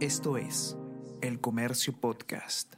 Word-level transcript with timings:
Esto 0.00 0.36
es 0.36 0.76
El 1.22 1.40
Comercio 1.40 1.98
Podcast. 1.98 2.74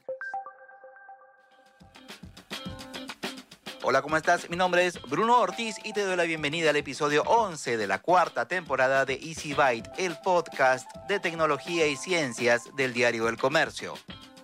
Hola, 3.83 4.03
¿cómo 4.03 4.17
estás? 4.17 4.49
Mi 4.49 4.57
nombre 4.57 4.87
es 4.87 5.03
Bruno 5.03 5.41
Ortiz 5.41 5.75
y 5.83 5.93
te 5.93 6.03
doy 6.03 6.15
la 6.15 6.23
bienvenida 6.23 6.71
al 6.71 6.77
episodio 6.77 7.25
11 7.25 7.77
de 7.77 7.89
la 7.89 8.01
cuarta 8.03 8.47
temporada 8.47 9.05
de 9.05 9.15
Easy 9.15 9.53
Byte, 9.53 9.91
el 9.99 10.17
podcast 10.23 10.89
de 11.09 11.19
tecnología 11.19 11.89
y 11.89 11.97
ciencias 11.97 12.71
del 12.77 12.93
diario 12.93 13.29
El 13.29 13.37
Comercio. 13.37 13.95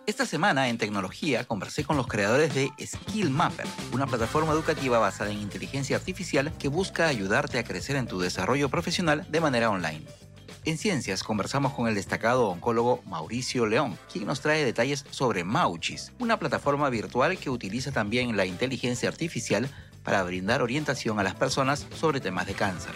Esta 0.06 0.26
semana 0.26 0.68
en 0.68 0.76
tecnología 0.76 1.44
conversé 1.44 1.84
con 1.84 1.96
los 1.96 2.08
creadores 2.08 2.56
de 2.56 2.70
Skill 2.84 3.30
Mapper, 3.30 3.66
una 3.92 4.08
plataforma 4.08 4.52
educativa 4.52 4.98
basada 4.98 5.30
en 5.30 5.38
inteligencia 5.38 5.96
artificial 5.96 6.52
que 6.58 6.66
busca 6.66 7.06
ayudarte 7.06 7.60
a 7.60 7.64
crecer 7.64 7.94
en 7.94 8.08
tu 8.08 8.18
desarrollo 8.18 8.68
profesional 8.68 9.24
de 9.30 9.40
manera 9.40 9.70
online. 9.70 10.04
En 10.66 10.78
ciencias 10.78 11.22
conversamos 11.22 11.74
con 11.74 11.88
el 11.88 11.94
destacado 11.94 12.48
oncólogo 12.48 13.02
Mauricio 13.04 13.66
León, 13.66 13.98
quien 14.10 14.26
nos 14.26 14.40
trae 14.40 14.64
detalles 14.64 15.04
sobre 15.10 15.44
Mauchis, 15.44 16.12
una 16.18 16.38
plataforma 16.38 16.88
virtual 16.88 17.36
que 17.36 17.50
utiliza 17.50 17.92
también 17.92 18.34
la 18.34 18.46
inteligencia 18.46 19.10
artificial 19.10 19.68
para 20.02 20.22
brindar 20.22 20.62
orientación 20.62 21.20
a 21.20 21.22
las 21.22 21.34
personas 21.34 21.86
sobre 21.94 22.22
temas 22.22 22.46
de 22.46 22.54
cáncer. 22.54 22.94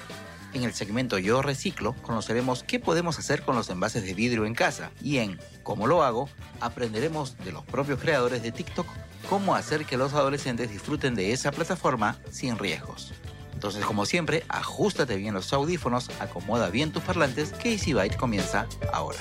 En 0.54 0.62
el 0.62 0.72
segmento 0.72 1.18
Yo 1.18 1.42
Reciclo 1.42 1.94
conoceremos 2.00 2.62
qué 2.62 2.80
podemos 2.80 3.18
hacer 3.18 3.42
con 3.42 3.54
los 3.54 3.68
envases 3.68 4.02
de 4.02 4.14
vidrio 4.14 4.46
en 4.46 4.54
casa 4.54 4.90
y 5.02 5.18
en 5.18 5.38
Cómo 5.62 5.86
lo 5.86 6.02
hago 6.02 6.30
aprenderemos 6.60 7.36
de 7.44 7.52
los 7.52 7.66
propios 7.66 8.00
creadores 8.00 8.42
de 8.42 8.50
TikTok 8.50 8.86
cómo 9.28 9.54
hacer 9.54 9.84
que 9.84 9.98
los 9.98 10.14
adolescentes 10.14 10.70
disfruten 10.70 11.14
de 11.14 11.32
esa 11.32 11.52
plataforma 11.52 12.16
sin 12.30 12.56
riesgos. 12.56 13.12
Entonces, 13.58 13.84
como 13.84 14.06
siempre, 14.06 14.44
ajustate 14.48 15.16
bien 15.16 15.34
los 15.34 15.52
audífonos, 15.52 16.10
acomoda 16.20 16.70
bien 16.70 16.92
tus 16.92 17.02
parlantes, 17.02 17.50
que 17.50 17.72
Easy 17.72 17.92
Byte 17.92 18.16
comienza 18.16 18.68
ahora. 18.92 19.18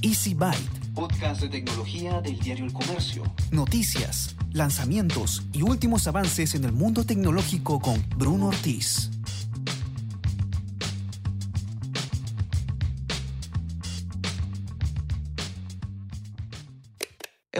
Easy 0.00 0.34
Byte. 0.34 0.94
Podcast 0.94 1.40
de 1.40 1.48
tecnología 1.48 2.20
del 2.20 2.38
diario 2.38 2.64
El 2.64 2.72
Comercio. 2.72 3.24
Noticias, 3.50 4.36
lanzamientos 4.52 5.42
y 5.52 5.62
últimos 5.62 6.06
avances 6.06 6.54
en 6.54 6.64
el 6.64 6.70
mundo 6.70 7.04
tecnológico 7.04 7.80
con 7.80 8.00
Bruno 8.16 8.46
Ortiz. 8.46 9.10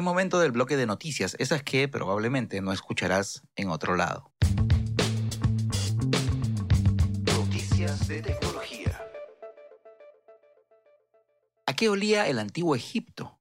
Es 0.01 0.05
momento 0.05 0.41
del 0.41 0.51
bloque 0.51 0.79
de 0.79 0.87
noticias, 0.87 1.37
esas 1.39 1.62
que 1.62 1.87
probablemente 1.87 2.62
no 2.62 2.73
escucharás 2.73 3.43
en 3.55 3.69
otro 3.69 3.97
lado. 3.97 4.33
Noticias 7.27 8.09
de 8.09 8.23
tecnología. 8.23 8.98
¿A 11.67 11.75
qué 11.75 11.91
olía 11.91 12.28
el 12.28 12.39
antiguo 12.39 12.75
Egipto? 12.75 13.40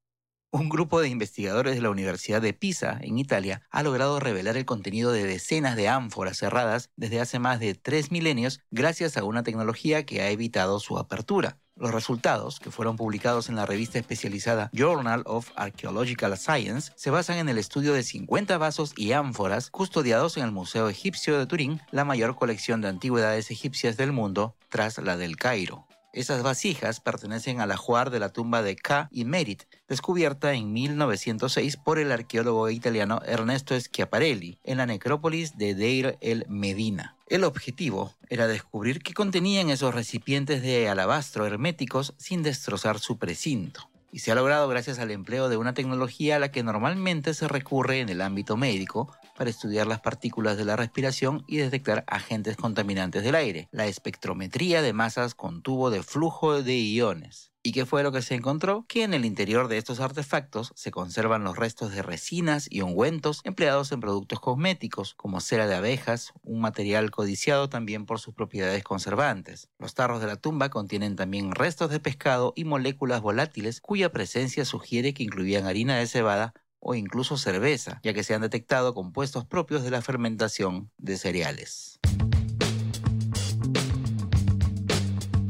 Un 0.51 0.67
grupo 0.67 0.99
de 0.99 1.09
investigadores 1.09 1.75
de 1.75 1.81
la 1.81 1.91
Universidad 1.91 2.41
de 2.41 2.53
Pisa, 2.53 2.97
en 3.01 3.19
Italia, 3.19 3.61
ha 3.69 3.83
logrado 3.83 4.19
revelar 4.19 4.57
el 4.57 4.65
contenido 4.65 5.11
de 5.11 5.23
decenas 5.23 5.75
de 5.75 5.87
ánforas 5.87 6.39
cerradas 6.39 6.89
desde 6.95 7.21
hace 7.21 7.37
más 7.37 7.59
de 7.59 7.75
tres 7.75 8.09
milenios 8.09 8.59
gracias 8.71 9.15
a 9.15 9.23
una 9.23 9.43
tecnología 9.43 10.07
que 10.07 10.21
ha 10.21 10.31
evitado 10.31 10.79
su 10.79 10.97
apertura. 10.97 11.59
Los 11.75 11.93
resultados, 11.93 12.59
que 12.59 12.71
fueron 12.71 12.97
publicados 12.97 13.47
en 13.47 13.57
la 13.57 13.67
revista 13.67 13.99
especializada 13.99 14.71
Journal 14.73 15.21
of 15.27 15.51
Archaeological 15.55 16.35
Science, 16.35 16.93
se 16.95 17.11
basan 17.11 17.37
en 17.37 17.47
el 17.47 17.59
estudio 17.59 17.93
de 17.93 18.01
50 18.01 18.57
vasos 18.57 18.93
y 18.97 19.11
ánforas 19.11 19.69
custodiados 19.69 20.35
en 20.37 20.45
el 20.45 20.51
Museo 20.51 20.89
Egipcio 20.89 21.37
de 21.37 21.45
Turín, 21.45 21.79
la 21.91 22.05
mayor 22.05 22.35
colección 22.35 22.81
de 22.81 22.87
antigüedades 22.87 23.51
egipcias 23.51 23.97
del 23.97 24.13
mundo 24.13 24.55
tras 24.67 24.97
la 24.97 25.15
del 25.15 25.37
Cairo. 25.37 25.88
Esas 26.11 26.41
vasijas 26.41 26.99
pertenecen 26.99 27.61
al 27.61 27.71
ajuar 27.71 28.09
de 28.09 28.19
la 28.19 28.29
tumba 28.29 28.63
de 28.63 28.75
K 28.75 29.09
y 29.11 29.25
Merit, 29.25 29.63
descubierta 29.87 30.53
en 30.53 30.73
1906 30.73 31.77
por 31.77 31.99
el 31.99 32.11
arqueólogo 32.11 32.69
italiano 32.69 33.21
Ernesto 33.25 33.79
Schiaparelli 33.79 34.57
en 34.63 34.77
la 34.77 34.87
necrópolis 34.87 35.57
de 35.57 35.75
Deir 35.75 36.17
el 36.21 36.45
Medina. 36.49 37.15
El 37.27 37.43
objetivo 37.43 38.15
era 38.27 38.47
descubrir 38.47 39.03
qué 39.03 39.13
contenían 39.13 39.69
esos 39.69 39.93
recipientes 39.93 40.63
de 40.63 40.89
alabastro 40.89 41.45
herméticos 41.45 42.15
sin 42.17 42.41
destrozar 42.41 42.97
su 42.97 43.19
precinto 43.19 43.89
y 44.11 44.19
se 44.19 44.31
ha 44.31 44.35
logrado 44.35 44.67
gracias 44.67 44.99
al 44.99 45.11
empleo 45.11 45.49
de 45.49 45.57
una 45.57 45.73
tecnología 45.73 46.37
a 46.37 46.39
la 46.39 46.51
que 46.51 46.63
normalmente 46.63 47.33
se 47.33 47.47
recurre 47.47 47.99
en 47.99 48.09
el 48.09 48.21
ámbito 48.21 48.57
médico 48.57 49.13
para 49.39 49.49
estudiar 49.49 49.87
las 49.87 50.01
partículas 50.01 50.57
de 50.57 50.65
la 50.65 50.75
respiración 50.75 51.45
y 51.47 51.57
detectar 51.57 52.03
agentes 52.07 52.57
contaminantes 52.57 53.23
del 53.23 53.35
aire, 53.35 53.69
la 53.71 53.87
espectrometría 53.87 54.81
de 54.81 54.91
masas 54.91 55.33
con 55.33 55.61
tubo 55.61 55.89
de 55.91 56.03
flujo 56.03 56.61
de 56.61 56.75
iones. 56.75 57.53
¿Y 57.63 57.71
qué 57.71 57.85
fue 57.85 58.03
lo 58.03 58.11
que 58.11 58.21
se 58.21 58.35
encontró? 58.35 58.85
Que 58.89 59.03
en 59.03 59.13
el 59.13 59.23
interior 59.23 59.69
de 59.69 59.77
estos 59.77 60.01
artefactos 60.01 60.73
se 60.75 60.91
conservan 60.91 61.45
los 61.45 61.57
restos 61.57 61.93
de 61.93 62.01
resinas 62.01 62.67
y 62.69 62.81
ungüentos 62.81 63.39
empleados 63.45 63.93
en 63.93 64.01
productos 64.01 64.41
cosméticos, 64.41 65.13
como 65.15 65.39
cera 65.39 65.67
de 65.67 65.75
abejas, 65.75 66.33
un 66.43 66.59
material 66.59 67.09
codiciado 67.09 67.69
también 67.69 68.05
por 68.05 68.19
sus 68.19 68.33
propiedades 68.33 68.83
conservantes. 68.83 69.69
Los 69.77 69.93
tarros 69.93 70.19
de 70.19 70.27
la 70.27 70.35
tumba 70.35 70.69
contienen 70.69 71.15
también 71.15 71.51
restos 71.51 71.89
de 71.91 72.01
pescado 72.01 72.51
y 72.57 72.65
moléculas 72.65 73.21
volátiles 73.21 73.79
cuya 73.79 74.11
presencia 74.11 74.65
sugiere 74.65 75.13
que 75.13 75.23
incluían 75.23 75.65
harina 75.65 75.97
de 75.97 76.07
cebada 76.07 76.53
o 76.79 76.95
incluso 76.95 77.37
cerveza, 77.37 77.99
ya 78.03 78.13
que 78.13 78.23
se 78.23 78.33
han 78.33 78.41
detectado 78.41 78.93
compuestos 78.93 79.45
propios 79.45 79.83
de 79.83 79.91
la 79.91 80.01
fermentación 80.01 80.89
de 80.97 81.17
cereales. 81.17 81.99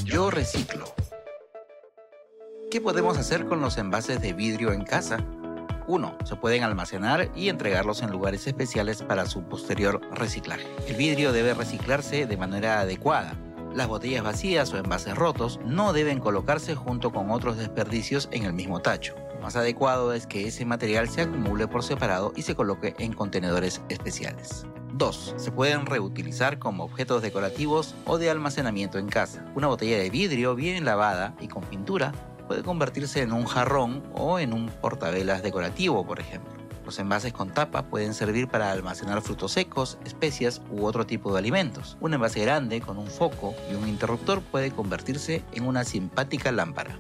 Yo 0.06 0.32
reciclo. 0.32 0.86
¿Qué 2.72 2.82
podemos 2.82 3.18
hacer 3.18 3.46
con 3.48 3.62
los 3.62 3.78
envases 3.78 4.22
de 4.22 4.34
vidrio 4.34 4.74
en 4.74 4.84
casa? 4.84 5.26
1. 5.88 6.18
Se 6.24 6.36
pueden 6.36 6.64
almacenar 6.64 7.32
y 7.36 7.50
entregarlos 7.50 8.04
en 8.04 8.12
lugares 8.12 8.46
especiales 8.46 9.02
para 9.02 9.26
su 9.26 9.44
posterior 9.44 10.02
reciclaje. 10.12 10.68
El 10.88 10.96
vidrio 10.96 11.32
debe 11.32 11.56
reciclarse 11.56 12.28
de 12.28 12.38
manera 12.38 12.80
adecuada. 12.80 13.34
Las 13.74 13.88
botellas 13.88 14.24
vacías 14.24 14.72
o 14.74 14.78
envases 14.78 15.16
rotos 15.16 15.60
no 15.66 15.94
deben 15.94 16.20
colocarse 16.20 16.76
junto 16.76 17.12
con 17.12 17.32
otros 17.32 17.58
desperdicios 17.58 18.30
en 18.32 18.44
el 18.44 18.54
mismo 18.54 18.82
tacho. 18.82 19.16
Más 19.42 19.56
adecuado 19.56 20.14
es 20.14 20.28
que 20.28 20.48
ese 20.48 20.66
material 20.66 21.10
se 21.10 21.22
acumule 21.22 21.68
por 21.68 21.84
separado 21.84 22.34
y 22.36 22.42
se 22.42 22.56
coloque 22.56 22.96
en 23.00 23.14
contenedores 23.14 23.82
especiales. 23.90 24.66
2. 24.94 25.36
Se 25.38 25.52
pueden 25.52 25.86
reutilizar 25.86 26.60
como 26.60 26.84
objetos 26.84 27.22
decorativos 27.22 27.96
o 28.06 28.18
de 28.18 28.30
almacenamiento 28.30 28.98
en 28.98 29.08
casa. 29.08 29.46
Una 29.56 29.68
botella 29.68 29.98
de 29.98 30.10
vidrio 30.10 30.56
bien 30.56 30.84
lavada 30.84 31.36
y 31.40 31.48
con 31.48 31.64
pintura 31.64 32.12
puede 32.48 32.64
convertirse 32.64 33.22
en 33.22 33.32
un 33.32 33.46
jarrón 33.46 34.04
o 34.14 34.40
en 34.40 34.54
un 34.54 34.68
portavelas 34.70 35.42
decorativo, 35.42 36.06
por 36.06 36.20
ejemplo. 36.20 36.52
Los 36.84 36.98
envases 36.98 37.32
con 37.32 37.54
tapa 37.54 37.84
pueden 37.84 38.16
servir 38.16 38.48
para 38.48 38.72
almacenar 38.72 39.22
frutos 39.22 39.52
secos, 39.52 40.00
especias 40.06 40.60
u 40.72 40.86
otro 40.86 41.06
tipo 41.06 41.32
de 41.32 41.38
alimentos. 41.38 41.98
Un 42.02 42.16
envase 42.16 42.42
grande 42.42 42.82
con 42.82 42.98
un 42.98 43.08
foco 43.08 43.54
y 43.72 43.76
un 43.76 43.88
interruptor 43.88 44.42
puede 44.42 44.72
convertirse 44.72 45.44
en 45.54 45.68
una 45.68 45.84
simpática 45.84 46.52
lámpara. 46.52 47.00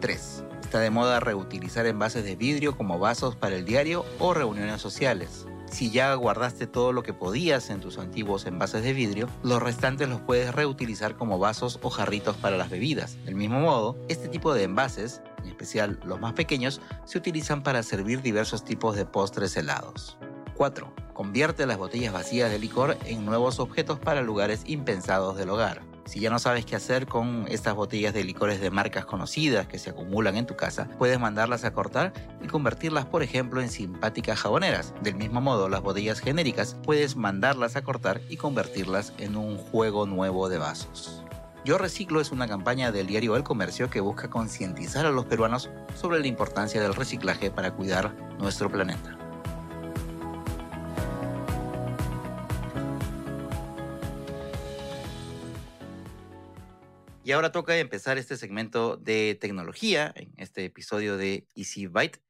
3. 0.00 0.44
Está 0.72 0.80
de 0.80 0.88
moda 0.88 1.20
reutilizar 1.20 1.84
envases 1.84 2.24
de 2.24 2.34
vidrio 2.34 2.78
como 2.78 2.98
vasos 2.98 3.36
para 3.36 3.56
el 3.56 3.66
diario 3.66 4.06
o 4.18 4.32
reuniones 4.32 4.80
sociales. 4.80 5.44
Si 5.70 5.90
ya 5.90 6.14
guardaste 6.14 6.66
todo 6.66 6.94
lo 6.94 7.02
que 7.02 7.12
podías 7.12 7.68
en 7.68 7.80
tus 7.80 7.98
antiguos 7.98 8.46
envases 8.46 8.82
de 8.82 8.94
vidrio, 8.94 9.28
los 9.42 9.62
restantes 9.62 10.08
los 10.08 10.22
puedes 10.22 10.54
reutilizar 10.54 11.14
como 11.14 11.38
vasos 11.38 11.78
o 11.82 11.90
jarritos 11.90 12.38
para 12.38 12.56
las 12.56 12.70
bebidas. 12.70 13.22
Del 13.26 13.34
mismo 13.34 13.60
modo, 13.60 13.98
este 14.08 14.28
tipo 14.28 14.54
de 14.54 14.62
envases, 14.62 15.20
en 15.42 15.50
especial 15.50 16.00
los 16.06 16.18
más 16.20 16.32
pequeños, 16.32 16.80
se 17.04 17.18
utilizan 17.18 17.62
para 17.62 17.82
servir 17.82 18.22
diversos 18.22 18.64
tipos 18.64 18.96
de 18.96 19.04
postres 19.04 19.54
helados. 19.58 20.16
4. 20.56 20.90
Convierte 21.12 21.66
las 21.66 21.76
botellas 21.76 22.14
vacías 22.14 22.50
de 22.50 22.58
licor 22.58 22.96
en 23.04 23.26
nuevos 23.26 23.60
objetos 23.60 23.98
para 23.98 24.22
lugares 24.22 24.62
impensados 24.64 25.36
del 25.36 25.50
hogar. 25.50 25.91
Si 26.04 26.20
ya 26.20 26.30
no 26.30 26.38
sabes 26.38 26.66
qué 26.66 26.76
hacer 26.76 27.06
con 27.06 27.46
estas 27.48 27.74
botellas 27.74 28.12
de 28.12 28.24
licores 28.24 28.60
de 28.60 28.70
marcas 28.70 29.04
conocidas 29.04 29.66
que 29.66 29.78
se 29.78 29.90
acumulan 29.90 30.36
en 30.36 30.46
tu 30.46 30.56
casa, 30.56 30.88
puedes 30.98 31.18
mandarlas 31.18 31.64
a 31.64 31.72
cortar 31.72 32.12
y 32.42 32.48
convertirlas, 32.48 33.06
por 33.06 33.22
ejemplo, 33.22 33.60
en 33.60 33.70
simpáticas 33.70 34.40
jaboneras. 34.40 34.94
Del 35.02 35.14
mismo 35.14 35.40
modo, 35.40 35.68
las 35.68 35.82
botellas 35.82 36.20
genéricas 36.20 36.76
puedes 36.82 37.16
mandarlas 37.16 37.76
a 37.76 37.82
cortar 37.82 38.20
y 38.28 38.36
convertirlas 38.36 39.12
en 39.18 39.36
un 39.36 39.56
juego 39.56 40.06
nuevo 40.06 40.48
de 40.48 40.58
vasos. 40.58 41.22
Yo 41.64 41.78
Reciclo 41.78 42.20
es 42.20 42.32
una 42.32 42.48
campaña 42.48 42.90
del 42.90 43.06
diario 43.06 43.36
El 43.36 43.44
Comercio 43.44 43.88
que 43.88 44.00
busca 44.00 44.28
concientizar 44.28 45.06
a 45.06 45.12
los 45.12 45.26
peruanos 45.26 45.70
sobre 45.94 46.18
la 46.18 46.26
importancia 46.26 46.82
del 46.82 46.94
reciclaje 46.94 47.52
para 47.52 47.70
cuidar 47.70 48.12
nuestro 48.38 48.68
planeta. 48.68 49.21
Y 57.24 57.30
ahora 57.30 57.52
toca 57.52 57.78
empezar 57.78 58.18
este 58.18 58.36
segmento 58.36 58.96
de 58.96 59.38
tecnología 59.40 60.12
en 60.16 60.34
este 60.38 60.64
episodio 60.64 61.16
de 61.16 61.46
Easy 61.54 61.86
Byte. 61.86 62.20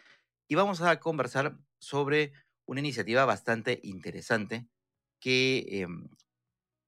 Y 0.49 0.55
vamos 0.55 0.83
a 0.83 1.01
conversar 1.01 1.57
sobre 1.79 2.35
una 2.67 2.81
iniciativa 2.81 3.25
bastante 3.25 3.81
interesante 3.85 4.67
que 5.19 5.81
em, 5.81 6.11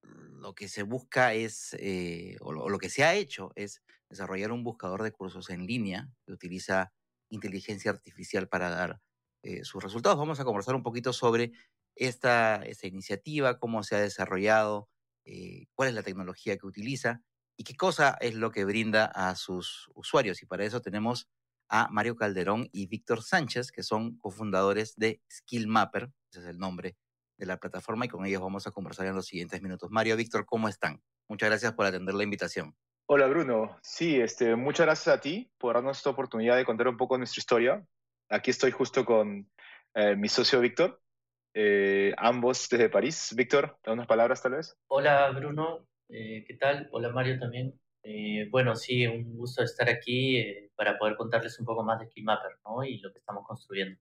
lo 0.03 0.55
que 0.55 0.69
se 0.69 0.83
busca 0.83 1.33
es, 1.33 1.75
eh, 1.81 2.37
o, 2.41 2.53
lo, 2.53 2.79
que 2.79 2.91
se 2.91 3.05
ha 3.05 3.15
hecho 3.15 3.53
es 3.55 3.81
desarrollar 4.11 4.53
un 4.53 4.65
buscador 4.65 5.03
de 5.03 5.13
cursos 5.13 5.49
en 5.49 5.67
línea 5.67 6.11
que 6.27 6.33
utiliza 6.33 6.93
inteligencia 7.31 7.91
artificial 7.91 8.49
para 8.49 8.69
dar 8.69 9.01
eh, 9.43 9.65
sus 9.65 9.83
resultados. 9.83 10.19
Vamos 10.19 10.39
a 10.41 10.45
conversar 10.45 10.75
un 10.75 10.83
poquito 10.83 11.15
sobre 11.15 11.53
esta, 11.97 12.65
iniciativa, 12.83 13.59
cómo 13.59 13.83
se 13.83 13.97
ha 13.97 14.01
desarrollado, 14.01 14.91
eh, 15.25 15.69
cuál 15.75 15.89
es 15.89 15.95
la 15.95 16.03
tecnología 16.03 16.59
que 16.59 16.67
utiliza 16.67 17.23
y 17.57 17.65
qué 17.65 17.77
cosa 17.77 18.17
es 18.21 18.35
lo 18.35 18.51
que 18.51 18.65
brinda 18.65 19.07
a 19.07 19.35
sus 19.37 19.91
usuarios. 19.95 20.43
Y 20.43 20.47
para 20.47 20.65
eso 20.65 20.81
tenemos 20.81 21.29
a 21.69 21.89
Mario 21.91 22.17
Calderón 22.17 22.69
y 22.73 22.87
Víctor 22.87 23.23
Sánchez, 23.23 23.73
que 23.73 23.83
son 23.83 24.19
cofundadores 24.19 24.97
de 24.97 25.21
SkillMapper, 25.31 26.11
ese 26.31 26.41
es 26.41 26.47
el 26.47 26.59
nombre 26.59 26.97
de 27.37 27.47
la 27.47 27.57
plataforma, 27.57 28.05
y 28.05 28.09
con 28.09 28.25
ellos 28.25 28.43
vamos 28.43 28.67
a 28.67 28.71
conversar 28.71 29.07
en 29.07 29.15
los 29.15 29.27
siguientes 29.27 29.61
minutos. 29.63 29.91
Mario, 29.91 30.17
Víctor, 30.17 30.47
¿cómo 30.47 30.69
están? 30.69 31.03
Muchas 31.29 31.49
gracias 31.49 31.73
por 31.73 31.87
atender 31.87 32.15
la 32.15 32.25
invitación. 32.25 32.77
Hola 33.07 33.27
Bruno, 33.27 33.79
sí, 33.83 34.19
este, 34.19 34.57
muchas 34.57 34.87
gracias 34.87 35.15
a 35.15 35.21
ti 35.21 35.51
por 35.59 35.75
darnos 35.75 35.99
esta 35.99 36.11
oportunidad 36.11 36.57
de 36.57 36.65
contar 36.65 36.89
un 36.89 36.97
poco 36.97 37.19
nuestra 37.19 37.41
historia. 37.41 37.87
Aquí 38.31 38.51
estoy 38.51 38.71
justo 38.71 39.05
con 39.05 39.51
eh, 39.95 40.17
mi 40.17 40.29
socio 40.29 40.61
Víctor, 40.61 41.03
eh, 41.55 42.15
ambos 42.17 42.67
desde 42.71 42.89
París. 42.89 43.35
Víctor, 43.37 43.79
unas 43.87 44.07
palabras 44.07 44.41
tal 44.41 44.53
vez? 44.53 44.77
Hola 44.89 45.31
Bruno, 45.33 45.87
eh, 46.09 46.45
¿qué 46.47 46.55
tal? 46.55 46.89
Hola 46.93 47.11
Mario 47.11 47.39
también. 47.39 47.79
bueno, 48.51 48.77
sí, 48.77 49.07
un 49.07 49.37
gusto 49.37 49.63
estar 49.63 49.89
aquí 49.89 50.71
para 50.77 50.99
poder 50.99 51.17
contarles 51.17 51.59
un 51.59 51.67
poco 51.67 51.83
más 51.83 51.99
de 52.01 52.07
Skillmapper 52.07 52.59
¿no? 52.65 52.85
y 52.85 52.99
lo 52.99 53.13
que 53.13 53.19
estamos 53.19 53.47
construyendo. 53.47 53.99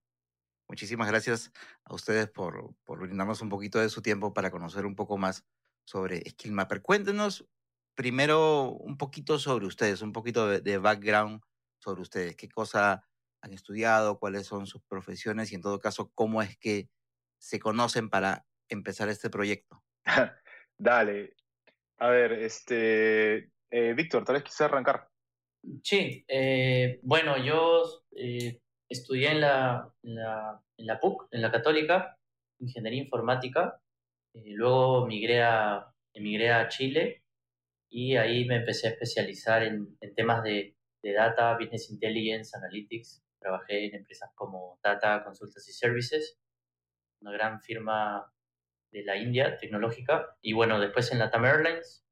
Muchísimas 0.68 1.08
gracias 1.08 1.52
a 1.86 1.94
ustedes 1.94 2.30
por, 2.30 2.76
por 2.84 3.00
brindarnos 3.00 3.42
un 3.42 3.50
poquito 3.50 3.80
de 3.80 3.90
su 3.90 4.02
tiempo 4.02 4.34
para 4.34 4.52
conocer 4.52 4.86
un 4.86 4.96
poco 4.96 5.18
más 5.18 5.46
sobre 5.86 6.28
Skillmapper. 6.30 6.82
Cuéntenos 6.82 7.46
primero 7.96 8.72
un 8.72 8.98
poquito 8.98 9.40
sobre 9.40 9.66
ustedes, 9.66 10.02
un 10.02 10.14
poquito 10.14 10.48
de, 10.48 10.78
background 10.78 11.42
sobre 11.80 12.02
ustedes. 12.02 12.36
¿Qué 12.36 12.50
cosa 12.50 13.08
han 13.42 13.54
estudiado? 13.54 14.20
¿Cuáles 14.20 14.48
son 14.48 14.68
sus 14.68 14.82
profesiones? 14.84 15.52
Y 15.52 15.56
en 15.56 15.62
todo 15.62 15.80
caso, 15.80 16.12
¿cómo 16.16 16.42
es 16.42 16.58
que 16.58 16.90
se 17.38 17.60
conocen 17.60 18.10
para 18.10 18.46
empezar 18.70 19.10
este 19.10 19.30
proyecto? 19.30 19.84
Dale. 20.78 21.36
A 22.04 22.10
ver, 22.10 22.34
este, 22.34 23.50
eh, 23.72 23.94
Víctor, 23.96 24.26
tal 24.26 24.34
vez 24.36 24.44
quise 24.44 24.66
arrancar. 24.66 25.08
Sí, 25.82 26.26
eh, 26.28 27.00
bueno, 27.02 27.42
yo 27.42 28.04
eh, 28.12 28.60
estudié 28.90 29.32
en 29.32 29.40
la, 29.40 29.90
en 30.04 30.16
la, 30.16 30.62
en, 30.76 30.86
la, 30.86 31.00
PUC, 31.00 31.30
en 31.32 31.42
la 31.42 31.50
Católica, 31.50 32.18
Ingeniería 32.60 33.04
Informática. 33.04 33.80
luego 34.34 35.08
migré 35.08 35.44
a, 35.44 35.94
emigré 36.14 36.52
a 36.52 36.68
Chile 36.68 37.24
y 37.90 38.18
ahí 38.18 38.44
me 38.44 38.58
empecé 38.58 38.88
a 38.88 38.92
especializar 38.92 39.64
en, 39.64 39.98
temas 40.14 40.44
de, 40.44 40.76
data, 41.02 41.58
business 41.58 41.90
intelligence, 41.90 42.52
analytics. 42.58 43.24
Trabajé 43.40 43.86
en 43.86 43.96
empresas 43.96 44.30
como 44.36 44.78
Data 44.84 45.24
Consultancy 45.24 45.72
Services, 45.72 46.38
una 47.22 47.32
gran 47.32 47.62
firma 47.62 48.30
de 48.94 49.04
la 49.04 49.18
India 49.18 49.58
tecnológica. 49.58 50.38
Y 50.42 50.54
bueno, 50.54 50.80
después 50.80 51.12
en 51.12 51.20
Latam 51.20 51.44
Airlines. 51.44 52.06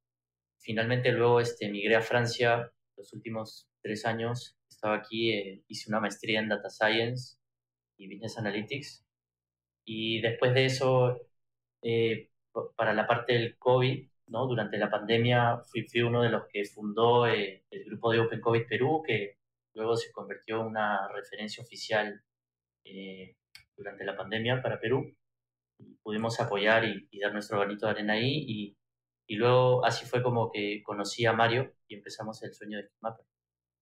Finalmente 0.59 1.11
luego 1.13 1.39
este, 1.39 1.69
migré 1.69 1.95
a 1.95 2.01
Francia 2.01 2.71
los 2.97 3.13
últimos 3.13 3.69
tres 3.81 4.05
años. 4.05 4.57
Estaba 4.69 4.95
aquí, 4.95 5.31
eh, 5.31 5.63
hice 5.67 5.89
una 5.89 6.01
maestría 6.01 6.39
en 6.41 6.49
Data 6.49 6.69
Science 6.69 7.37
y 7.97 8.07
Business 8.07 8.37
Analytics. 8.37 9.05
Y 9.85 10.19
después 10.21 10.53
de 10.53 10.65
eso, 10.65 11.21
eh, 11.81 12.29
para 12.75 12.93
la 12.93 13.07
parte 13.07 13.33
del 13.33 13.57
COVID, 13.57 14.11
durante 14.31 14.77
la 14.77 14.89
pandemia 14.89 15.57
fui, 15.57 15.85
uno 16.01 16.21
de 16.21 16.29
los 16.29 16.43
que 16.47 16.63
fundó 16.65 17.27
eh, 17.27 17.65
el 17.69 17.85
grupo 17.85 18.11
de 18.11 18.19
Open 18.19 18.39
COVID 18.39 18.65
Perú, 18.67 19.03
que 19.05 19.37
luego 19.73 19.95
se 19.97 20.11
convirtió 20.11 20.61
en 20.61 20.67
una 20.67 21.07
referencia 21.09 21.63
oficial 21.63 22.21
eh, 22.85 23.35
durante 23.75 24.05
la 24.05 24.15
pandemia 24.15 24.61
para 24.61 24.79
Perú. 24.79 25.13
Pudimos 26.03 26.39
apoyar 26.39 26.85
y, 26.85 27.19
dar 27.19 27.33
nuestro 27.33 27.59
granito 27.59 27.85
de 27.85 27.91
arena 27.91 28.13
ahí 28.13 28.43
y, 28.47 28.77
y, 29.27 29.35
luego 29.35 29.85
así 29.85 30.05
fue 30.05 30.23
como 30.23 30.51
que 30.51 30.81
conocí 30.83 31.25
a 31.25 31.33
Mario 31.33 31.73
y 31.87 31.95
empezamos 31.95 32.41
el 32.43 32.53
sueño 32.53 32.77
de 32.77 32.89
Mapper. 33.01 33.25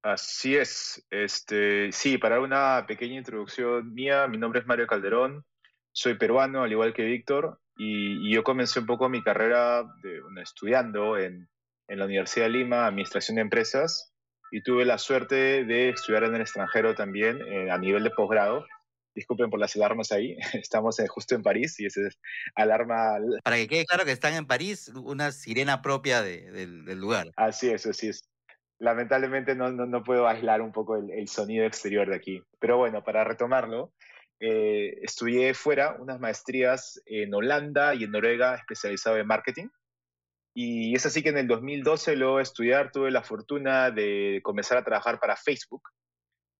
Así 0.01 0.56
es. 0.56 1.06
Este, 1.10 1.92
sí, 1.92 2.18
para 2.18 2.40
una 2.40 2.86
pequeña 2.88 3.18
introducción 3.18 3.94
mía, 3.94 4.28
mi 4.28 4.38
nombre 4.38 4.62
es 4.62 4.66
Mario 4.66 4.88
Calderón, 4.88 5.46
soy 5.92 6.16
peruano, 6.16 6.63
al 6.63 6.72
igual 6.72 6.94
que 6.94 7.04
Víctor, 7.04 7.60
y, 7.75 8.34
yo 8.34 8.44
comencé 8.44 8.80
un 8.80 8.86
poco 8.86 9.10
mi 9.10 9.22
carrera 9.24 9.84
de, 10.04 10.22
estudiando 10.42 11.18
en, 11.18 11.50
en, 11.88 12.00
la 12.00 12.06
Universidad 12.06 12.45
de 12.45 12.52
Lima, 12.52 12.88
Administración 12.88 13.36
de 13.36 13.42
Empresas, 13.42 14.13
y 14.52 14.62
tuve 14.62 14.86
la 14.86 14.98
suerte 14.98 15.66
de 15.66 15.90
estudiar 15.90 16.24
en 16.24 16.36
el 16.36 16.42
extranjero 16.42 16.95
también 16.95 17.42
eh, 17.42 17.69
a 17.72 17.78
nivel 17.78 18.04
de 18.04 18.12
posgrado. 18.12 18.66
Disculpen 19.19 19.50
por 19.50 19.60
las 19.60 19.75
alarmas 19.75 20.13
ahí, 20.13 20.38
estamos 20.54 20.95
justo 21.10 21.36
en 21.36 21.44
París 21.44 21.77
y 21.81 21.88
esa 21.88 22.07
es 22.07 22.18
alarma... 22.56 23.18
Para 23.44 23.57
que 23.57 23.68
quede 23.68 23.86
claro 23.86 24.06
que 24.06 24.13
están 24.13 24.33
en 24.33 24.48
París, 24.48 24.89
una 24.95 25.33
sirena 25.33 25.81
propia 25.81 26.21
de, 26.21 26.50
del 26.50 26.98
lugar. 26.98 27.27
Así 27.36 27.69
es, 27.69 27.86
así 27.86 28.07
es. 28.07 28.24
Lamentablemente 28.80 29.56
no, 29.56 29.71
no, 29.71 29.86
no 29.86 30.04
puedo 30.04 30.25
aislar 30.25 30.62
un 30.62 30.71
poco 30.71 30.95
el, 30.95 31.12
el 31.12 31.27
sonido 31.27 31.66
exterior 31.66 32.07
de 32.07 32.16
aquí. 32.16 32.42
Pero 32.62 32.77
bueno, 32.77 33.04
para 33.04 33.25
retomarlo, 33.25 33.92
eh, 34.39 34.98
estudié 35.01 35.54
fuera 35.54 35.98
unas 36.00 36.21
maestrías 36.21 37.01
en 37.06 37.33
Holanda 37.33 37.94
y 37.94 38.06
en 38.06 38.12
Noruega 38.12 38.56
especializado 38.56 39.18
en 39.18 39.27
marketing. 39.27 39.68
Y 40.54 40.95
es 40.95 41.06
así 41.06 41.21
que 41.21 41.30
en 41.30 41.39
el 41.39 41.48
2012 41.48 42.16
luego 42.16 42.38
de 42.38 42.44
estudiar 42.44 42.94
tuve 42.94 43.12
la 43.12 43.21
fortuna 43.21 43.92
de 43.92 44.39
comenzar 44.44 44.77
a 44.77 44.86
trabajar 44.86 45.19
para 45.19 45.36
Facebook. 45.36 45.81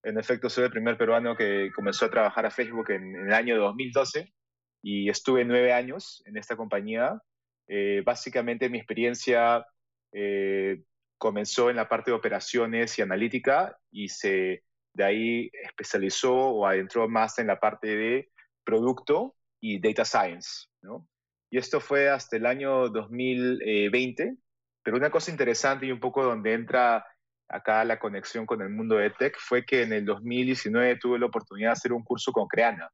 En 0.04 0.18
efecto, 0.18 0.50
soy 0.50 0.66
el 0.66 0.72
primer 0.72 0.98
peruano 0.98 1.36
que 1.36 1.72
comenzó 1.76 2.06
a 2.06 2.10
trabajar 2.10 2.46
a 2.46 2.52
Facebook 2.52 2.92
en, 2.92 3.16
el 3.16 3.34
año 3.34 3.58
2012 3.58 4.34
y 4.82 5.10
estuve 5.10 5.44
nueve 5.44 5.74
años 5.74 6.24
en 6.26 6.38
esta 6.38 6.56
compañía. 6.56 7.22
Eh, 7.68 8.02
básicamente 8.06 8.70
mi 8.70 8.78
experiencia 8.78 9.66
eh, 10.14 10.82
comenzó 11.18 11.70
en 11.70 11.76
la 11.76 11.90
parte 11.90 12.12
de 12.12 12.18
operaciones 12.18 12.98
y 12.98 13.02
analítica 13.02 13.78
y 13.92 14.08
se 14.10 14.64
de 14.94 15.04
ahí 15.04 15.52
especializó 15.64 16.34
o 16.34 16.66
adentró 16.66 17.08
más 17.08 17.38
en 17.38 17.48
la 17.48 17.60
parte 17.60 17.96
de 17.96 18.32
producto 18.64 19.36
y 19.62 19.80
data 19.80 20.04
science, 20.04 20.68
¿no? 20.82 21.08
Y 21.52 21.58
esto 21.58 21.80
fue 21.80 22.10
hasta 22.10 22.38
el 22.38 22.46
año 22.46 22.90
2020, 22.90 24.38
pero 24.84 24.98
una 24.98 25.10
cosa 25.10 25.32
interesante 25.32 25.86
y 25.86 25.92
un 25.92 26.00
poco 26.00 26.24
donde 26.24 26.54
entra 26.54 27.06
acá 27.50 27.84
la 27.84 28.00
conexión 28.00 28.46
con 28.46 28.62
el 28.62 28.70
mundo 28.70 28.96
de 28.96 29.10
tech 29.10 29.36
fue 29.38 29.66
que 29.66 29.82
en 29.82 29.92
el 29.92 30.06
2019 30.06 30.98
tuve 30.98 31.20
la 31.20 31.26
oportunidad 31.26 31.70
de 31.70 31.74
hacer 31.74 31.94
un 31.94 32.04
curso 32.04 32.32
con 32.32 32.48
Creana, 32.48 32.90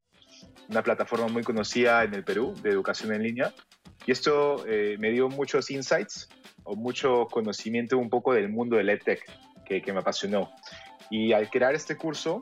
una 0.70 0.82
plataforma 0.82 1.28
muy 1.28 1.44
conocida 1.44 2.04
en 2.04 2.14
el 2.14 2.24
Perú 2.24 2.54
de 2.62 2.70
educación 2.70 3.14
en 3.14 3.24
línea. 3.24 3.54
Y 4.06 4.12
esto 4.12 4.66
eh, 4.68 4.98
me 5.00 5.12
dio 5.12 5.30
muchos 5.30 5.70
insights 5.70 6.30
o 6.64 6.76
mucho 6.76 7.28
conocimiento 7.30 7.98
un 7.98 8.10
poco 8.10 8.34
del 8.34 8.50
mundo 8.50 8.78
del 8.78 8.90
EdTech 8.90 9.24
que, 9.66 9.82
que 9.82 9.94
me 9.94 10.00
apasionó. 10.00 10.52
Y 11.10 11.34
al 11.34 11.50
crear 11.50 11.76
este 11.76 11.98
curso, 11.98 12.42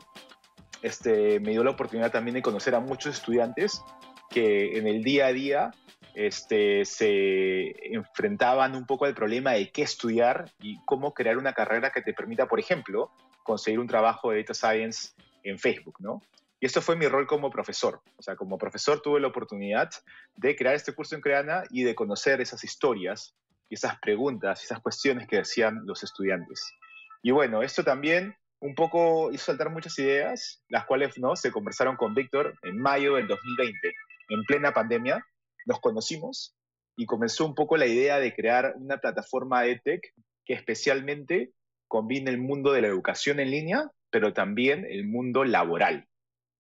este, 0.82 1.40
me 1.40 1.52
dio 1.52 1.64
la 1.64 1.72
oportunidad 1.72 2.12
también 2.12 2.36
de 2.36 2.42
conocer 2.42 2.76
a 2.76 2.80
muchos 2.80 3.16
estudiantes 3.16 3.82
que 4.30 4.78
en 4.78 4.88
el 4.88 5.04
día 5.04 5.28
a 5.28 5.34
día 5.34 5.72
este, 6.16 6.86
se 6.86 7.94
enfrentaban 7.94 8.76
un 8.76 8.86
poco 8.86 9.06
al 9.06 9.16
problema 9.16 9.52
de 9.52 9.72
qué 9.72 9.82
estudiar 9.82 10.52
y 10.60 10.80
cómo 10.86 11.14
crear 11.14 11.38
una 11.38 11.54
carrera 11.54 11.92
que 11.92 12.02
te 12.02 12.14
permita, 12.14 12.48
por 12.48 12.60
ejemplo, 12.60 13.12
conseguir 13.44 13.80
un 13.80 13.88
trabajo 13.88 14.32
de 14.32 14.40
Data 14.40 14.54
Science 14.54 15.14
en 15.44 15.60
Facebook, 15.60 15.96
¿no? 16.00 16.22
Y 16.60 16.66
esto 16.66 16.82
fue 16.82 16.96
mi 16.96 17.08
rol 17.08 17.28
como 17.28 17.50
profesor. 17.50 18.02
O 18.18 18.22
sea, 18.22 18.38
como 18.38 18.58
profesor 18.58 19.02
tuve 19.02 19.20
la 19.20 19.28
oportunidad 19.28 19.90
de 20.36 20.56
crear 20.56 20.76
este 20.76 20.94
curso 20.94 21.16
en 21.16 21.22
Creana 21.22 21.64
y 21.70 21.84
de 21.84 21.94
conocer 21.94 22.40
esas 22.40 22.64
historias 22.64 23.36
esas 23.74 24.00
preguntas 24.00 24.64
esas 24.64 24.80
cuestiones 24.80 25.28
que 25.28 25.38
decían 25.38 25.82
los 25.86 26.04
estudiantes. 26.04 26.74
Y 27.22 27.32
bueno, 27.32 27.62
esto 27.62 27.84
también 27.84 28.36
un 28.60 28.76
poco 28.76 29.32
hizo 29.32 29.46
saltar 29.46 29.70
muchas 29.70 29.98
ideas, 30.00 30.64
las 30.70 30.86
cuales 30.86 31.18
¿no? 31.18 31.36
se 31.36 31.52
conversaron 31.52 31.96
con 31.96 32.14
Víctor 32.14 32.58
en 32.64 32.80
mayo 32.80 33.16
del 33.16 33.28
2020, 33.28 33.94
en 34.30 34.44
plena 34.46 34.72
pandemia. 34.72 35.26
Nos 35.66 35.80
conocimos 35.80 36.56
y 36.96 37.06
comenzó 37.06 37.46
un 37.46 37.56
poco 37.56 37.78
la 37.78 37.88
idea 37.88 38.20
de 38.20 38.34
crear 38.34 38.74
una 38.78 38.98
plataforma 38.98 39.66
EdTech 39.66 40.14
que 40.46 40.54
especialmente 40.54 41.52
combine 41.88 42.30
el 42.32 42.38
mundo 42.38 42.72
de 42.72 42.82
la 42.82 42.88
educación 42.88 43.40
en 43.40 43.52
línea, 43.52 43.92
pero 44.10 44.34
también 44.34 44.86
el 44.90 45.06
mundo 45.06 45.44
laboral. 45.44 46.08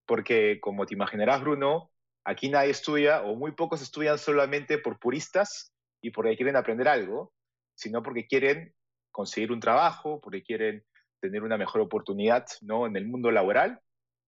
Porque, 0.05 0.59
como 0.59 0.85
te 0.85 0.93
imaginarás, 0.93 1.41
Bruno, 1.41 1.91
aquí 2.23 2.49
nadie 2.49 2.71
estudia, 2.71 3.23
o 3.23 3.35
muy 3.35 3.51
pocos 3.51 3.81
estudian 3.81 4.17
solamente 4.17 4.77
por 4.77 4.99
puristas 4.99 5.73
y 6.01 6.11
porque 6.11 6.35
quieren 6.35 6.55
aprender 6.55 6.87
algo, 6.87 7.33
sino 7.75 8.03
porque 8.03 8.27
quieren 8.27 8.73
conseguir 9.11 9.51
un 9.51 9.59
trabajo, 9.59 10.19
porque 10.21 10.43
quieren 10.43 10.83
tener 11.21 11.43
una 11.43 11.57
mejor 11.57 11.81
oportunidad 11.81 12.45
¿no? 12.61 12.85
en 12.85 12.95
el 12.97 13.07
mundo 13.07 13.31
laboral 13.31 13.79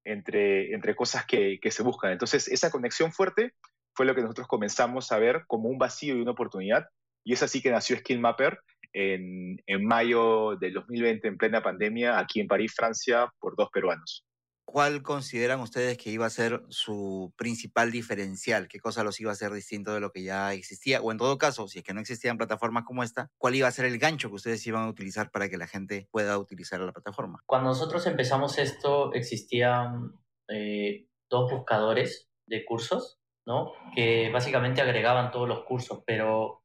entre, 0.05 0.73
entre 0.73 0.95
cosas 0.95 1.25
que, 1.25 1.59
que 1.61 1.71
se 1.71 1.83
buscan. 1.83 2.11
Entonces, 2.11 2.47
esa 2.47 2.71
conexión 2.71 3.11
fuerte 3.11 3.53
fue 3.95 4.05
lo 4.05 4.13
que 4.13 4.21
nosotros 4.21 4.47
comenzamos 4.47 5.11
a 5.11 5.19
ver 5.19 5.45
como 5.47 5.69
un 5.69 5.77
vacío 5.77 6.15
y 6.15 6.21
una 6.21 6.31
oportunidad 6.31 6.87
Y 7.23 7.33
es 7.33 7.41
así 7.41 7.61
que 7.61 7.71
nació 7.71 7.97
Skill 7.97 8.19
Mapper 8.19 8.59
en, 8.93 9.61
en 9.65 9.85
mayo 9.85 10.55
del 10.57 10.73
2020, 10.73 11.27
en 11.27 11.37
plena 11.37 11.63
pandemia, 11.63 12.19
aquí 12.19 12.39
en 12.39 12.47
París, 12.47 12.73
Francia, 12.75 13.31
por 13.39 13.55
dos 13.55 13.69
peruanos. 13.73 14.25
¿Cuál 14.65 15.03
consideran 15.03 15.59
ustedes 15.59 15.97
que 15.97 16.09
iba 16.09 16.25
a 16.25 16.29
ser 16.29 16.63
su 16.69 17.31
principal 17.37 17.91
diferencial? 17.91 18.67
¿Qué 18.67 18.79
cosa 18.79 19.03
los 19.03 19.19
iba 19.21 19.29
a 19.29 19.33
hacer 19.33 19.51
distinto 19.51 19.93
de 19.93 19.99
lo 19.99 20.11
que 20.11 20.23
ya 20.23 20.53
existía? 20.53 21.01
O 21.01 21.11
en 21.11 21.19
todo 21.19 21.37
caso, 21.37 21.67
si 21.67 21.79
es 21.79 21.83
que 21.85 21.93
no 21.93 22.01
existían 22.01 22.37
plataformas 22.37 22.83
como 22.83 23.03
esta, 23.03 23.29
¿cuál 23.37 23.55
iba 23.55 23.67
a 23.67 23.71
ser 23.71 23.85
el 23.85 23.99
gancho 23.99 24.29
que 24.29 24.35
ustedes 24.35 24.65
iban 24.65 24.83
a 24.83 24.89
utilizar 24.89 25.29
para 25.29 25.49
que 25.49 25.57
la 25.57 25.67
gente 25.67 26.07
pueda 26.11 26.37
utilizar 26.39 26.79
la 26.79 26.91
plataforma? 26.91 27.41
Cuando 27.45 27.69
nosotros 27.69 28.07
empezamos 28.07 28.57
esto, 28.57 29.13
existían 29.13 30.13
eh, 30.49 31.07
dos 31.29 31.51
buscadores 31.51 32.27
de 32.47 32.65
cursos, 32.65 33.19
¿no? 33.45 33.73
Que 33.95 34.29
básicamente 34.31 34.81
agregaban 34.81 35.31
todos 35.31 35.47
los 35.47 35.63
cursos, 35.65 36.03
pero 36.05 36.63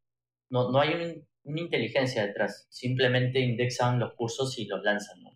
no, 0.51 0.71
no 0.71 0.81
hay 0.81 0.95
un- 0.95 1.29
una 1.45 1.61
inteligencia 1.61 2.27
detrás. 2.27 2.67
Simplemente 2.71 3.41
indexan 3.41 3.99
los 3.99 4.15
cursos 4.15 4.59
y 4.59 4.67
los 4.67 4.83
lanzan, 4.83 5.23
¿no? 5.23 5.31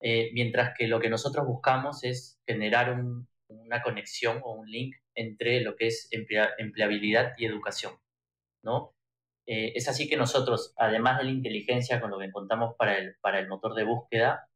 Eh, 0.00 0.30
mientras 0.34 0.74
que 0.76 0.88
lo 0.88 1.00
que 1.00 1.10
nosotros 1.10 1.46
buscamos 1.46 2.04
es 2.04 2.40
generar 2.46 2.92
un- 2.92 3.28
una 3.48 3.82
conexión 3.82 4.40
o 4.44 4.52
un 4.54 4.70
link 4.70 4.96
entre 5.14 5.60
lo 5.60 5.76
que 5.76 5.88
es 5.88 6.08
emplea- 6.12 6.52
empleabilidad 6.58 7.32
y 7.38 7.46
educación, 7.46 7.94
¿no? 8.64 8.94
Eh, 9.46 9.72
es 9.76 9.88
así 9.88 10.08
que 10.08 10.16
nosotros, 10.16 10.74
además 10.76 11.18
de 11.18 11.24
la 11.24 11.30
inteligencia 11.32 12.00
con 12.00 12.10
lo 12.10 12.18
que 12.18 12.26
encontramos 12.26 12.74
para 12.78 12.98
el, 12.98 13.16
para 13.20 13.38
el 13.40 13.48
motor 13.48 13.74
de 13.74 13.84
búsqueda, 13.84 14.48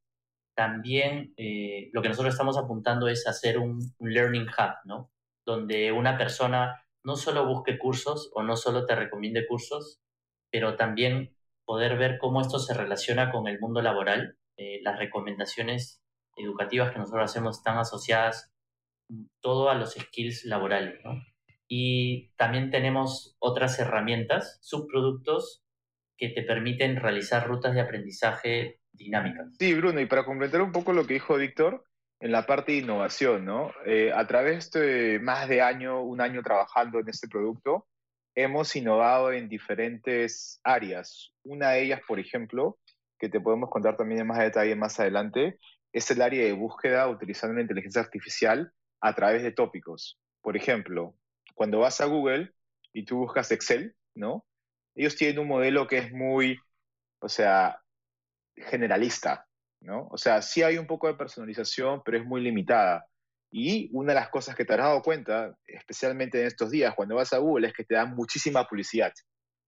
también 0.57 1.35
eh, 1.37 1.91
lo 1.93 2.03
que 2.03 2.09
nosotros 2.09 2.35
estamos 2.35 2.57
apuntando 2.59 3.09
es 3.09 3.27
hacer 3.27 3.59
un, 3.59 3.81
un 3.99 4.13
learning 4.15 4.47
hub, 4.49 4.75
¿no? 4.85 5.11
Donde 5.47 5.93
una 5.93 6.19
persona 6.19 6.85
no 7.05 7.17
solo 7.17 7.47
busque 7.47 7.79
cursos 7.79 8.31
o 8.35 8.43
no 8.43 8.57
solo 8.57 8.85
te 8.85 8.97
recomiende 8.97 9.47
cursos, 9.47 10.01
pero 10.51 10.77
también 10.77 11.37
poder 11.65 11.97
ver 11.97 12.19
cómo 12.19 12.41
esto 12.41 12.59
se 12.59 12.75
relaciona 12.75 13.31
con 13.31 13.47
el 13.47 13.61
mundo 13.61 13.81
laboral. 13.81 14.37
Eh, 14.57 14.81
las 14.83 14.99
recomendaciones 14.99 16.03
educativas 16.37 16.93
que 16.93 16.99
nosotros 16.99 17.31
hacemos 17.31 17.59
están 17.59 17.79
asociadas 17.79 18.53
mm, 19.09 19.25
todo 19.41 19.71
a 19.71 19.75
los 19.75 19.95
skills 19.95 20.45
laborales, 20.45 21.01
¿no? 21.05 21.23
Y 21.69 22.31
también 22.37 22.71
tenemos 22.71 23.37
otras 23.39 23.79
herramientas, 23.79 24.59
subproductos 24.63 25.65
que 26.17 26.29
te 26.29 26.43
permiten 26.43 26.97
realizar 26.97 27.47
rutas 27.47 27.75
de 27.75 27.81
aprendizaje 27.81 28.81
dinámicas. 28.93 29.55
Sí, 29.59 29.75
Bruno, 29.75 30.01
y 30.01 30.07
para 30.07 30.25
completar 30.25 30.63
un 30.63 30.73
poco 30.73 30.93
lo 30.93 31.07
que 31.07 31.15
dijo 31.15 31.37
Víctor, 31.37 31.85
en 32.21 32.33
la 32.33 32.47
parte 32.47 32.73
de 32.73 32.79
innovación, 32.79 33.45
¿no? 33.45 33.73
Eh, 33.85 34.13
a 34.15 34.27
través 34.27 34.71
de 34.71 35.19
más 35.21 35.49
de 35.49 35.61
año, 35.63 36.03
un 36.03 36.21
año 36.21 36.43
trabajando 36.43 36.99
en 37.01 37.09
este 37.09 37.29
producto, 37.29 37.87
hemos 38.35 38.75
innovado 38.77 39.33
en 39.33 39.49
diferentes 39.49 40.61
áreas. 40.65 41.33
Una 41.43 41.71
de 41.71 41.83
ellas, 41.83 42.01
por 42.07 42.19
ejemplo, 42.19 42.79
que 43.19 43.29
te 43.29 43.41
podemos 43.41 43.71
contar 43.71 43.97
también 43.97 44.21
en 44.21 44.27
más 44.27 44.39
detalle 44.39 44.77
más 44.77 44.99
adelante, 45.01 45.59
es 45.93 46.11
el 46.11 46.21
área 46.21 46.45
de 46.45 46.53
búsqueda 46.53 47.09
utilizando 47.09 47.55
la 47.55 47.63
inteligencia 47.63 48.03
artificial 48.03 48.73
a 49.01 49.15
través 49.15 49.43
de 49.43 49.53
tópicos. 49.53 50.19
Por 50.43 50.57
ejemplo, 50.57 51.15
cuando 51.55 51.79
vas 51.81 52.01
a 52.01 52.07
Google 52.07 52.53
y 52.93 53.05
tú 53.05 53.19
buscas 53.19 53.51
Excel, 53.51 53.95
¿no? 54.15 54.45
Ellos 54.95 55.17
tienen 55.17 55.39
un 55.39 55.49
modelo 55.49 55.87
que 55.87 55.99
es 55.99 56.13
muy, 56.13 56.59
o 57.21 57.29
sea, 57.29 57.81
generalista, 58.57 59.47
¿no? 59.81 60.09
O 60.11 60.19
sea, 60.19 60.43
sí 60.43 60.63
hay 60.63 60.79
un 60.79 60.87
poco 60.87 61.07
de 61.07 61.15
personalización, 61.15 62.03
pero 62.05 62.19
es 62.19 62.25
muy 62.25 62.41
limitada. 62.41 63.07
Y 63.51 63.89
una 63.93 64.13
de 64.13 64.21
las 64.21 64.29
cosas 64.29 64.55
que 64.55 64.65
te 64.65 64.73
has 64.75 64.81
dado 64.81 65.03
cuenta, 65.03 65.57
especialmente 65.67 66.41
en 66.41 66.47
estos 66.47 66.71
días, 66.71 66.95
cuando 66.95 67.15
vas 67.15 67.33
a 67.33 67.39
Google, 67.39 67.69
es 67.69 67.75
que 67.75 67.85
te 67.85 67.95
dan 67.95 68.15
muchísima 68.15 68.67
publicidad. 68.67 69.13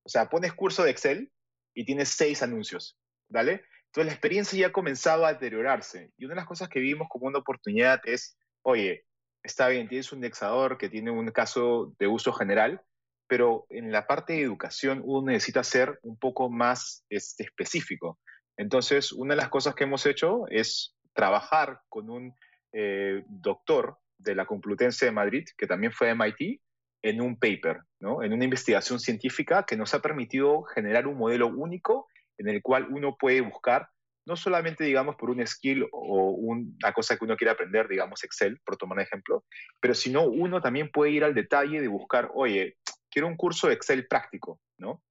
O 0.04 0.08
sea, 0.08 0.28
pones 0.28 0.52
curso 0.52 0.82
de 0.82 0.90
Excel 0.90 1.30
y 1.74 1.84
tienes 1.84 2.08
seis 2.10 2.42
anuncios, 2.42 2.98
¿vale? 3.28 3.62
Entonces 3.86 4.06
la 4.06 4.12
experiencia 4.12 4.58
ya 4.58 4.72
comenzaba 4.72 5.28
a 5.28 5.32
deteriorarse. 5.34 6.12
Y 6.16 6.24
una 6.24 6.34
de 6.34 6.40
las 6.40 6.46
cosas 6.46 6.68
que 6.68 6.80
vimos 6.80 7.08
como 7.08 7.26
una 7.26 7.38
oportunidad 7.38 8.00
es, 8.04 8.36
oye, 8.62 9.04
está 9.42 9.68
bien, 9.68 9.88
tienes 9.88 10.12
un 10.12 10.18
indexador 10.18 10.76
que 10.76 10.88
tiene 10.88 11.10
un 11.10 11.30
caso 11.30 11.94
de 11.98 12.06
uso 12.06 12.32
general, 12.32 12.82
pero 13.28 13.66
en 13.70 13.92
la 13.92 14.06
parte 14.06 14.34
de 14.34 14.42
educación 14.42 15.02
uno 15.04 15.30
necesita 15.30 15.62
ser 15.62 15.98
un 16.02 16.18
poco 16.18 16.50
más 16.50 17.04
este, 17.08 17.44
específico. 17.44 18.18
Entonces, 18.58 19.12
una 19.12 19.34
de 19.34 19.40
las 19.40 19.48
cosas 19.48 19.74
que 19.74 19.84
hemos 19.84 20.04
hecho 20.04 20.46
es 20.48 20.96
trabajar 21.14 21.80
con 21.88 22.10
un 22.10 22.34
eh, 22.72 23.22
doctor 23.28 23.98
de 24.18 24.34
la 24.34 24.46
Complutense 24.46 25.06
de 25.06 25.12
Madrid, 25.12 25.46
que 25.56 25.66
también 25.66 25.92
fue 25.92 26.08
de 26.08 26.14
MIT, 26.14 26.60
en 27.02 27.20
un 27.20 27.38
paper, 27.38 27.82
¿no? 28.00 28.24
en 28.24 28.32
una 28.32 28.44
investigación 28.44 28.98
científica 28.98 29.64
que 29.64 29.76
nos 29.76 29.94
ha 29.94 30.02
permitido 30.02 30.64
generar 30.64 31.06
un 31.06 31.16
modelo 31.16 31.46
único 31.46 32.08
en 32.36 32.48
el 32.48 32.60
cual 32.60 32.88
uno 32.90 33.16
puede 33.16 33.40
buscar, 33.40 33.88
no 34.26 34.36
solamente, 34.36 34.82
digamos, 34.82 35.14
por 35.14 35.30
un 35.30 35.46
skill 35.46 35.86
o 35.92 36.30
una 36.30 36.92
cosa 36.92 37.16
que 37.16 37.24
uno 37.24 37.36
quiere 37.36 37.52
aprender, 37.52 37.86
digamos, 37.86 38.24
Excel, 38.24 38.60
por 38.64 38.76
tomar 38.76 38.98
un 38.98 39.02
ejemplo, 39.02 39.44
pero 39.80 39.94
si 39.94 40.10
no, 40.10 40.24
uno 40.24 40.60
también 40.60 40.90
puede 40.90 41.12
ir 41.12 41.24
al 41.24 41.34
detalle 41.34 41.80
de 41.80 41.88
buscar, 41.88 42.30
oye, 42.34 42.76
quiero 43.08 43.28
un 43.28 43.36
curso 43.36 43.68
de 43.68 43.74
Excel 43.74 44.06
práctico, 44.08 44.60
¿no? 44.76 45.02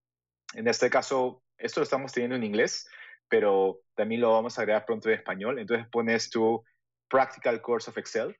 En 0.53 0.67
este 0.67 0.89
caso, 0.89 1.41
esto 1.57 1.79
lo 1.79 1.85
estamos 1.85 2.11
teniendo 2.11 2.35
en 2.35 2.43
inglés, 2.43 2.87
pero 3.29 3.81
también 3.95 4.21
lo 4.21 4.31
vamos 4.31 4.57
a 4.57 4.61
agregar 4.61 4.85
pronto 4.85 5.09
en 5.09 5.15
español. 5.15 5.59
Entonces 5.59 5.87
pones 5.91 6.29
tu 6.29 6.63
Practical 7.09 7.61
Course 7.61 7.89
of 7.89 7.97
Excel 7.97 8.37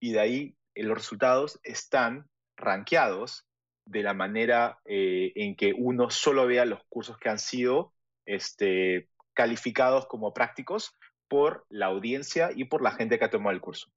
y 0.00 0.12
de 0.12 0.20
ahí 0.20 0.56
eh, 0.74 0.82
los 0.82 0.98
resultados 0.98 1.60
están 1.62 2.28
rankeados 2.56 3.46
de 3.86 4.02
la 4.02 4.14
manera 4.14 4.78
eh, 4.84 5.32
en 5.36 5.54
que 5.54 5.72
uno 5.76 6.10
solo 6.10 6.46
vea 6.46 6.64
los 6.64 6.80
cursos 6.88 7.18
que 7.18 7.28
han 7.28 7.38
sido 7.38 7.92
este, 8.26 9.08
calificados 9.34 10.06
como 10.06 10.34
prácticos 10.34 10.94
por 11.28 11.66
la 11.68 11.86
audiencia 11.86 12.50
y 12.54 12.64
por 12.64 12.82
la 12.82 12.92
gente 12.92 13.18
que 13.18 13.24
ha 13.24 13.30
tomado 13.30 13.54
el 13.54 13.60
curso. 13.60 13.90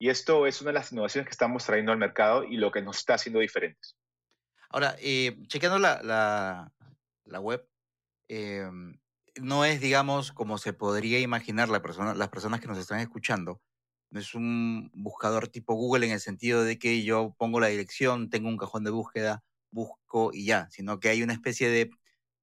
Y 0.00 0.10
esto 0.10 0.46
es 0.46 0.60
una 0.60 0.70
de 0.70 0.74
las 0.74 0.92
innovaciones 0.92 1.26
que 1.26 1.32
estamos 1.32 1.64
trayendo 1.64 1.90
al 1.90 1.98
mercado 1.98 2.44
y 2.44 2.56
lo 2.56 2.70
que 2.70 2.82
nos 2.82 2.98
está 2.98 3.14
haciendo 3.14 3.40
diferentes. 3.40 3.96
Ahora, 4.70 4.94
eh, 5.00 5.36
chequeando 5.48 5.78
la, 5.78 6.00
la, 6.02 6.72
la 7.24 7.40
web, 7.40 7.66
eh, 8.28 8.70
no 9.40 9.64
es, 9.64 9.80
digamos, 9.80 10.32
como 10.32 10.58
se 10.58 10.72
podría 10.72 11.20
imaginar 11.20 11.68
la 11.68 11.82
persona, 11.82 12.14
las 12.14 12.28
personas 12.28 12.60
que 12.60 12.68
nos 12.68 12.78
están 12.78 13.00
escuchando. 13.00 13.60
No 14.10 14.20
es 14.20 14.34
un 14.34 14.90
buscador 14.94 15.48
tipo 15.48 15.74
Google 15.74 16.06
en 16.06 16.12
el 16.12 16.20
sentido 16.20 16.64
de 16.64 16.78
que 16.78 17.02
yo 17.02 17.34
pongo 17.38 17.60
la 17.60 17.66
dirección, 17.66 18.30
tengo 18.30 18.48
un 18.48 18.56
cajón 18.56 18.84
de 18.84 18.90
búsqueda, 18.90 19.42
busco 19.70 20.30
y 20.32 20.46
ya, 20.46 20.68
sino 20.70 20.98
que 20.98 21.10
hay 21.10 21.22
una 21.22 21.34
especie 21.34 21.68
de, 21.68 21.90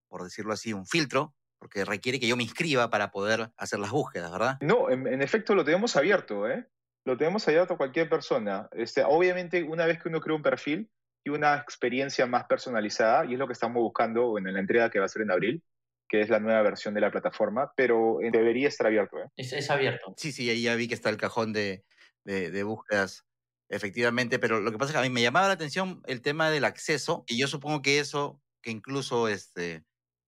por 0.08 0.24
decirlo 0.24 0.54
así, 0.54 0.74
un 0.74 0.86
filtro, 0.86 1.34
porque 1.58 1.84
requiere 1.84 2.20
que 2.20 2.28
yo 2.28 2.38
me 2.38 2.44
inscriba 2.44 2.90
para 2.90 3.10
poder 3.12 3.52
hacer 3.58 3.80
las 3.80 3.90
búsquedas, 3.90 4.32
¿verdad? 4.32 4.58
No, 4.62 4.90
en, 4.90 5.22
efecto 5.22 5.56
lo 5.56 5.66
tenemos 5.66 5.96
abierto, 5.96 6.48
¿eh? 6.48 6.68
Lo 7.06 7.18
tenemos 7.18 7.48
abierto 7.48 7.74
a 7.74 7.78
cualquier 7.78 8.10
persona. 8.10 8.70
Este, 8.72 9.04
obviamente, 9.04 9.64
una 9.64 9.86
vez 9.86 10.02
que 10.02 10.10
uno 10.10 10.22
crea 10.22 10.36
un 10.36 10.42
perfil 10.44 10.90
y 11.24 11.30
una 11.30 11.56
experiencia 11.56 12.28
más 12.28 12.46
personalizada, 12.46 13.26
y 13.26 13.34
es 13.34 13.40
lo 13.40 13.48
que 13.48 13.54
estamos 13.54 13.82
buscando 13.82 14.38
en 14.38 14.52
la 14.54 14.60
entrega 14.60 14.90
que 14.90 15.00
va 15.00 15.06
a 15.06 15.10
ser 15.10 15.24
en 15.24 15.32
abril, 15.32 15.64
que 16.08 16.22
es 16.22 16.30
la 16.30 16.40
nueva 16.40 16.62
versión 16.62 16.94
de 16.94 17.02
la 17.02 17.12
plataforma, 17.12 17.74
pero 17.76 18.22
eh, 18.22 18.30
debería 18.32 18.68
estar 18.68 18.88
abierto. 18.88 19.18
¿eh? 19.18 19.28
Es, 19.36 19.54
es 19.54 19.70
abierto. 19.70 20.14
Sí, 20.18 20.32
sí, 20.32 20.50
ahí 20.50 20.64
ya 20.64 20.76
vi 20.76 20.88
que 20.88 20.94
está 20.94 21.10
el 21.10 21.18
cajón 21.18 21.54
de, 21.54 21.84
de, 22.24 22.52
de 22.52 22.64
búsquedas, 22.64 23.26
efectivamente, 23.70 24.40
pero 24.40 24.60
lo 24.60 24.72
que 24.72 24.78
pasa 24.78 24.92
es 24.92 24.94
que 24.94 25.00
a 25.00 25.10
mí 25.10 25.10
me 25.10 25.22
llamaba 25.22 25.48
la 25.48 25.54
atención 25.54 26.02
el 26.06 26.22
tema 26.22 26.50
del 26.50 26.66
acceso, 26.66 27.24
y 27.28 27.38
yo 27.38 27.48
supongo 27.48 27.82
que 27.82 28.00
eso, 28.00 28.42
que 28.62 28.72
incluso 28.72 29.28
este, 29.28 29.84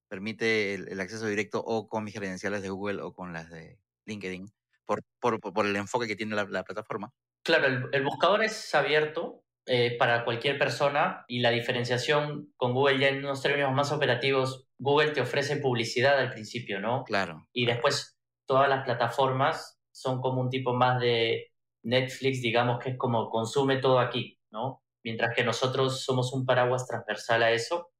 permite 0.09 0.73
el, 0.73 0.87
el 0.89 0.99
acceso 0.99 1.27
directo 1.27 1.63
o 1.63 1.87
con 1.87 2.03
mis 2.03 2.15
credenciales 2.15 2.61
de 2.61 2.69
Google 2.69 3.01
o 3.01 3.13
con 3.13 3.33
las 3.33 3.49
de 3.49 3.79
LinkedIn, 4.05 4.51
por, 4.85 5.03
por, 5.19 5.39
por 5.39 5.65
el 5.65 5.75
enfoque 5.75 6.07
que 6.07 6.15
tiene 6.15 6.35
la, 6.35 6.45
la 6.45 6.63
plataforma. 6.63 7.13
Claro, 7.43 7.67
el, 7.67 7.89
el, 7.91 8.03
buscador 8.03 8.43
es 8.43 8.73
abierto 8.75 9.43
eh, 9.67 9.97
para 9.97 10.23
cualquier 10.23 10.57
persona 10.57 11.25
y 11.27 11.39
la 11.39 11.51
diferenciación 11.51 12.53
con 12.55 12.73
Google 12.73 12.99
ya 12.99 13.09
en 13.09 13.19
unos 13.19 13.41
términos 13.41 13.73
más 13.73 13.91
operativos, 13.91 14.67
Google 14.77 15.11
te 15.11 15.21
ofrece 15.21 15.57
publicidad 15.57 16.17
al 16.17 16.31
principio, 16.31 16.79
¿no? 16.79 17.03
Claro. 17.03 17.47
Y 17.51 17.65
después 17.65 18.17
todas 18.45 18.69
las 18.69 18.85
plataformas 18.85 19.77
son 19.91 20.21
como 20.21 20.39
un 20.41 20.49
tipo 20.49 20.73
más 20.73 21.01
de 21.01 21.51
Netflix, 21.83 22.41
digamos 22.41 22.79
que 22.79 22.91
es 22.91 22.97
como 22.97 23.29
consume 23.29 23.77
todo 23.77 23.99
aquí, 23.99 24.39
¿no? 24.51 24.83
Mientras 25.03 25.35
que 25.35 25.43
nosotros 25.43 26.03
somos 26.03 26.31
un 26.33 26.45
paraguas 26.45 26.87
transversal 26.87 27.43
a 27.43 27.51
eso. 27.51 27.91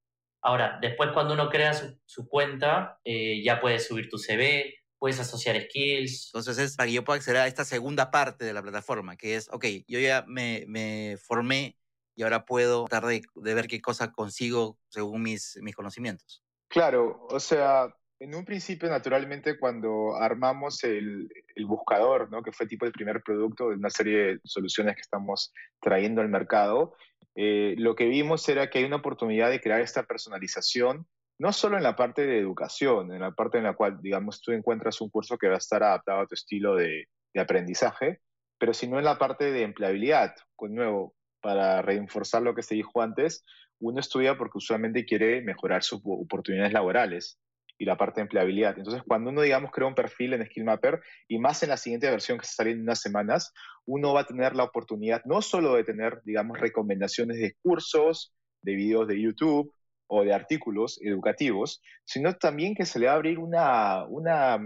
Ahora, 0.42 0.78
después 0.82 1.12
cuando 1.14 1.34
uno 1.34 1.50
crea 1.50 1.74
su, 1.74 2.00
su 2.06 2.30
cuenta, 2.30 3.00
eh, 3.04 3.44
ya 3.44 3.60
puedes 3.60 3.88
subir 3.88 4.10
tu 4.10 4.18
CV, 4.18 4.76
puedes 5.00 5.20
asociar 5.20 5.60
skills. 5.62 6.32
Entonces 6.34 6.58
es 6.58 6.76
para 6.76 6.88
que 6.88 6.94
yo 6.94 7.04
pueda 7.04 7.18
acceder 7.18 7.42
a 7.42 7.48
esta 7.48 7.66
segunda 7.66 8.12
parte 8.12 8.46
de 8.46 8.54
la 8.54 8.62
plataforma, 8.62 9.16
que 9.16 9.36
es, 9.36 9.50
ok, 9.52 9.66
yo 9.88 10.00
ya 10.00 10.24
me, 10.28 10.66
me 10.68 11.18
formé 11.18 11.78
y 12.16 12.24
ahora 12.24 12.46
puedo 12.46 12.86
tratar 12.86 13.10
de, 13.10 13.22
de, 13.36 13.54
ver 13.54 13.68
qué 13.68 13.80
cosa 13.80 14.12
consigo 14.12 14.80
según 14.90 15.22
mis, 15.22 15.58
mis 15.62 15.76
conocimientos. 15.76 16.44
Claro, 16.68 17.28
o 17.30 17.40
sea, 17.40 17.94
en 18.20 18.34
un 18.34 18.44
principio, 18.44 18.90
naturalmente, 18.90 19.60
cuando 19.60 20.16
armamos 20.16 20.84
el, 20.84 21.30
el 21.56 21.66
buscador, 21.66 22.32
¿no? 22.32 22.42
que 22.42 22.52
fue 22.52 22.66
tipo 22.66 22.86
el 22.86 22.92
primer 22.92 23.22
producto 23.22 23.70
de 23.70 23.76
una 23.76 23.92
serie 23.92 24.18
de 24.18 24.40
soluciones 24.44 24.96
que 24.96 25.02
estamos 25.02 25.54
trayendo 25.80 26.22
al 26.22 26.30
mercado, 26.30 26.96
eh, 27.36 27.76
lo 27.78 27.96
que 27.96 28.06
vimos 28.06 28.50
era 28.50 28.68
que 28.68 28.80
hay 28.80 28.86
una 28.86 28.96
oportunidad 28.96 29.52
de 29.52 29.62
crear 29.62 29.80
esta 29.82 30.04
personalización, 30.04 31.06
no 31.40 31.54
solo 31.54 31.78
en 31.78 31.84
la 31.84 31.96
parte 31.96 32.26
de 32.26 32.40
educación, 32.40 33.14
en 33.14 33.22
la 33.22 33.32
parte 33.32 33.60
en 33.60 33.66
la 33.66 33.76
cual, 33.76 34.00
digamos, 34.02 34.42
tú 34.42 34.52
encuentras 34.52 35.00
un 35.02 35.10
curso 35.10 35.38
que 35.38 35.48
va 35.48 35.56
a 35.56 35.60
estar 35.60 35.84
adaptado 35.84 36.22
a 36.22 36.28
tu 36.28 36.36
estilo 36.36 36.76
de, 36.76 37.08
aprendizaje, 37.36 38.20
pero 38.58 38.74
sino 38.74 38.98
en 38.98 39.06
la 39.06 39.20
parte 39.20 39.52
de 39.52 39.62
empleabilidad. 39.62 40.34
Con 40.56 40.74
nuevo, 40.74 41.14
para 41.40 41.84
reforzar 41.84 42.42
lo 42.42 42.56
que 42.56 42.64
se 42.64 42.74
dijo 42.74 43.04
antes, 43.04 43.46
uno 43.80 44.00
estudia 44.00 44.40
porque 44.40 44.58
usualmente 44.58 45.06
quiere 45.06 45.44
mejorar 45.44 45.84
sus 45.84 46.02
oportunidades 46.04 46.74
laborales 46.74 47.38
y 47.78 47.86
la 47.86 47.96
parte 47.96 48.22
de 48.22 48.24
empleabilidad. 48.24 48.76
Entonces, 48.76 49.04
cuando 49.06 49.30
uno, 49.30 49.44
digamos, 49.44 49.70
crea 49.70 49.88
un 49.88 49.94
perfil 49.94 50.34
en 50.34 50.48
SkillMapper, 50.48 51.00
y 51.28 51.38
más 51.38 51.62
en 51.62 51.70
la 51.70 51.78
siguiente 51.78 52.10
versión 52.10 52.40
que 52.40 52.48
se 52.48 52.56
sale 52.56 52.72
en 52.72 52.82
unas 52.82 53.02
semanas, 53.02 53.54
uno 53.86 54.16
va 54.16 54.22
a 54.22 54.26
tener 54.26 54.56
la 54.56 54.64
oportunidad 54.64 55.22
no 55.26 55.44
solo 55.44 55.76
de 55.76 55.84
tener, 55.84 56.22
digamos, 56.24 56.60
recomendaciones 56.60 57.38
de 57.38 57.54
cursos, 57.62 58.34
de 58.64 58.74
videos 58.74 59.08
de 59.08 59.22
YouTube 59.22 59.72
o 60.08 60.24
de 60.24 60.34
artículos 60.34 61.00
educativos, 61.02 61.82
sino 62.06 62.36
también 62.36 62.76
que 62.76 62.86
se 62.86 63.00
le 63.00 63.08
va 63.08 63.14
a 63.14 63.16
abrir 63.16 63.40
una, 63.40 64.06
una, 64.06 64.60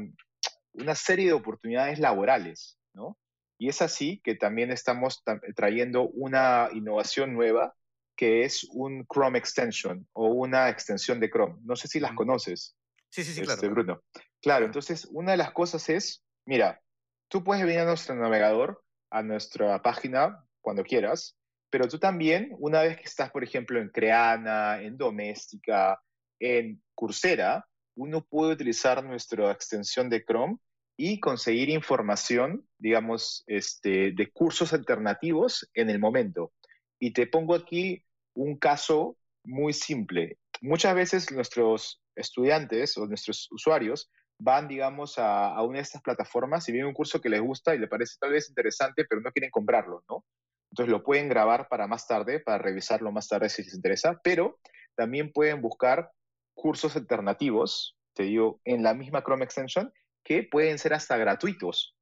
una 0.74 0.96
serie 0.96 1.28
de 1.28 1.34
oportunidades 1.34 2.00
laborales, 2.00 2.78
¿no? 2.94 3.18
Y 3.58 3.70
es 3.70 3.82
así 3.82 4.20
que 4.24 4.36
también 4.36 4.72
estamos 4.72 5.24
trayendo 5.56 6.10
una 6.10 6.70
innovación 6.74 7.34
nueva 7.34 7.76
que 8.16 8.44
es 8.44 8.68
un 8.72 9.06
Chrome 9.06 9.38
Extension 9.38 10.08
o 10.14 10.28
una 10.28 10.70
extensión 10.70 11.20
de 11.20 11.30
Chrome. 11.30 11.60
No 11.64 11.76
sé 11.76 11.88
si 11.88 12.00
las 12.00 12.14
conoces. 12.14 12.76
Sí, 13.10 13.24
sí, 13.24 13.34
sí, 13.34 13.42
este, 13.42 13.56
claro. 13.56 13.74
Bruno. 13.74 14.04
Claro, 14.42 14.66
entonces 14.66 15.08
una 15.12 15.32
de 15.32 15.38
las 15.38 15.52
cosas 15.52 15.90
es, 15.90 16.24
mira, 16.46 16.82
tú 17.28 17.44
puedes 17.44 17.64
venir 17.64 17.80
a 17.80 17.86
nuestro 17.86 18.16
navegador, 18.16 18.84
a 19.10 19.22
nuestra 19.24 19.82
página 19.82 20.44
cuando 20.62 20.84
quieras, 20.84 21.38
pero 21.72 21.88
tú 21.88 21.98
también, 21.98 22.54
una 22.60 22.82
vez 22.82 22.98
que 22.98 23.06
estás, 23.06 23.32
por 23.32 23.44
ejemplo, 23.44 23.80
en 23.80 23.90
Creana, 23.90 24.82
en 24.82 24.98
Doméstica, 24.98 26.00
en 26.40 26.84
Coursera, 26.94 27.66
uno 27.96 28.24
puede 28.24 28.54
utilizar 28.54 29.04
nuestra 29.04 29.52
extensión 29.52 30.10
de 30.10 30.24
Chrome 30.24 30.58
y 30.98 31.20
conseguir 31.20 31.70
información, 31.70 32.68
digamos, 32.78 33.44
este, 33.48 34.12
de 34.12 34.32
cursos 34.32 34.74
alternativos 34.74 35.70
en 35.74 35.90
el 35.90 36.00
momento. 36.00 36.52
Y 37.00 37.14
te 37.14 37.26
pongo 37.26 37.56
aquí 37.56 38.04
un 38.36 38.58
caso 38.58 39.18
muy 39.44 39.74
simple. 39.74 40.38
Muchas 40.62 40.94
veces 40.94 41.32
nuestros 41.32 42.02
estudiantes 42.16 42.98
o 42.98 43.08
nuestros 43.08 43.48
usuarios 43.52 44.12
van, 44.38 44.68
digamos, 44.68 45.18
a, 45.18 45.62
una 45.64 45.78
de 45.78 45.84
estas 45.84 46.02
plataformas 46.02 46.68
y 46.68 46.72
ven 46.72 46.86
un 46.86 46.94
curso 46.94 47.22
que 47.22 47.30
les 47.30 47.42
gusta 47.42 47.74
y 47.74 47.80
les 47.80 47.90
parece 47.90 48.18
tal 48.20 48.32
vez 48.32 48.50
interesante, 48.50 49.06
pero 49.08 49.22
no 49.22 49.32
quieren 49.32 49.52
comprarlo, 49.52 50.04
¿no? 50.10 50.26
Entonces 50.72 50.92
lo 50.92 51.04
pueden 51.04 51.30
grabar 51.30 51.68
para 51.68 51.88
más 51.88 52.08
tarde, 52.08 52.40
para 52.40 52.58
revisarlo 52.58 53.12
más 53.12 53.28
tarde 53.28 53.50
si 53.50 53.64
les 53.64 53.74
interesa, 53.74 54.20
pero 54.24 54.60
también 54.96 55.32
pueden 55.32 55.62
buscar 55.62 56.12
cursos 56.54 56.96
alternativos, 56.96 57.98
te 58.14 58.24
digo, 58.24 58.62
en 58.64 58.84
la 58.84 58.94
misma 58.94 59.24
Chrome 59.24 59.44
Extension, 59.44 59.92
que 60.24 60.44
pueden 60.44 60.80
ser 60.80 60.94
hasta 60.94 61.18
gratuitos. 61.18 61.96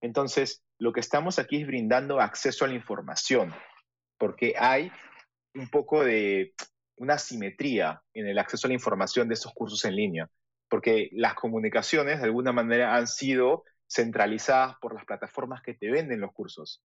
Entonces, 0.00 0.62
lo 0.78 0.92
que 0.92 1.00
estamos 1.00 1.38
aquí 1.38 1.62
es 1.62 1.66
brindando 1.66 2.20
acceso 2.20 2.64
a 2.64 2.68
la 2.68 2.74
información, 2.74 3.54
porque 4.18 4.54
hay 4.58 4.90
un 5.54 5.68
poco 5.68 6.04
de 6.04 6.54
una 6.96 7.18
simetría 7.18 8.02
en 8.12 8.26
el 8.26 8.38
acceso 8.38 8.66
a 8.66 8.68
la 8.68 8.74
información 8.74 9.28
de 9.28 9.34
estos 9.34 9.52
cursos 9.54 9.84
en 9.84 9.96
línea, 9.96 10.28
porque 10.68 11.08
las 11.12 11.34
comunicaciones 11.34 12.18
de 12.18 12.24
alguna 12.24 12.52
manera 12.52 12.94
han 12.94 13.06
sido 13.06 13.64
centralizadas 13.88 14.76
por 14.80 14.94
las 14.94 15.04
plataformas 15.04 15.62
que 15.62 15.74
te 15.74 15.90
venden 15.90 16.20
los 16.20 16.32
cursos. 16.32 16.82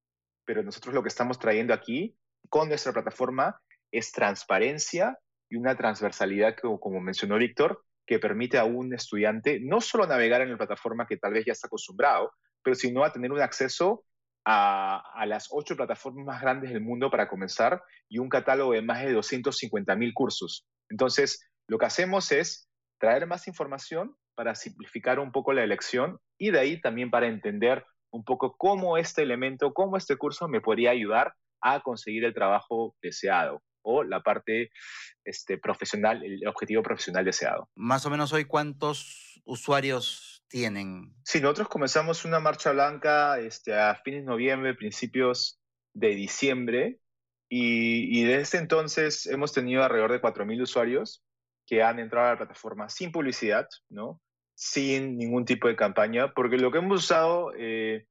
Pero 0.48 0.64
nosotros 0.64 0.96
lo 0.96 1.04
que 1.04 1.10
estamos 1.10 1.38
trayendo 1.38 1.74
aquí 1.74 2.18
con 2.50 2.70
nuestra 2.70 2.94
plataforma 2.94 3.60
es 3.92 4.14
transparencia 4.14 5.20
y 5.50 5.58
una 5.58 5.76
transversalidad 5.76 6.56
que, 6.56 6.62
como 6.80 7.02
mencionó 7.02 7.38
Víctor, 7.38 7.84
que 8.06 8.18
permite 8.18 8.58
a 8.58 8.64
un 8.64 8.94
estudiante 8.94 9.60
no 9.60 9.82
solo 9.82 10.08
navegar 10.08 10.42
en 10.42 10.52
la 10.52 10.58
plataforma 10.58 11.06
que 11.06 11.18
tal 11.18 11.34
vez 11.34 11.46
ya 11.46 11.52
está 11.52 11.68
acostumbrado, 11.68 12.32
pero 12.64 12.76
sino 12.76 13.04
a 13.04 13.12
tener 13.12 13.34
un 13.34 13.42
acceso 13.42 14.06
a, 14.46 15.04
a, 15.14 15.26
las 15.26 15.50
ocho 15.52 15.76
plataformas 15.76 16.26
más 16.26 16.42
grandes 16.42 16.72
del 16.72 16.80
mundo 16.80 17.12
para 17.12 17.28
comenzar 17.28 17.84
y 18.08 18.20
un 18.20 18.30
catálogo 18.30 18.72
de 18.72 18.82
más 18.82 19.04
de 19.04 19.12
250 19.12 19.94
mil 19.98 20.14
cursos. 20.14 20.66
Entonces, 20.90 21.46
lo 21.68 21.78
que 21.78 21.86
hacemos 21.86 22.32
es 22.32 22.70
traer 22.98 23.28
más 23.28 23.50
información 23.50 24.16
para 24.36 24.56
simplificar 24.56 25.20
un 25.20 25.34
poco 25.34 25.52
la 25.52 25.66
elección 25.66 26.20
y 26.38 26.52
de 26.52 26.60
ahí 26.60 26.80
también 26.80 27.12
para 27.12 27.28
entender 27.28 27.86
un 28.12 28.24
poco 28.24 28.56
cómo 28.58 28.98
este 28.98 29.24
elemento, 29.24 29.74
cómo 29.74 29.98
este 29.98 30.18
curso 30.18 30.48
me 30.48 30.62
podría 30.62 30.92
ayudar 30.92 31.34
a 31.62 31.82
conseguir 31.82 32.24
el 32.26 32.34
trabajo 32.34 32.96
deseado 33.02 33.62
o 33.82 34.04
la 34.04 34.22
parte 34.22 34.70
este, 35.24 35.58
profesional, 35.58 36.24
el 36.24 36.46
objetivo 36.48 36.84
profesional 36.84 37.24
deseado. 37.24 37.70
Más 37.76 38.06
o 38.06 38.10
menos 38.10 38.34
hoy, 38.34 38.46
¿cuántos 38.46 39.42
usuarios 39.46 40.44
tienen? 40.50 41.14
Sí, 41.24 41.40
nosotros 41.40 41.70
comenzamos 41.70 42.26
una 42.26 42.40
marcha 42.40 42.72
blanca 42.72 43.40
este, 43.40 43.74
a 43.74 43.96
fines 43.96 44.22
de 44.22 44.28
noviembre, 44.28 44.76
principios 44.76 45.60
de 45.94 46.10
diciembre, 46.10 47.00
y, 47.50 48.20
y 48.20 48.26
desde 48.26 48.58
entonces 48.58 49.26
hemos 49.26 49.54
tenido 49.54 49.84
alrededor 49.84 50.12
de 50.12 50.22
4.000 50.22 50.62
usuarios 50.62 51.24
que 51.66 51.82
han 51.82 52.00
entrado 52.00 52.28
a 52.28 52.32
la 52.32 52.38
plataforma 52.38 52.90
sin 52.90 53.12
publicidad, 53.12 53.68
¿no? 53.90 54.22
Sin 54.58 55.20
ningún 55.20 55.46
tipo 55.46 55.68
de 55.68 55.76
campaña, 55.76 56.34
porque 56.34 56.58
lo 56.58 56.72
que 56.72 56.80
hemos 56.80 57.04
usado, 57.04 57.54
eh, 57.56 58.08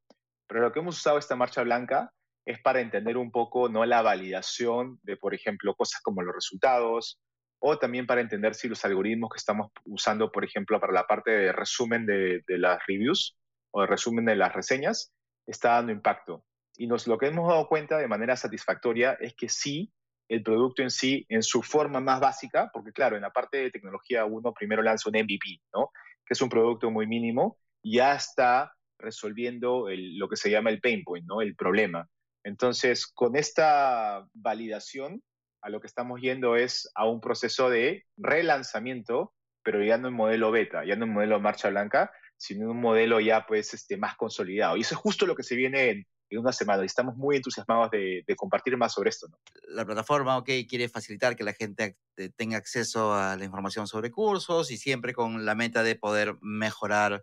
pero 0.46 0.60
lo 0.60 0.72
que 0.72 0.78
hemos 0.78 0.96
usado 0.96 1.18
esta 1.18 1.34
marcha 1.34 1.64
blanca 1.64 2.12
es 2.44 2.60
para 2.60 2.80
entender 2.80 3.16
un 3.16 3.32
poco 3.32 3.68
no 3.68 3.84
la 3.84 4.00
validación 4.00 5.00
de, 5.02 5.16
por 5.16 5.34
ejemplo, 5.34 5.74
cosas 5.74 6.00
como 6.02 6.22
los 6.22 6.32
resultados, 6.32 7.18
o 7.58 7.76
también 7.78 8.06
para 8.06 8.20
entender 8.20 8.54
si 8.54 8.68
los 8.68 8.84
algoritmos 8.84 9.30
que 9.32 9.38
estamos 9.38 9.72
usando, 9.86 10.30
por 10.30 10.44
ejemplo, 10.44 10.78
para 10.78 10.92
la 10.92 11.04
parte 11.04 11.32
de 11.32 11.52
resumen 11.52 12.06
de, 12.06 12.44
las 12.46 12.78
reviews 12.86 13.36
o 13.72 13.80
de 13.80 13.88
resumen 13.88 14.24
de 14.24 14.36
las 14.36 14.54
reseñas, 14.54 15.12
está 15.48 15.70
dando 15.70 15.90
impacto. 15.90 16.44
Y 16.76 16.86
nos, 16.86 17.08
lo 17.08 17.18
que 17.18 17.26
hemos 17.26 17.48
dado 17.48 17.66
cuenta 17.66 17.98
de 17.98 18.06
manera 18.06 18.36
satisfactoria 18.36 19.14
es 19.18 19.34
que 19.34 19.48
sí, 19.48 19.92
el 20.28 20.44
producto 20.44 20.82
en 20.82 20.90
sí, 20.92 21.26
en 21.28 21.42
su 21.42 21.60
forma 21.64 21.98
más 21.98 22.20
básica, 22.20 22.70
porque 22.72 22.92
claro, 22.92 23.16
en 23.16 23.22
la 23.22 23.32
parte 23.32 23.58
de 23.58 23.70
tecnología 23.72 24.24
uno 24.24 24.54
primero 24.54 24.82
lanza 24.82 25.10
un 25.10 25.16
MVP, 25.16 25.60
¿no? 25.74 25.90
Que 26.26 26.34
es 26.34 26.42
un 26.42 26.48
producto 26.48 26.90
muy 26.90 27.06
mínimo, 27.06 27.58
ya 27.82 28.14
está 28.14 28.72
resolviendo 28.98 29.86
lo 29.88 30.28
que 30.28 30.36
se 30.36 30.50
llama 30.50 30.70
el 30.70 30.80
pain 30.80 31.04
point, 31.04 31.26
¿no? 31.26 31.40
el 31.40 31.54
problema. 31.54 32.08
Entonces, 32.42 33.06
con 33.06 33.36
esta 33.36 34.26
validación, 34.34 35.22
a 35.62 35.70
lo 35.70 35.80
que 35.80 35.86
estamos 35.86 36.20
yendo 36.20 36.56
es 36.56 36.90
a 36.94 37.08
un 37.08 37.20
proceso 37.20 37.70
de 37.70 38.04
relanzamiento, 38.16 39.32
pero 39.62 39.82
ya 39.82 39.98
no 39.98 40.08
en 40.08 40.14
modelo 40.14 40.50
beta, 40.50 40.84
ya 40.84 40.96
no 40.96 41.06
en 41.06 41.12
modelo 41.12 41.40
marcha 41.40 41.70
blanca, 41.70 42.12
sino 42.36 42.64
en 42.64 42.70
un 42.70 42.80
modelo 42.80 43.18
ya 43.20 43.46
pues 43.46 43.74
este, 43.74 43.96
más 43.96 44.16
consolidado. 44.16 44.76
Y 44.76 44.82
eso 44.82 44.94
es 44.94 45.00
justo 45.00 45.26
lo 45.26 45.34
que 45.34 45.42
se 45.42 45.56
viene 45.56 45.90
en, 45.90 46.06
en 46.30 46.38
una 46.38 46.52
semana 46.52 46.82
y 46.82 46.86
estamos 46.86 47.16
muy 47.16 47.36
entusiasmados 47.36 47.90
de, 47.90 48.24
de, 48.26 48.36
compartir 48.36 48.76
más 48.76 48.92
sobre 48.92 49.10
esto. 49.10 49.28
¿no? 49.28 49.38
La 49.68 49.84
plataforma, 49.84 50.36
ok, 50.38 50.50
quiere 50.68 50.88
facilitar 50.88 51.36
que 51.36 51.44
la 51.44 51.52
gente 51.52 51.96
tenga 52.36 52.56
acceso 52.56 53.14
a 53.14 53.36
la 53.36 53.44
información 53.44 53.86
sobre 53.86 54.10
cursos 54.10 54.70
y 54.70 54.76
siempre 54.76 55.12
con 55.12 55.44
la 55.44 55.54
meta 55.54 55.82
de 55.82 55.94
poder 55.96 56.36
mejorar 56.40 57.22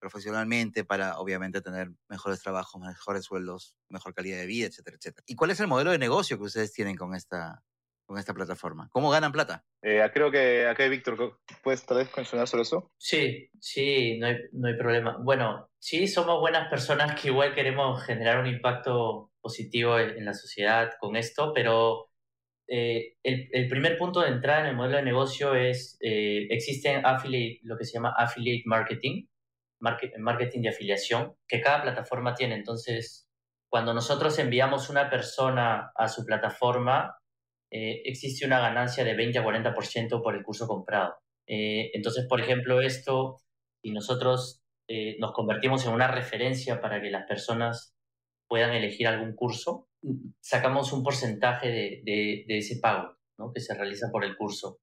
profesionalmente 0.00 0.84
para 0.84 1.18
obviamente 1.18 1.60
tener 1.60 1.92
mejores 2.08 2.40
trabajos, 2.40 2.80
mejores 2.80 3.24
sueldos, 3.24 3.76
mejor 3.88 4.14
calidad 4.14 4.38
de 4.38 4.46
vida, 4.46 4.66
etcétera, 4.66 4.96
etcétera. 4.96 5.24
¿Y 5.26 5.36
cuál 5.36 5.50
es 5.50 5.60
el 5.60 5.66
modelo 5.66 5.90
de 5.90 5.98
negocio 5.98 6.38
que 6.38 6.44
ustedes 6.44 6.72
tienen 6.72 6.96
con 6.96 7.14
esta, 7.14 7.62
con 8.10 8.18
esta 8.18 8.34
plataforma? 8.34 8.88
¿Cómo 8.90 9.08
ganan 9.08 9.30
plata? 9.30 9.64
Eh, 9.82 10.04
creo 10.12 10.32
que 10.32 10.66
acá, 10.66 10.88
Víctor, 10.88 11.38
¿puedes 11.62 11.86
tal 11.86 11.98
vez 11.98 12.10
mencionar 12.16 12.48
sobre 12.48 12.62
eso? 12.62 12.90
Sí, 12.98 13.48
sí, 13.60 14.18
no 14.18 14.26
hay, 14.26 14.36
no 14.50 14.66
hay 14.66 14.76
problema. 14.76 15.16
Bueno, 15.22 15.70
sí, 15.78 16.08
somos 16.08 16.40
buenas 16.40 16.68
personas 16.68 17.14
que 17.14 17.28
igual 17.28 17.54
queremos 17.54 18.02
generar 18.02 18.40
un 18.40 18.48
impacto 18.48 19.30
positivo 19.40 19.96
en 19.96 20.24
la 20.24 20.34
sociedad 20.34 20.90
con 20.98 21.14
esto, 21.14 21.52
pero 21.54 22.08
eh, 22.66 23.14
el, 23.22 23.48
el, 23.52 23.68
primer 23.68 23.96
punto 23.96 24.22
de 24.22 24.30
entrada 24.30 24.62
en 24.62 24.66
el 24.66 24.76
modelo 24.76 24.96
de 24.96 25.04
negocio 25.04 25.54
es, 25.54 25.96
eh, 26.00 26.48
existe 26.50 26.96
affiliate, 26.96 27.60
lo 27.62 27.78
que 27.78 27.84
se 27.84 27.92
llama 27.92 28.12
affiliate 28.18 28.64
marketing, 28.66 29.26
market, 29.78 30.18
marketing 30.18 30.62
de 30.62 30.70
afiliación, 30.70 31.36
que 31.46 31.60
cada 31.60 31.82
plataforma 31.82 32.34
tiene. 32.34 32.56
Entonces, 32.56 33.28
cuando 33.68 33.94
nosotros 33.94 34.36
enviamos 34.40 34.90
una 34.90 35.08
persona 35.08 35.92
a 35.94 36.08
su 36.08 36.26
plataforma, 36.26 37.14
eh, 37.70 38.02
existe 38.04 38.46
una 38.46 38.60
ganancia 38.60 39.04
de 39.04 39.14
20 39.14 39.38
a 39.38 39.44
40% 39.44 40.22
por 40.22 40.34
el 40.34 40.42
curso 40.42 40.66
comprado. 40.66 41.14
Eh, 41.46 41.90
entonces, 41.94 42.26
por 42.28 42.40
ejemplo, 42.40 42.80
esto, 42.80 43.38
si 43.82 43.90
nosotros 43.92 44.62
eh, 44.88 45.16
nos 45.18 45.32
convertimos 45.32 45.86
en 45.86 45.92
una 45.92 46.08
referencia 46.08 46.80
para 46.80 47.00
que 47.00 47.10
las 47.10 47.26
personas 47.26 47.94
puedan 48.48 48.72
elegir 48.72 49.06
algún 49.06 49.34
curso, 49.34 49.88
sacamos 50.40 50.92
un 50.92 51.02
porcentaje 51.02 51.68
de, 51.68 52.02
de, 52.04 52.44
de 52.48 52.58
ese 52.58 52.78
pago 52.80 53.16
¿no? 53.38 53.52
que 53.52 53.60
se 53.60 53.74
realiza 53.74 54.08
por 54.10 54.24
el 54.24 54.36
curso. 54.36 54.80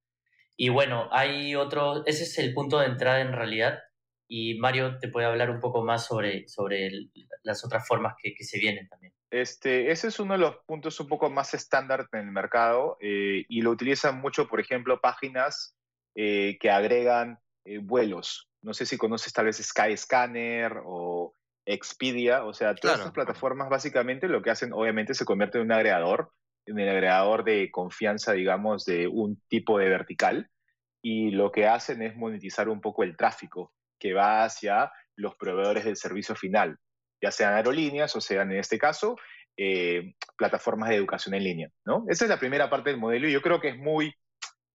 Y 0.56 0.70
bueno, 0.70 1.08
hay 1.12 1.56
otro, 1.56 2.06
ese 2.06 2.24
es 2.24 2.38
el 2.40 2.54
punto 2.54 2.80
de 2.80 2.88
entrada 2.88 3.22
en 3.22 3.34
realidad, 3.34 3.80
y 4.28 4.56
Mario 4.56 4.98
te 5.00 5.08
puede 5.08 5.28
hablar 5.28 5.50
un 5.50 5.60
poco 5.60 5.84
más 5.84 6.06
sobre, 6.06 6.48
sobre 6.48 6.88
el, 6.88 7.12
las 7.44 7.64
otras 7.64 7.88
formas 7.88 8.16
que, 8.22 8.34
que, 8.34 8.44
se 8.44 8.60
vienen 8.60 8.88
también. 8.88 9.14
Este, 9.30 9.92
ese 9.92 10.08
es 10.08 10.20
uno 10.20 10.34
de 10.34 10.40
los 10.40 10.58
puntos 10.66 11.00
un 11.00 11.08
poco 11.08 11.30
más 11.30 11.54
estándar 11.54 12.08
en 12.14 12.20
el 12.22 12.32
mercado 12.32 12.98
eh, 13.02 13.46
y 13.50 13.62
lo 13.62 13.72
utilizan 13.72 14.20
mucho, 14.22 14.48
por 14.48 14.60
ejemplo, 14.60 15.02
páginas 15.02 15.76
eh, 16.16 16.58
que 16.60 16.72
agregan 16.72 17.40
eh, 17.66 17.80
vuelos. 17.80 18.50
No 18.62 18.74
sé 18.74 18.86
si 18.86 18.98
conoces 18.98 19.34
tal 19.34 19.46
vez 19.46 19.58
Skyscanner 19.58 20.82
o 20.86 21.34
Expedia, 21.66 22.46
o 22.46 22.54
sea, 22.54 22.70
todas 22.76 22.80
Claro. 22.80 22.98
estas 23.00 23.14
plataformas 23.14 23.70
básicamente 23.70 24.30
lo 24.30 24.42
que 24.42 24.52
hacen, 24.52 24.72
obviamente, 24.72 25.14
se 25.14 25.26
convierten 25.26 25.62
en 25.62 25.68
un 25.68 25.74
agregador, 25.74 26.32
en 26.66 26.80
el 26.80 26.88
agregador 26.88 27.44
de 27.44 27.70
confianza, 27.72 28.32
digamos, 28.32 28.86
de 28.86 29.08
un 29.08 29.42
tipo 29.50 29.78
de 29.78 29.90
vertical 29.90 30.50
y 31.02 31.32
lo 31.32 31.52
que 31.52 31.68
hacen 31.68 32.02
es 32.02 32.16
monetizar 32.16 32.70
un 32.70 32.82
poco 32.82 33.04
el 33.04 33.16
tráfico 33.18 33.74
que 34.00 34.14
va 34.14 34.44
hacia 34.44 34.92
los 35.16 35.36
proveedores 35.36 35.86
del 35.86 35.98
servicio 35.98 36.36
final, 36.36 36.80
ya 37.22 37.32
sean 37.32 37.54
aerolíneas 37.54 38.16
o 38.16 38.22
sean, 38.22 38.52
en 38.52 38.60
este 38.60 38.78
caso, 38.78 39.16
eh, 39.58 40.14
plataformas 40.38 40.90
de 40.90 40.96
educación 40.96 41.34
en 41.36 41.44
línea, 41.44 41.70
¿no? 41.86 42.06
Esa 42.08 42.26
es 42.26 42.30
la 42.30 42.40
primera 42.40 42.70
parte 42.70 42.92
del 42.92 43.00
modelo 43.00 43.28
y 43.28 43.32
yo 43.32 43.42
creo 43.42 43.60
que 43.60 43.70
es 43.70 43.78
muy, 43.78 44.14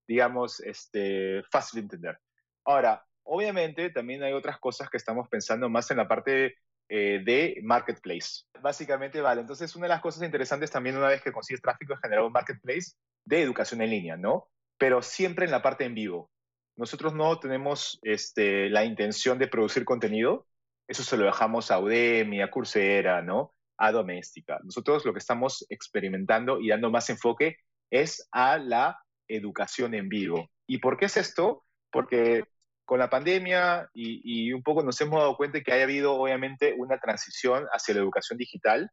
digamos, 0.08 0.60
este, 0.60 1.42
fácil 1.50 1.80
de 1.80 1.84
entender. 1.84 2.18
Ahora, 2.64 3.04
obviamente 3.24 3.90
también 3.90 4.22
hay 4.22 4.32
otras 4.32 4.58
cosas 4.58 4.90
que 4.90 4.96
estamos 4.96 5.28
pensando 5.28 5.68
más 5.68 5.90
en 5.90 5.98
la 5.98 6.08
parte 6.08 6.56
eh, 6.88 7.22
de 7.24 7.60
marketplace. 7.62 8.44
Básicamente, 8.60 9.20
vale, 9.20 9.40
entonces 9.40 9.74
una 9.76 9.86
de 9.86 9.90
las 9.94 10.02
cosas 10.02 10.24
interesantes 10.24 10.70
también 10.70 10.96
una 10.96 11.08
vez 11.08 11.22
que 11.22 11.32
consigues 11.32 11.62
tráfico 11.62 11.94
es 11.94 12.00
generar 12.00 12.24
un 12.24 12.32
marketplace 12.32 12.92
de 13.24 13.40
educación 13.40 13.82
en 13.82 13.90
línea, 13.90 14.16
¿no? 14.16 14.48
Pero 14.78 15.00
siempre 15.00 15.44
en 15.44 15.52
la 15.52 15.62
parte 15.62 15.84
en 15.84 15.94
vivo. 15.94 16.30
Nosotros 16.76 17.14
no 17.14 17.38
tenemos 17.38 17.98
este, 18.02 18.68
la 18.68 18.84
intención 18.84 19.38
de 19.38 19.46
producir 19.46 19.84
contenido, 19.84 20.46
eso 20.92 21.02
se 21.02 21.16
lo 21.16 21.24
dejamos 21.24 21.70
a 21.70 21.78
Udemy, 21.80 22.42
a 22.42 22.50
Coursera, 22.50 23.22
¿no? 23.22 23.54
A 23.78 23.92
Doméstica. 23.92 24.60
Nosotros 24.62 25.04
lo 25.04 25.12
que 25.12 25.18
estamos 25.18 25.64
experimentando 25.70 26.60
y 26.60 26.68
dando 26.68 26.90
más 26.90 27.08
enfoque 27.10 27.56
es 27.90 28.28
a 28.30 28.58
la 28.58 28.98
educación 29.26 29.94
en 29.94 30.08
vivo. 30.08 30.50
¿Y 30.66 30.78
por 30.78 30.98
qué 30.98 31.06
es 31.06 31.16
esto? 31.16 31.64
Porque 31.90 32.44
con 32.84 32.98
la 32.98 33.08
pandemia 33.08 33.88
y, 33.94 34.48
y 34.48 34.52
un 34.52 34.62
poco 34.62 34.82
nos 34.82 35.00
hemos 35.00 35.18
dado 35.18 35.36
cuenta 35.36 35.62
que 35.62 35.72
haya 35.72 35.84
habido 35.84 36.14
obviamente 36.14 36.74
una 36.76 36.98
transición 36.98 37.66
hacia 37.72 37.94
la 37.94 38.00
educación 38.00 38.36
digital, 38.36 38.90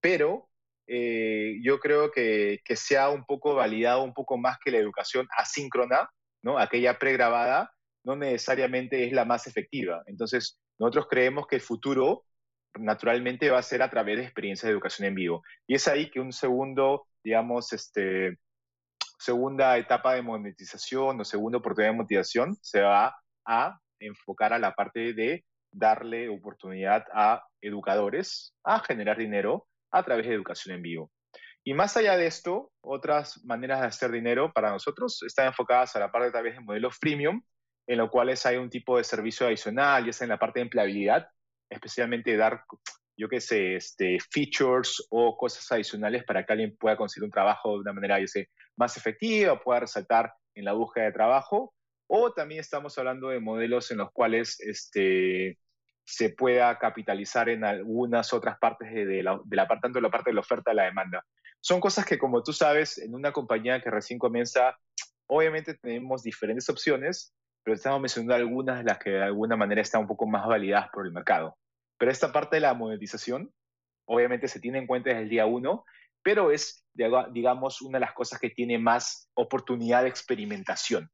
pero 0.00 0.48
eh, 0.86 1.58
yo 1.62 1.80
creo 1.80 2.12
que, 2.12 2.60
que 2.64 2.76
se 2.76 2.98
ha 2.98 3.10
un 3.10 3.24
poco 3.24 3.54
validado 3.54 4.04
un 4.04 4.14
poco 4.14 4.38
más 4.38 4.58
que 4.64 4.70
la 4.70 4.78
educación 4.78 5.26
asíncrona, 5.36 6.08
¿no? 6.42 6.58
aquella 6.58 6.98
pregrabada, 6.98 7.72
no 8.04 8.14
necesariamente 8.14 9.06
es 9.06 9.12
la 9.12 9.24
más 9.24 9.48
efectiva. 9.48 10.02
Entonces, 10.06 10.60
nosotros 10.82 11.06
creemos 11.08 11.46
que 11.46 11.56
el 11.56 11.62
futuro 11.62 12.24
naturalmente 12.74 13.50
va 13.50 13.58
a 13.58 13.62
ser 13.62 13.82
a 13.82 13.90
través 13.90 14.16
de 14.16 14.24
experiencias 14.24 14.66
de 14.66 14.72
educación 14.72 15.06
en 15.06 15.14
vivo. 15.14 15.42
Y 15.66 15.74
es 15.74 15.86
ahí 15.86 16.10
que 16.10 16.20
un 16.20 16.32
segundo, 16.32 17.06
digamos, 17.22 17.72
este, 17.72 18.38
segunda 19.18 19.78
etapa 19.78 20.14
de 20.14 20.22
monetización 20.22 21.20
o 21.20 21.24
segunda 21.24 21.58
oportunidad 21.58 21.92
de 21.92 21.96
monetización 21.96 22.56
se 22.60 22.80
va 22.80 23.14
a 23.46 23.78
enfocar 24.00 24.52
a 24.52 24.58
la 24.58 24.74
parte 24.74 25.12
de 25.14 25.44
darle 25.70 26.28
oportunidad 26.28 27.04
a 27.14 27.44
educadores 27.60 28.54
a 28.64 28.80
generar 28.80 29.16
dinero 29.16 29.68
a 29.92 30.02
través 30.02 30.26
de 30.26 30.34
educación 30.34 30.74
en 30.74 30.82
vivo. 30.82 31.12
Y 31.62 31.74
más 31.74 31.96
allá 31.96 32.16
de 32.16 32.26
esto, 32.26 32.72
otras 32.80 33.44
maneras 33.44 33.80
de 33.80 33.86
hacer 33.86 34.10
dinero 34.10 34.52
para 34.52 34.70
nosotros 34.70 35.22
están 35.22 35.46
enfocadas 35.46 35.94
a 35.94 36.00
la 36.00 36.10
parte 36.10 36.32
tal 36.32 36.42
vez 36.42 36.54
de 36.56 36.60
modelos 36.60 36.96
freemium, 36.98 37.40
en 37.86 37.98
los 37.98 38.10
cuales 38.10 38.44
hay 38.46 38.56
un 38.56 38.70
tipo 38.70 38.96
de 38.96 39.04
servicio 39.04 39.46
adicional, 39.46 40.06
ya 40.06 40.12
sea 40.12 40.24
en 40.24 40.30
la 40.30 40.38
parte 40.38 40.60
de 40.60 40.64
empleabilidad, 40.64 41.28
especialmente 41.68 42.36
dar, 42.36 42.64
yo 43.16 43.28
qué 43.28 43.40
sé, 43.40 43.76
este, 43.76 44.18
features 44.30 45.06
o 45.10 45.36
cosas 45.36 45.70
adicionales 45.72 46.24
para 46.24 46.44
que 46.44 46.52
alguien 46.52 46.76
pueda 46.76 46.96
conseguir 46.96 47.24
un 47.24 47.30
trabajo 47.30 47.74
de 47.74 47.80
una 47.80 47.92
manera, 47.92 48.20
yo 48.20 48.26
sé, 48.26 48.50
más 48.76 48.96
efectiva, 48.96 49.60
pueda 49.60 49.80
resaltar 49.80 50.32
en 50.54 50.64
la 50.64 50.72
búsqueda 50.72 51.04
de 51.04 51.12
trabajo. 51.12 51.74
O 52.06 52.32
también 52.32 52.60
estamos 52.60 52.96
hablando 52.98 53.28
de 53.28 53.40
modelos 53.40 53.90
en 53.90 53.98
los 53.98 54.12
cuales 54.12 54.60
este, 54.60 55.58
se 56.04 56.30
pueda 56.30 56.78
capitalizar 56.78 57.48
en 57.48 57.64
algunas 57.64 58.32
otras 58.32 58.58
partes 58.58 58.92
de, 58.92 59.22
la, 59.22 59.40
de 59.44 59.56
la 59.56 59.66
tanto 59.80 60.00
la 60.00 60.10
parte 60.10 60.30
de 60.30 60.34
la 60.34 60.40
oferta 60.40 60.70
de 60.70 60.76
la 60.76 60.84
demanda. 60.84 61.24
Son 61.60 61.80
cosas 61.80 62.04
que, 62.04 62.18
como 62.18 62.42
tú 62.42 62.52
sabes, 62.52 62.98
en 62.98 63.14
una 63.14 63.32
compañía 63.32 63.80
que 63.80 63.90
recién 63.90 64.18
comienza, 64.18 64.76
obviamente 65.26 65.74
tenemos 65.74 66.22
diferentes 66.22 66.68
opciones, 66.68 67.32
pero 67.64 67.76
estamos 67.76 68.00
mencionando 68.00 68.34
algunas 68.34 68.78
de 68.78 68.84
las 68.84 68.98
que 68.98 69.10
de 69.10 69.22
alguna 69.22 69.56
manera 69.56 69.82
están 69.82 70.02
un 70.02 70.06
poco 70.06 70.26
más 70.26 70.46
validadas 70.46 70.88
por 70.92 71.06
el 71.06 71.12
mercado. 71.12 71.56
Pero 71.98 72.10
esta 72.10 72.32
parte 72.32 72.56
de 72.56 72.60
la 72.60 72.74
monetización, 72.74 73.52
obviamente 74.06 74.48
se 74.48 74.60
tiene 74.60 74.78
en 74.78 74.86
cuenta 74.86 75.10
desde 75.10 75.22
el 75.22 75.28
día 75.28 75.46
uno, 75.46 75.84
pero 76.22 76.50
es, 76.50 76.84
digamos, 76.94 77.82
una 77.82 77.98
de 77.98 78.04
las 78.04 78.14
cosas 78.14 78.40
que 78.40 78.50
tiene 78.50 78.78
más 78.78 79.28
oportunidad 79.34 80.02
de 80.02 80.08
experimentación. 80.08 81.10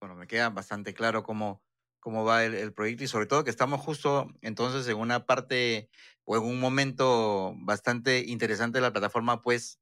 Bueno, 0.00 0.14
me 0.14 0.26
queda 0.26 0.50
bastante 0.50 0.94
claro 0.94 1.22
cómo, 1.22 1.62
cómo 2.00 2.24
va 2.24 2.44
el, 2.44 2.72
proyecto 2.72 3.04
y 3.04 3.08
sobre 3.08 3.26
todo 3.26 3.44
que 3.44 3.50
estamos 3.50 3.80
justo 3.80 4.28
entonces 4.42 4.86
en 4.88 4.98
una 4.98 5.26
parte 5.26 5.90
o 6.24 6.36
en 6.36 6.42
un 6.42 6.60
momento 6.60 7.54
bastante 7.58 8.20
interesante 8.26 8.78
de 8.78 8.82
la 8.82 8.92
plataforma, 8.92 9.42
pues 9.42 9.80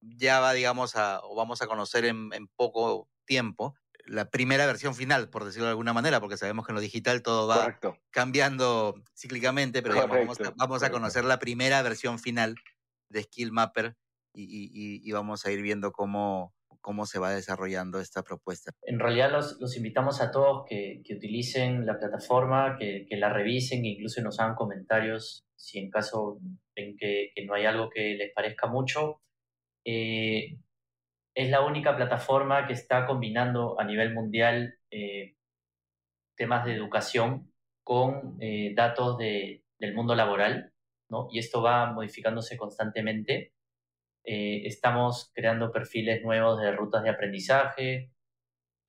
ya 0.00 0.38
va, 0.38 0.52
digamos, 0.52 0.94
a, 0.94 1.20
o 1.22 1.34
vamos 1.34 1.62
a 1.62 1.66
conocer 1.66 2.04
en 2.04 2.30
poco 2.56 3.08
tiempo 3.24 3.74
la 4.08 4.30
primera 4.30 4.66
versión 4.66 4.94
final, 4.94 5.28
por 5.28 5.44
decirlo 5.44 5.66
de 5.66 5.70
alguna 5.70 5.92
manera, 5.92 6.20
porque 6.20 6.36
sabemos 6.36 6.66
que 6.66 6.72
en 6.72 6.76
lo 6.76 6.80
digital 6.80 7.22
todo 7.22 7.46
va 7.46 7.62
Correcto. 7.62 7.98
cambiando 8.10 8.94
cíclicamente, 9.14 9.82
pero 9.82 9.94
digamos, 9.94 10.16
vamos, 10.18 10.40
a, 10.40 10.52
vamos 10.56 10.82
a, 10.82 10.90
conocer 10.90 11.24
la 11.24 11.38
primera 11.38 11.82
versión 11.82 12.18
final 12.18 12.56
de 13.10 13.22
Skill 13.22 13.52
Mapper 13.52 13.96
y, 14.34 14.42
y, 14.42 15.00
y, 15.02 15.12
vamos 15.12 15.46
a 15.46 15.52
ir 15.52 15.62
viendo 15.62 15.92
cómo, 15.92 16.54
cómo 16.80 17.06
se 17.06 17.18
va 17.18 17.32
desarrollando 17.32 18.00
esta 18.00 18.22
propuesta. 18.22 18.72
En 18.82 18.98
realidad 18.98 19.30
los, 19.30 19.58
los 19.60 19.76
invitamos 19.76 20.20
a 20.20 20.30
todos 20.30 20.64
que, 20.68 21.02
que 21.04 21.14
utilicen 21.14 21.86
la 21.86 21.98
plataforma, 21.98 22.76
que, 22.78 23.06
que, 23.08 23.16
la 23.16 23.32
revisen, 23.32 23.82
que 23.82 23.88
incluso 23.88 24.22
nos 24.22 24.38
hagan 24.40 24.54
comentarios 24.54 25.44
si 25.56 25.78
en 25.78 25.90
caso 25.90 26.38
ven 26.76 26.96
que, 26.96 27.30
que 27.34 27.44
no 27.44 27.54
hay 27.54 27.66
algo 27.66 27.90
que 27.90 28.14
les 28.14 28.32
parezca 28.32 28.68
mucho. 28.68 29.20
Eh, 29.84 30.58
es 31.38 31.50
la 31.50 31.64
única 31.64 31.94
plataforma 31.94 32.66
que 32.66 32.72
está 32.72 33.06
combinando 33.06 33.78
a 33.78 33.84
nivel 33.84 34.12
mundial 34.12 34.76
eh, 34.90 35.36
temas 36.36 36.64
de 36.64 36.74
educación 36.74 37.52
con 37.84 38.36
eh, 38.40 38.74
datos 38.74 39.16
de, 39.18 39.62
del 39.78 39.94
mundo 39.94 40.16
laboral, 40.16 40.72
¿no? 41.08 41.28
Y 41.30 41.38
esto 41.38 41.62
va 41.62 41.92
modificándose 41.92 42.56
constantemente. 42.56 43.52
Eh, 44.24 44.62
estamos 44.66 45.30
creando 45.32 45.70
perfiles 45.70 46.24
nuevos 46.24 46.60
de 46.60 46.72
rutas 46.72 47.04
de 47.04 47.10
aprendizaje 47.10 48.10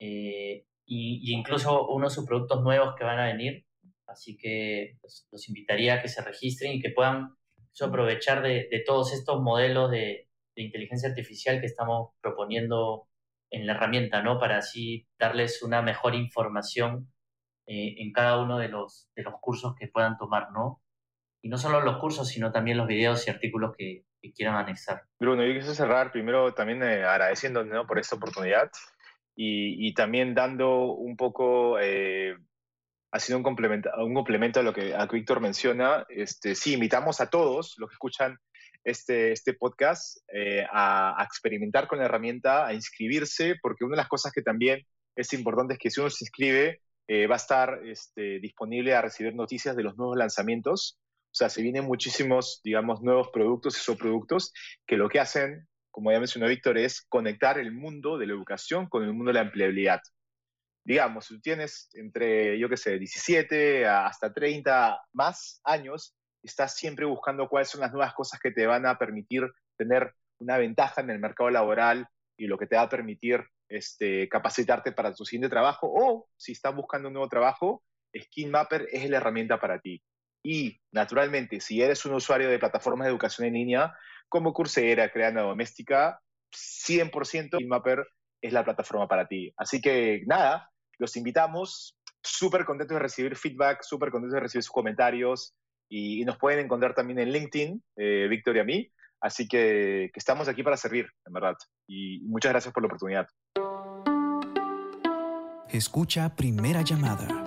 y, 0.00 0.64
y, 0.86 1.32
incluso 1.32 1.86
unos 1.86 2.14
subproductos 2.14 2.62
nuevos 2.62 2.96
que 2.96 3.04
van 3.04 3.20
a 3.20 3.26
venir. 3.26 3.64
Así 4.08 4.36
que 4.36 4.98
los, 5.04 5.28
los 5.30 5.48
invitaría 5.48 5.94
a 5.94 6.02
que 6.02 6.08
se 6.08 6.20
registren 6.20 6.72
y 6.72 6.80
que 6.80 6.90
puedan 6.90 7.36
aprovechar 7.80 8.42
de, 8.42 8.66
de 8.68 8.80
todos 8.84 9.12
estos 9.12 9.40
modelos 9.40 9.92
de, 9.92 10.29
de 10.60 10.66
inteligencia 10.66 11.08
artificial 11.08 11.60
que 11.60 11.66
estamos 11.66 12.10
proponiendo 12.20 13.08
en 13.50 13.66
la 13.66 13.72
herramienta, 13.72 14.22
¿no? 14.22 14.38
Para 14.38 14.58
así 14.58 15.08
darles 15.18 15.62
una 15.62 15.82
mejor 15.82 16.14
información 16.14 17.10
eh, 17.66 17.94
en 17.98 18.12
cada 18.12 18.40
uno 18.42 18.58
de 18.58 18.68
los, 18.68 19.10
de 19.16 19.22
los 19.22 19.34
cursos 19.40 19.74
que 19.74 19.88
puedan 19.88 20.18
tomar, 20.18 20.52
¿no? 20.52 20.82
Y 21.42 21.48
no 21.48 21.56
solo 21.56 21.80
los 21.80 21.98
cursos, 21.98 22.28
sino 22.28 22.52
también 22.52 22.76
los 22.76 22.86
videos 22.86 23.26
y 23.26 23.30
artículos 23.30 23.74
que, 23.76 24.04
que 24.20 24.32
quieran 24.32 24.56
anexar. 24.56 25.02
Bruno, 25.18 25.44
yo 25.44 25.54
quise 25.54 25.74
cerrar 25.74 26.12
primero 26.12 26.52
también 26.52 26.82
eh, 26.82 27.04
agradeciendo 27.04 27.64
¿no? 27.64 27.86
por 27.86 27.98
esta 27.98 28.16
oportunidad 28.16 28.70
y, 29.34 29.88
y, 29.88 29.94
también 29.94 30.34
dando 30.34 30.92
un 30.92 31.16
poco, 31.16 31.78
eh, 31.80 32.36
haciendo 33.10 33.38
un 33.38 33.44
complemento, 33.44 33.90
un 33.96 34.12
complemento 34.12 34.60
a 34.60 34.62
lo 34.62 34.74
que, 34.74 34.94
a 34.94 35.08
que 35.08 35.16
Víctor 35.16 35.40
menciona. 35.40 36.04
Este, 36.10 36.54
sí, 36.54 36.74
invitamos 36.74 37.22
a 37.22 37.30
todos 37.30 37.76
los 37.78 37.88
que 37.88 37.94
escuchan 37.94 38.38
este, 38.84 39.32
este 39.32 39.54
podcast 39.54 40.18
eh, 40.32 40.64
a, 40.70 41.20
a, 41.20 41.24
experimentar 41.24 41.86
con 41.86 41.98
la 41.98 42.06
herramienta, 42.06 42.66
a 42.66 42.74
inscribirse, 42.74 43.56
porque 43.60 43.84
una 43.84 43.92
de 43.92 44.02
las 44.02 44.08
cosas 44.08 44.32
que 44.32 44.42
también 44.42 44.86
es 45.16 45.32
importante 45.32 45.74
es 45.74 45.78
que 45.78 45.90
si 45.90 46.00
uno 46.00 46.10
se 46.10 46.24
inscribe, 46.24 46.80
eh, 47.12 47.26
va 47.26 47.34
a 47.34 47.38
estar 47.38 47.80
este, 47.84 48.38
disponible 48.38 48.94
a 48.94 49.02
recibir 49.02 49.34
noticias 49.34 49.74
de 49.74 49.82
los 49.82 49.96
nuevos 49.96 50.16
lanzamientos. 50.16 50.96
O 51.24 51.34
sea, 51.34 51.48
se 51.48 51.60
vienen 51.60 51.84
muchísimos, 51.84 52.60
digamos, 52.62 53.02
nuevos 53.02 53.30
productos 53.32 53.76
y 53.76 53.80
subproductos 53.80 54.52
que 54.86 54.96
lo 54.96 55.08
que 55.08 55.18
hacen, 55.18 55.68
como 55.90 56.12
ya 56.12 56.20
mencionó 56.20 56.46
Víctor, 56.46 56.78
es 56.78 57.02
conectar 57.02 57.58
el 57.58 57.72
mundo 57.72 58.16
de 58.16 58.28
la 58.28 58.34
educación 58.34 58.88
con 58.88 59.02
el 59.02 59.12
mundo 59.12 59.30
de 59.30 59.34
la 59.34 59.40
empleabilidad. 59.40 60.00
Digamos, 60.84 61.26
si 61.26 61.34
tú 61.34 61.40
tienes 61.40 61.90
entre, 61.94 62.56
yo 62.60 62.68
qué 62.68 62.76
sé, 62.76 62.96
17 62.96 63.86
hasta 63.88 64.32
30 64.32 65.00
más 65.12 65.60
años, 65.64 66.14
estás 66.42 66.74
siempre 66.74 67.04
buscando 67.04 67.48
cuáles 67.48 67.68
son 67.68 67.80
las 67.80 67.92
nuevas 67.92 68.14
cosas 68.14 68.40
que 68.40 68.50
te 68.50 68.66
van 68.66 68.86
a 68.86 68.98
permitir 68.98 69.50
tener 69.76 70.14
una 70.38 70.58
ventaja 70.58 71.00
en 71.00 71.10
el 71.10 71.18
mercado 71.18 71.50
laboral 71.50 72.06
y 72.36 72.46
lo 72.46 72.56
que 72.58 72.66
te 72.66 72.76
va 72.76 72.82
a 72.82 72.88
permitir 72.88 73.44
este, 73.68 74.28
capacitarte 74.28 74.92
para 74.92 75.14
tu 75.14 75.24
siguiente 75.24 75.48
trabajo 75.48 75.90
o 75.92 76.28
si 76.36 76.52
estás 76.52 76.74
buscando 76.74 77.08
un 77.08 77.14
nuevo 77.14 77.28
trabajo, 77.28 77.82
Skin 78.18 78.50
Mapper 78.50 78.88
es 78.90 79.08
la 79.08 79.18
herramienta 79.18 79.60
para 79.60 79.78
ti. 79.80 80.02
Y, 80.42 80.80
naturalmente, 80.90 81.60
si 81.60 81.82
eres 81.82 82.04
un 82.06 82.14
usuario 82.14 82.48
de 82.48 82.58
plataformas 82.58 83.06
de 83.06 83.10
educación 83.10 83.46
en 83.46 83.54
línea 83.54 83.94
como 84.28 84.52
Coursera, 84.52 85.10
Creana 85.10 85.42
Doméstica, 85.42 86.20
100% 86.52 87.64
Mapper 87.66 88.06
es 88.40 88.52
la 88.52 88.64
plataforma 88.64 89.06
para 89.06 89.28
ti. 89.28 89.52
Así 89.56 89.80
que, 89.80 90.22
nada, 90.26 90.70
los 90.98 91.16
invitamos. 91.16 91.96
Súper 92.22 92.64
contentos 92.64 92.94
de 92.94 93.02
recibir 93.02 93.36
feedback, 93.36 93.82
súper 93.82 94.10
contentos 94.10 94.34
de 94.34 94.40
recibir 94.40 94.62
sus 94.62 94.72
comentarios. 94.72 95.54
Y, 95.90 96.24
nos 96.24 96.38
pueden 96.38 96.60
encontrar 96.60 96.94
también 96.94 97.18
en 97.18 97.32
LinkedIn, 97.32 97.82
eh, 97.96 98.26
Víctor 98.30 98.56
y 98.56 98.60
a 98.60 98.64
mí. 98.64 98.90
Así 99.20 99.46
que, 99.46 100.10
que 100.12 100.18
estamos 100.18 100.48
aquí 100.48 100.62
para 100.62 100.78
servir, 100.78 101.06
en 101.26 101.32
verdad. 101.32 101.56
Y 101.86 102.20
muchas 102.20 102.52
gracias 102.52 102.72
por 102.72 102.82
la 102.82 102.86
oportunidad. 102.86 103.26
Escucha 105.68 106.34
Primera 106.34 106.82
Llamada. 106.82 107.44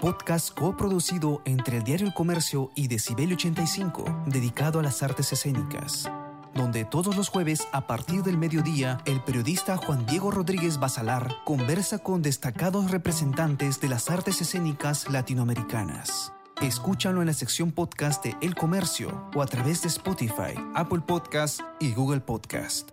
Podcast 0.00 0.58
coproducido 0.58 1.42
entre 1.44 1.76
el 1.76 1.84
Diario 1.84 2.08
El 2.08 2.14
Comercio 2.14 2.70
y 2.74 2.88
Decibel 2.88 3.32
85, 3.32 4.24
dedicado 4.26 4.80
a 4.80 4.82
las 4.82 5.02
artes 5.04 5.32
escénicas. 5.32 6.10
Donde 6.54 6.84
todos 6.84 7.16
los 7.16 7.28
jueves, 7.28 7.68
a 7.72 7.86
partir 7.86 8.22
del 8.22 8.36
mediodía, 8.36 8.98
el 9.04 9.22
periodista 9.22 9.76
Juan 9.76 10.04
Diego 10.04 10.30
Rodríguez 10.30 10.80
Basalar 10.80 11.28
conversa 11.44 11.98
con 11.98 12.22
destacados 12.22 12.90
representantes 12.90 13.80
de 13.80 13.88
las 13.88 14.10
artes 14.10 14.40
escénicas 14.40 15.08
latinoamericanas. 15.08 16.32
Escúchalo 16.60 17.20
en 17.20 17.26
la 17.26 17.32
sección 17.32 17.72
podcast 17.72 18.24
de 18.24 18.36
El 18.40 18.54
Comercio 18.54 19.28
o 19.34 19.42
a 19.42 19.46
través 19.46 19.82
de 19.82 19.88
Spotify, 19.88 20.54
Apple 20.74 21.00
Podcast 21.06 21.60
y 21.80 21.92
Google 21.92 22.20
Podcast. 22.20 22.90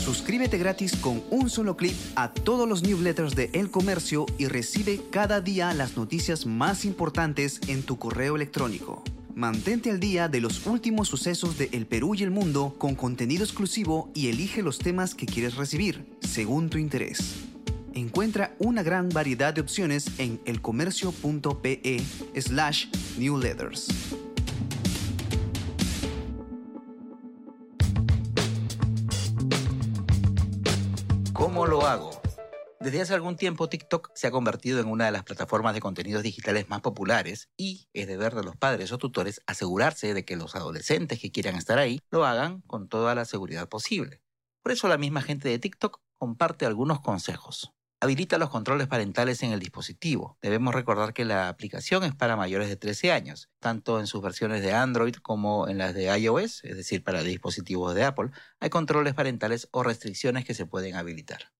Suscríbete 0.00 0.58
gratis 0.58 0.96
con 0.96 1.22
un 1.30 1.50
solo 1.50 1.76
clic 1.76 1.94
a 2.16 2.32
todos 2.32 2.68
los 2.68 2.82
newsletters 2.82 3.36
de 3.36 3.50
El 3.52 3.70
Comercio 3.70 4.26
y 4.38 4.46
recibe 4.46 5.00
cada 5.10 5.40
día 5.40 5.72
las 5.74 5.96
noticias 5.96 6.46
más 6.46 6.84
importantes 6.84 7.60
en 7.68 7.82
tu 7.82 7.98
correo 7.98 8.34
electrónico. 8.34 9.04
Mantente 9.34 9.90
al 9.90 10.00
día 10.00 10.26
de 10.26 10.40
los 10.40 10.66
últimos 10.66 11.06
sucesos 11.06 11.58
de 11.58 11.68
El 11.72 11.86
Perú 11.86 12.16
y 12.16 12.24
el 12.24 12.32
mundo 12.32 12.74
con 12.76 12.96
contenido 12.96 13.44
exclusivo 13.44 14.10
y 14.14 14.28
elige 14.28 14.62
los 14.62 14.78
temas 14.78 15.14
que 15.14 15.26
quieres 15.26 15.54
recibir, 15.54 16.04
según 16.20 16.70
tu 16.70 16.78
interés. 16.78 17.47
Encuentra 17.98 18.54
una 18.60 18.84
gran 18.84 19.08
variedad 19.08 19.52
de 19.52 19.60
opciones 19.60 20.20
en 20.20 20.40
elcomercio.pe 20.44 22.00
slash 22.36 22.86
newsletters. 23.18 23.88
¿Cómo 31.32 31.66
lo 31.66 31.84
hago? 31.88 32.22
Desde 32.78 33.00
hace 33.00 33.14
algún 33.14 33.34
tiempo 33.34 33.68
TikTok 33.68 34.12
se 34.14 34.28
ha 34.28 34.30
convertido 34.30 34.78
en 34.78 34.86
una 34.86 35.06
de 35.06 35.10
las 35.10 35.24
plataformas 35.24 35.74
de 35.74 35.80
contenidos 35.80 36.22
digitales 36.22 36.68
más 36.68 36.82
populares 36.82 37.48
y 37.56 37.88
es 37.94 38.06
deber 38.06 38.36
de 38.36 38.44
los 38.44 38.56
padres 38.56 38.92
o 38.92 38.98
tutores 38.98 39.42
asegurarse 39.48 40.14
de 40.14 40.24
que 40.24 40.36
los 40.36 40.54
adolescentes 40.54 41.18
que 41.18 41.32
quieran 41.32 41.56
estar 41.56 41.78
ahí 41.78 42.00
lo 42.12 42.24
hagan 42.24 42.60
con 42.60 42.88
toda 42.88 43.16
la 43.16 43.24
seguridad 43.24 43.68
posible. 43.68 44.22
Por 44.62 44.70
eso 44.70 44.86
la 44.86 44.98
misma 44.98 45.20
gente 45.20 45.48
de 45.48 45.58
TikTok 45.58 46.00
comparte 46.16 46.64
algunos 46.64 47.00
consejos. 47.00 47.74
Habilita 48.00 48.38
los 48.38 48.50
controles 48.50 48.86
parentales 48.86 49.42
en 49.42 49.50
el 49.50 49.58
dispositivo. 49.58 50.38
Debemos 50.40 50.72
recordar 50.72 51.12
que 51.12 51.24
la 51.24 51.48
aplicación 51.48 52.04
es 52.04 52.14
para 52.14 52.36
mayores 52.36 52.68
de 52.68 52.76
13 52.76 53.10
años, 53.10 53.50
tanto 53.58 53.98
en 53.98 54.06
sus 54.06 54.22
versiones 54.22 54.62
de 54.62 54.72
Android 54.72 55.16
como 55.16 55.66
en 55.66 55.78
las 55.78 55.94
de 55.94 56.04
iOS, 56.16 56.62
es 56.62 56.76
decir, 56.76 57.02
para 57.02 57.24
dispositivos 57.24 57.96
de 57.96 58.04
Apple, 58.04 58.30
hay 58.60 58.70
controles 58.70 59.14
parentales 59.14 59.68
o 59.72 59.82
restricciones 59.82 60.44
que 60.44 60.54
se 60.54 60.64
pueden 60.64 60.94
habilitar. 60.94 61.50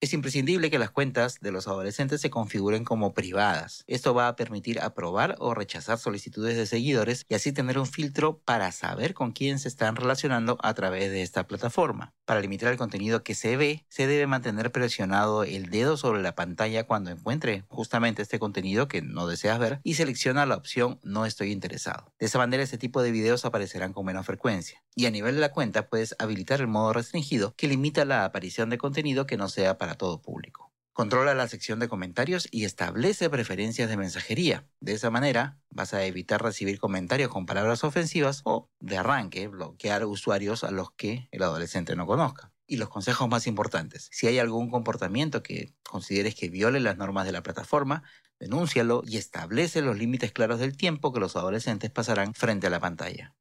Es 0.00 0.12
imprescindible 0.12 0.70
que 0.70 0.78
las 0.78 0.92
cuentas 0.92 1.40
de 1.40 1.50
los 1.50 1.66
adolescentes 1.66 2.20
se 2.20 2.30
configuren 2.30 2.84
como 2.84 3.14
privadas. 3.14 3.82
Esto 3.88 4.14
va 4.14 4.28
a 4.28 4.36
permitir 4.36 4.78
aprobar 4.80 5.34
o 5.40 5.54
rechazar 5.54 5.98
solicitudes 5.98 6.56
de 6.56 6.66
seguidores 6.66 7.26
y 7.28 7.34
así 7.34 7.50
tener 7.50 7.80
un 7.80 7.86
filtro 7.86 8.38
para 8.38 8.70
saber 8.70 9.12
con 9.12 9.32
quién 9.32 9.58
se 9.58 9.66
están 9.66 9.96
relacionando 9.96 10.56
a 10.62 10.72
través 10.74 11.10
de 11.10 11.22
esta 11.22 11.48
plataforma. 11.48 12.14
Para 12.26 12.40
limitar 12.40 12.70
el 12.70 12.78
contenido 12.78 13.24
que 13.24 13.34
se 13.34 13.56
ve, 13.56 13.86
se 13.88 14.06
debe 14.06 14.28
mantener 14.28 14.70
presionado 14.70 15.42
el 15.42 15.68
dedo 15.68 15.96
sobre 15.96 16.22
la 16.22 16.36
pantalla 16.36 16.86
cuando 16.86 17.10
encuentre 17.10 17.64
justamente 17.66 18.22
este 18.22 18.38
contenido 18.38 18.86
que 18.86 19.02
no 19.02 19.26
deseas 19.26 19.58
ver 19.58 19.80
y 19.82 19.94
selecciona 19.94 20.46
la 20.46 20.54
opción 20.54 21.00
no 21.02 21.26
estoy 21.26 21.50
interesado. 21.50 22.12
De 22.20 22.26
esa 22.26 22.38
manera 22.38 22.62
este 22.62 22.78
tipo 22.78 23.02
de 23.02 23.10
videos 23.10 23.44
aparecerán 23.44 23.92
con 23.92 24.06
menos 24.06 24.26
frecuencia. 24.26 24.80
Y 24.94 25.06
a 25.06 25.10
nivel 25.10 25.34
de 25.34 25.40
la 25.40 25.50
cuenta 25.50 25.88
puedes 25.88 26.14
habilitar 26.20 26.60
el 26.60 26.68
modo 26.68 26.92
restringido 26.92 27.52
que 27.56 27.66
limita 27.66 28.04
la 28.04 28.24
aparición 28.24 28.70
de 28.70 28.78
contenido 28.78 29.26
que 29.26 29.36
no 29.36 29.48
sea 29.48 29.76
para 29.76 29.87
todo 29.94 30.20
público. 30.20 30.68
Controla 30.98 31.32
la 31.32 31.46
sección 31.46 31.78
de 31.78 31.86
comentarios 31.86 32.48
y 32.50 32.64
establece 32.64 33.30
preferencias 33.30 33.88
de 33.88 33.96
mensajería. 33.96 34.66
De 34.80 34.94
esa 34.94 35.10
manera 35.10 35.60
vas 35.70 35.94
a 35.94 36.04
evitar 36.04 36.42
recibir 36.42 36.80
comentarios 36.80 37.28
con 37.30 37.46
palabras 37.46 37.84
ofensivas 37.84 38.40
o, 38.44 38.68
de 38.80 38.96
arranque, 38.96 39.46
bloquear 39.46 40.04
usuarios 40.04 40.64
a 40.64 40.72
los 40.72 40.90
que 40.90 41.28
el 41.30 41.44
adolescente 41.44 41.94
no 41.94 42.04
conozca. 42.04 42.52
Y 42.66 42.78
los 42.78 42.88
consejos 42.88 43.28
más 43.28 43.46
importantes. 43.46 44.08
Si 44.10 44.26
hay 44.26 44.40
algún 44.40 44.70
comportamiento 44.70 45.40
que 45.40 45.72
consideres 45.84 46.34
que 46.34 46.48
viole 46.48 46.80
las 46.80 46.96
normas 46.96 47.26
de 47.26 47.32
la 47.32 47.44
plataforma, 47.44 48.02
denúncialo 48.40 49.02
y 49.06 49.18
establece 49.18 49.82
los 49.82 49.96
límites 49.96 50.32
claros 50.32 50.58
del 50.58 50.76
tiempo 50.76 51.12
que 51.12 51.20
los 51.20 51.36
adolescentes 51.36 51.92
pasarán 51.92 52.34
frente 52.34 52.66
a 52.66 52.70
la 52.70 52.80
pantalla. 52.80 53.36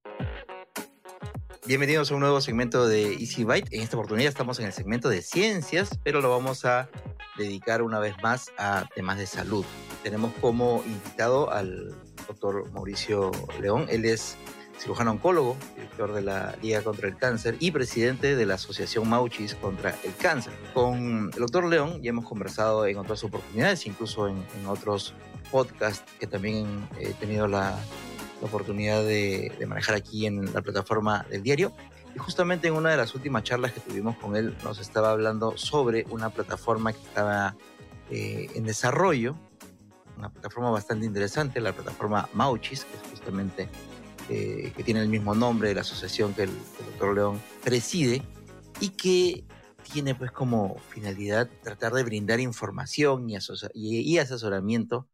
Bienvenidos 1.68 2.12
a 2.12 2.14
un 2.14 2.22
nuevo 2.22 2.40
segmento 2.40 2.88
de 2.88 3.16
Easy 3.16 3.44
Byte. 3.44 3.68
En 3.74 3.82
esta 3.82 3.98
oportunidad 3.98 4.30
estamos 4.30 4.58
en 4.60 4.68
el 4.68 4.72
segmento 4.72 5.10
de 5.10 5.22
ciencias, 5.22 6.00
pero 6.02 6.22
lo 6.22 6.30
vamos 6.30 6.64
a 6.64 6.88
dedicar 7.38 7.82
una 7.82 8.00
vez 8.00 8.16
más 8.24 8.54
a 8.58 8.88
temas 8.96 9.18
de 9.18 9.28
salud. 9.28 9.66
Tenemos 10.02 10.32
como 10.40 10.82
invitado 10.86 11.52
al 11.52 11.94
doctor 12.26 12.72
Mauricio 12.72 13.32
León. 13.60 13.86
Él 13.90 14.06
es 14.06 14.38
cirujano 14.80 15.12
oncólogo, 15.12 15.58
director 15.76 16.14
de 16.14 16.22
la 16.22 16.56
Liga 16.62 16.82
contra 16.84 17.10
el 17.10 17.18
Cáncer 17.18 17.58
y 17.60 17.72
presidente 17.72 18.38
de 18.38 18.46
la 18.46 18.54
Asociación 18.54 19.10
Mauchis 19.10 19.54
contra 19.56 19.94
el 20.06 20.16
Cáncer. 20.16 20.54
Con 20.74 21.32
el 21.34 21.40
doctor 21.40 21.66
León 21.66 22.02
ya 22.02 22.12
hemos 22.12 22.24
conversado 22.24 22.88
en 22.88 22.96
otras 22.96 23.26
oportunidades, 23.26 23.86
incluso 23.88 24.30
en, 24.30 24.38
en 24.58 24.68
otros 24.68 25.14
podcasts 25.52 26.10
que 26.18 26.28
también 26.28 26.88
he 26.98 27.10
tenido 27.16 27.46
la, 27.46 27.78
la 28.42 28.48
oportunidad 28.48 29.04
de, 29.04 29.52
manejar 29.68 29.96
aquí 29.96 30.26
en 30.26 30.54
la 30.54 30.62
plataforma 30.62 31.26
del 31.30 31.44
diario. 31.44 31.72
Y 32.16 32.20
justamente 32.20 32.68
en 32.68 32.74
una 32.74 32.90
de 32.90 32.98
las 32.98 33.14
últimas 33.16 33.44
charlas 33.44 33.74
que 33.74 33.80
tuvimos 33.80 34.18
con 34.18 34.36
él 34.36 34.56
nos 34.64 34.80
estaba 34.80 35.12
hablando 35.12 35.58
sobre 35.58 36.06
una 36.10 36.30
plataforma 36.30 36.94
que 36.94 37.02
estaba 37.02 37.56
eh, 38.10 38.50
en 38.56 38.64
desarrollo, 38.64 39.36
una 40.18 40.30
plataforma 40.30 40.72
bastante 40.72 41.06
interesante, 41.06 41.62
la 41.62 41.74
plataforma 41.74 42.28
Mauchis, 42.34 42.86
que 42.86 42.96
es 42.96 43.12
justamente 43.12 43.70
eh, 44.30 44.74
que 44.76 44.84
tiene 44.84 45.02
el 45.02 45.10
mismo 45.10 45.36
nombre 45.36 45.70
de 45.70 45.76
la 45.76 45.82
asociación 45.82 46.34
que 46.34 46.44
el, 46.44 46.52
doctor 46.86 47.16
León 47.16 47.42
preside 47.64 48.24
y 48.80 48.90
que 48.90 49.46
tiene 49.94 50.16
pues 50.16 50.32
como 50.32 50.78
finalidad 50.90 51.50
tratar 51.64 51.94
de 51.94 52.04
brindar 52.04 52.40
información 52.40 53.30
y, 53.30 53.38
y 53.74 54.18
asesoramiento 54.18 55.08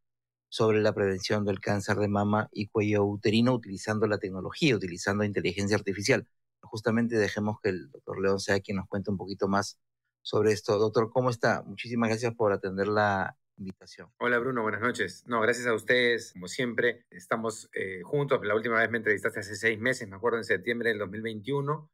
sobre 0.53 0.83
la 0.83 0.93
prevención 0.93 1.45
del 1.45 1.59
cáncer 1.59 1.97
de 1.97 2.07
mama 2.07 2.47
y 2.51 2.67
cuello 2.67 3.03
uterino 3.05 3.55
utilizando 3.55 4.05
la 4.05 4.19
tecnología, 4.19 4.75
utilizando 4.75 5.23
inteligencia 5.23 5.75
artificial. 5.75 6.27
Justamente 6.61 7.15
dejemos 7.15 7.59
que 7.59 7.69
el 7.69 7.89
doctor 7.89 8.21
León 8.21 8.39
sea 8.39 8.59
quien 8.59 8.77
nos 8.77 8.87
cuente 8.87 9.09
un 9.09 9.17
poquito 9.17 9.47
más 9.47 9.79
sobre 10.21 10.51
esto. 10.51 10.77
Doctor, 10.77 11.09
¿cómo 11.09 11.31
está? 11.31 11.63
Muchísimas 11.63 12.09
gracias 12.09 12.35
por 12.35 12.53
atender 12.53 12.87
la 12.87 13.35
invitación. 13.57 14.11
Hola 14.19 14.37
Bruno, 14.37 14.61
buenas 14.61 14.81
noches. 14.81 15.23
No, 15.25 15.41
gracias 15.41 15.65
a 15.65 15.73
ustedes, 15.73 16.33
como 16.33 16.47
siempre. 16.47 17.07
Estamos 17.09 17.67
eh, 17.73 18.03
juntos. 18.03 18.39
La 18.43 18.53
última 18.53 18.79
vez 18.79 18.91
me 18.91 18.99
entrevistaste 18.99 19.39
hace 19.39 19.55
seis 19.55 19.79
meses, 19.79 20.07
me 20.07 20.17
acuerdo, 20.17 20.37
en 20.37 20.43
septiembre 20.43 20.89
del 20.89 20.99
2021. 20.99 21.89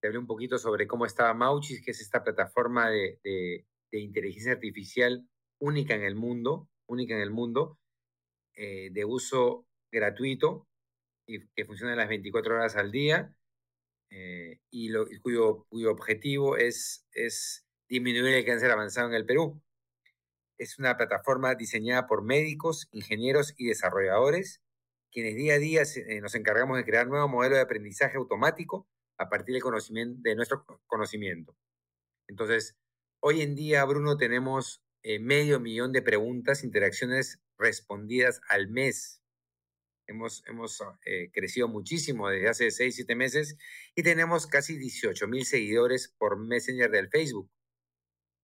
Te 0.00 0.06
hablé 0.06 0.20
un 0.20 0.28
poquito 0.28 0.58
sobre 0.58 0.86
cómo 0.86 1.06
estaba 1.06 1.34
Mauchis, 1.34 1.84
que 1.84 1.90
es 1.90 2.00
esta 2.00 2.22
plataforma 2.22 2.88
de, 2.88 3.18
de, 3.24 3.66
de 3.90 3.98
inteligencia 3.98 4.52
artificial 4.52 5.28
única 5.58 5.96
en 5.96 6.04
el 6.04 6.14
mundo, 6.14 6.68
única 6.86 7.14
en 7.16 7.20
el 7.20 7.32
mundo, 7.32 7.79
eh, 8.62 8.90
de 8.92 9.06
uso 9.06 9.66
gratuito 9.90 10.68
y 11.26 11.48
que 11.56 11.64
funciona 11.64 11.96
las 11.96 12.10
24 12.10 12.56
horas 12.56 12.76
al 12.76 12.90
día 12.90 13.34
eh, 14.10 14.58
y 14.70 14.92
cuyo, 15.20 15.64
cuyo 15.70 15.90
objetivo 15.90 16.58
es, 16.58 17.06
es 17.12 17.66
disminuir 17.88 18.34
el 18.34 18.44
cáncer 18.44 18.70
avanzado 18.70 19.08
en 19.08 19.14
el 19.14 19.24
Perú. 19.24 19.62
Es 20.58 20.78
una 20.78 20.98
plataforma 20.98 21.54
diseñada 21.54 22.06
por 22.06 22.22
médicos, 22.22 22.86
ingenieros 22.92 23.54
y 23.56 23.66
desarrolladores, 23.66 24.60
quienes 25.10 25.36
día 25.36 25.54
a 25.54 25.58
día 25.58 25.82
eh, 25.96 26.20
nos 26.20 26.34
encargamos 26.34 26.76
de 26.76 26.84
crear 26.84 27.06
nuevos 27.06 27.30
modelos 27.30 27.56
de 27.56 27.62
aprendizaje 27.62 28.18
automático 28.18 28.86
a 29.18 29.30
partir 29.30 29.54
del 29.54 29.62
conocimiento, 29.62 30.20
de 30.20 30.34
nuestro 30.34 30.66
conocimiento. 30.86 31.56
Entonces, 32.28 32.76
hoy 33.22 33.40
en 33.40 33.54
día, 33.54 33.86
Bruno, 33.86 34.18
tenemos 34.18 34.82
medio 35.20 35.60
millón 35.60 35.92
de 35.92 36.02
preguntas, 36.02 36.64
interacciones 36.64 37.40
respondidas 37.58 38.40
al 38.48 38.68
mes. 38.68 39.22
Hemos, 40.06 40.42
hemos 40.46 40.82
eh, 41.04 41.30
crecido 41.32 41.68
muchísimo 41.68 42.28
desde 42.28 42.48
hace 42.48 42.70
6, 42.70 42.96
7 42.96 43.14
meses 43.14 43.56
y 43.94 44.02
tenemos 44.02 44.46
casi 44.46 44.76
18 44.76 45.28
mil 45.28 45.44
seguidores 45.44 46.14
por 46.18 46.38
Messenger 46.38 46.90
del 46.90 47.08
Facebook. 47.08 47.50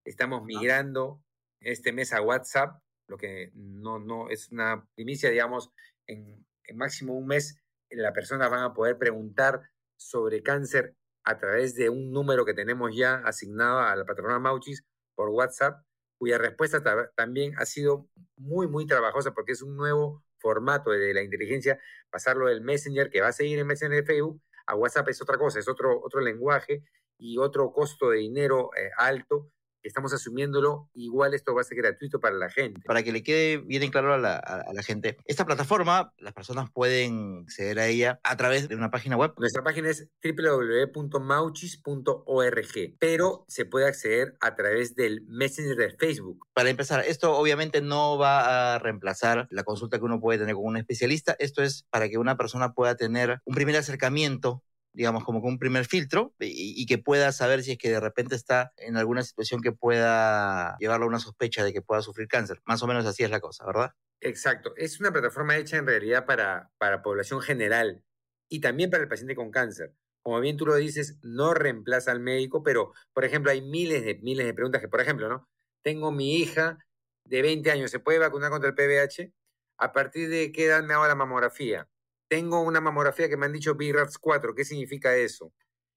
Estamos 0.05 0.43
migrando 0.45 1.21
este 1.59 1.91
mes 1.91 2.13
a 2.13 2.21
WhatsApp, 2.21 2.81
lo 3.07 3.17
que 3.17 3.51
no, 3.53 3.99
no 3.99 4.29
es 4.29 4.49
una 4.51 4.87
primicia, 4.95 5.29
digamos, 5.29 5.71
en, 6.07 6.45
en 6.63 6.77
máximo 6.77 7.17
un 7.17 7.27
mes 7.27 7.61
las 7.91 8.13
personas 8.13 8.49
van 8.49 8.63
a 8.63 8.73
poder 8.73 8.97
preguntar 8.97 9.61
sobre 9.97 10.43
cáncer 10.43 10.95
a 11.23 11.37
través 11.37 11.75
de 11.75 11.89
un 11.89 12.11
número 12.11 12.45
que 12.45 12.53
tenemos 12.53 12.95
ya 12.95 13.15
asignado 13.25 13.79
a 13.79 13.95
la 13.95 14.05
plataforma 14.05 14.39
Mauchis 14.39 14.83
por 15.15 15.29
WhatsApp, 15.29 15.83
cuya 16.17 16.37
respuesta 16.37 16.81
también 17.15 17.53
ha 17.57 17.65
sido 17.65 18.09
muy, 18.35 18.67
muy 18.67 18.85
trabajosa 18.85 19.33
porque 19.33 19.51
es 19.51 19.61
un 19.61 19.75
nuevo 19.75 20.23
formato 20.39 20.91
de 20.91 21.13
la 21.13 21.21
inteligencia, 21.21 21.79
pasarlo 22.09 22.47
del 22.47 22.61
Messenger, 22.61 23.09
que 23.09 23.21
va 23.21 23.27
a 23.27 23.33
seguir 23.33 23.59
en 23.59 23.67
Messenger 23.67 24.01
de 24.01 24.05
Facebook, 24.05 24.41
a 24.65 24.75
WhatsApp 24.75 25.09
es 25.09 25.21
otra 25.21 25.37
cosa, 25.37 25.59
es 25.59 25.67
otro, 25.67 25.99
otro 26.03 26.21
lenguaje 26.21 26.83
y 27.17 27.37
otro 27.37 27.71
costo 27.71 28.09
de 28.09 28.19
dinero 28.19 28.69
eh, 28.77 28.91
alto 28.97 29.51
estamos 29.87 30.13
asumiéndolo, 30.13 30.89
igual 30.93 31.33
esto 31.33 31.55
va 31.55 31.61
a 31.61 31.63
ser 31.63 31.77
gratuito 31.77 32.19
para 32.19 32.35
la 32.35 32.49
gente. 32.49 32.81
Para 32.85 33.03
que 33.03 33.11
le 33.11 33.23
quede 33.23 33.57
bien 33.57 33.83
en 33.83 33.91
claro 33.91 34.13
a 34.13 34.17
la, 34.17 34.35
a 34.35 34.73
la, 34.73 34.83
gente, 34.83 35.17
esta 35.25 35.45
plataforma, 35.45 36.13
las 36.17 36.33
personas 36.33 36.69
pueden 36.71 37.43
acceder 37.43 37.79
a 37.79 37.87
ella 37.87 38.19
a 38.23 38.37
través 38.37 38.69
de 38.69 38.75
una 38.75 38.91
página 38.91 39.17
web. 39.17 39.33
Nuestra 39.37 39.63
página 39.63 39.89
es 39.89 40.07
www.mauchis.org, 40.23 42.95
pero 42.99 43.45
se 43.47 43.65
puede 43.65 43.87
acceder 43.87 44.37
a 44.39 44.55
través 44.55 44.95
del 44.95 45.25
Messenger 45.27 45.75
de 45.75 45.95
Facebook. 45.97 46.47
Para 46.53 46.69
empezar, 46.69 47.03
esto 47.05 47.37
obviamente 47.37 47.81
no 47.81 48.17
va 48.17 48.75
a 48.75 48.79
reemplazar 48.79 49.47
la 49.49 49.63
consulta 49.63 49.97
que 49.97 50.05
uno 50.05 50.19
puede 50.19 50.39
tener 50.39 50.55
con 50.55 50.65
un 50.65 50.77
especialista, 50.77 51.35
esto 51.39 51.63
es 51.63 51.85
para 51.89 52.09
que 52.09 52.17
una 52.17 52.37
persona 52.37 52.73
pueda 52.73 52.95
tener 52.95 53.39
un 53.45 53.55
primer 53.55 53.75
acercamiento 53.75 54.63
digamos, 54.93 55.23
como 55.23 55.41
con 55.41 55.51
un 55.51 55.59
primer 55.59 55.85
filtro 55.85 56.33
y, 56.39 56.85
que 56.85 56.97
pueda 56.97 57.31
saber 57.31 57.63
si 57.63 57.73
es 57.73 57.77
que 57.77 57.89
de 57.89 57.99
repente 57.99 58.35
está 58.35 58.73
en 58.77 58.97
alguna 58.97 59.23
situación 59.23 59.61
que 59.61 59.71
pueda 59.71 60.75
llevarlo 60.79 61.05
a 61.05 61.09
una 61.09 61.19
sospecha 61.19 61.63
de 61.63 61.73
que 61.73 61.81
pueda 61.81 62.01
sufrir 62.01 62.27
cáncer. 62.27 62.61
Más 62.65 62.81
o 62.81 62.87
menos 62.87 63.05
así 63.05 63.23
es 63.23 63.29
la 63.29 63.39
cosa, 63.39 63.65
¿verdad? 63.65 63.91
Exacto. 64.21 64.73
Es 64.75 64.99
una 64.99 65.11
plataforma 65.11 65.55
hecha 65.57 65.77
en 65.77 65.85
realidad 65.85 66.25
para, 66.25 66.71
para 66.77 67.03
población 67.03 67.41
general 67.41 68.03
y 68.49 68.59
también 68.59 68.89
para 68.89 69.03
el 69.03 69.09
paciente 69.09 69.35
con 69.35 69.51
cáncer. 69.51 69.93
Como 70.23 70.39
bien 70.39 70.57
tú 70.57 70.65
lo 70.65 70.75
dices, 70.75 71.19
no 71.21 71.53
reemplaza 71.53 72.11
al 72.11 72.19
médico, 72.19 72.63
pero, 72.63 72.93
por 73.13 73.23
ejemplo, 73.23 73.51
hay 73.51 73.61
miles 73.61 74.03
de, 74.03 74.15
miles 74.15 74.45
de 74.45 74.53
preguntas 74.53 74.81
que, 74.81 74.89
por 74.89 74.99
ejemplo, 74.99 75.29
¿no? 75.29 75.47
Tengo 75.83 76.11
mi 76.11 76.37
hija 76.37 76.79
de 77.23 77.41
20 77.41 77.71
años, 77.71 77.91
¿se 77.91 77.99
puede 77.99 78.19
vacunar 78.19 78.49
contra 78.49 78.69
el 78.69 78.75
PVH? 78.75 79.31
¿A 79.77 79.93
partir 79.93 80.29
de 80.29 80.51
qué 80.51 80.65
edad 80.65 80.83
me 80.83 80.93
hago 80.93 81.07
la 81.07 81.15
mamografía? 81.15 81.87
Tengo 82.27 82.61
una 82.61 82.81
mamografía 82.81 83.29
que 83.29 83.37
me 83.37 83.45
han 83.45 83.53
dicho 83.53 83.75
BRAF 83.75 84.15
4. 84.19 84.55
¿Qué 84.55 84.65
significa 84.65 85.15
eso? 85.15 85.53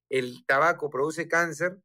El 0.08 0.44
tabaco 0.46 0.90
produce 0.90 1.28
cáncer. 1.28 1.78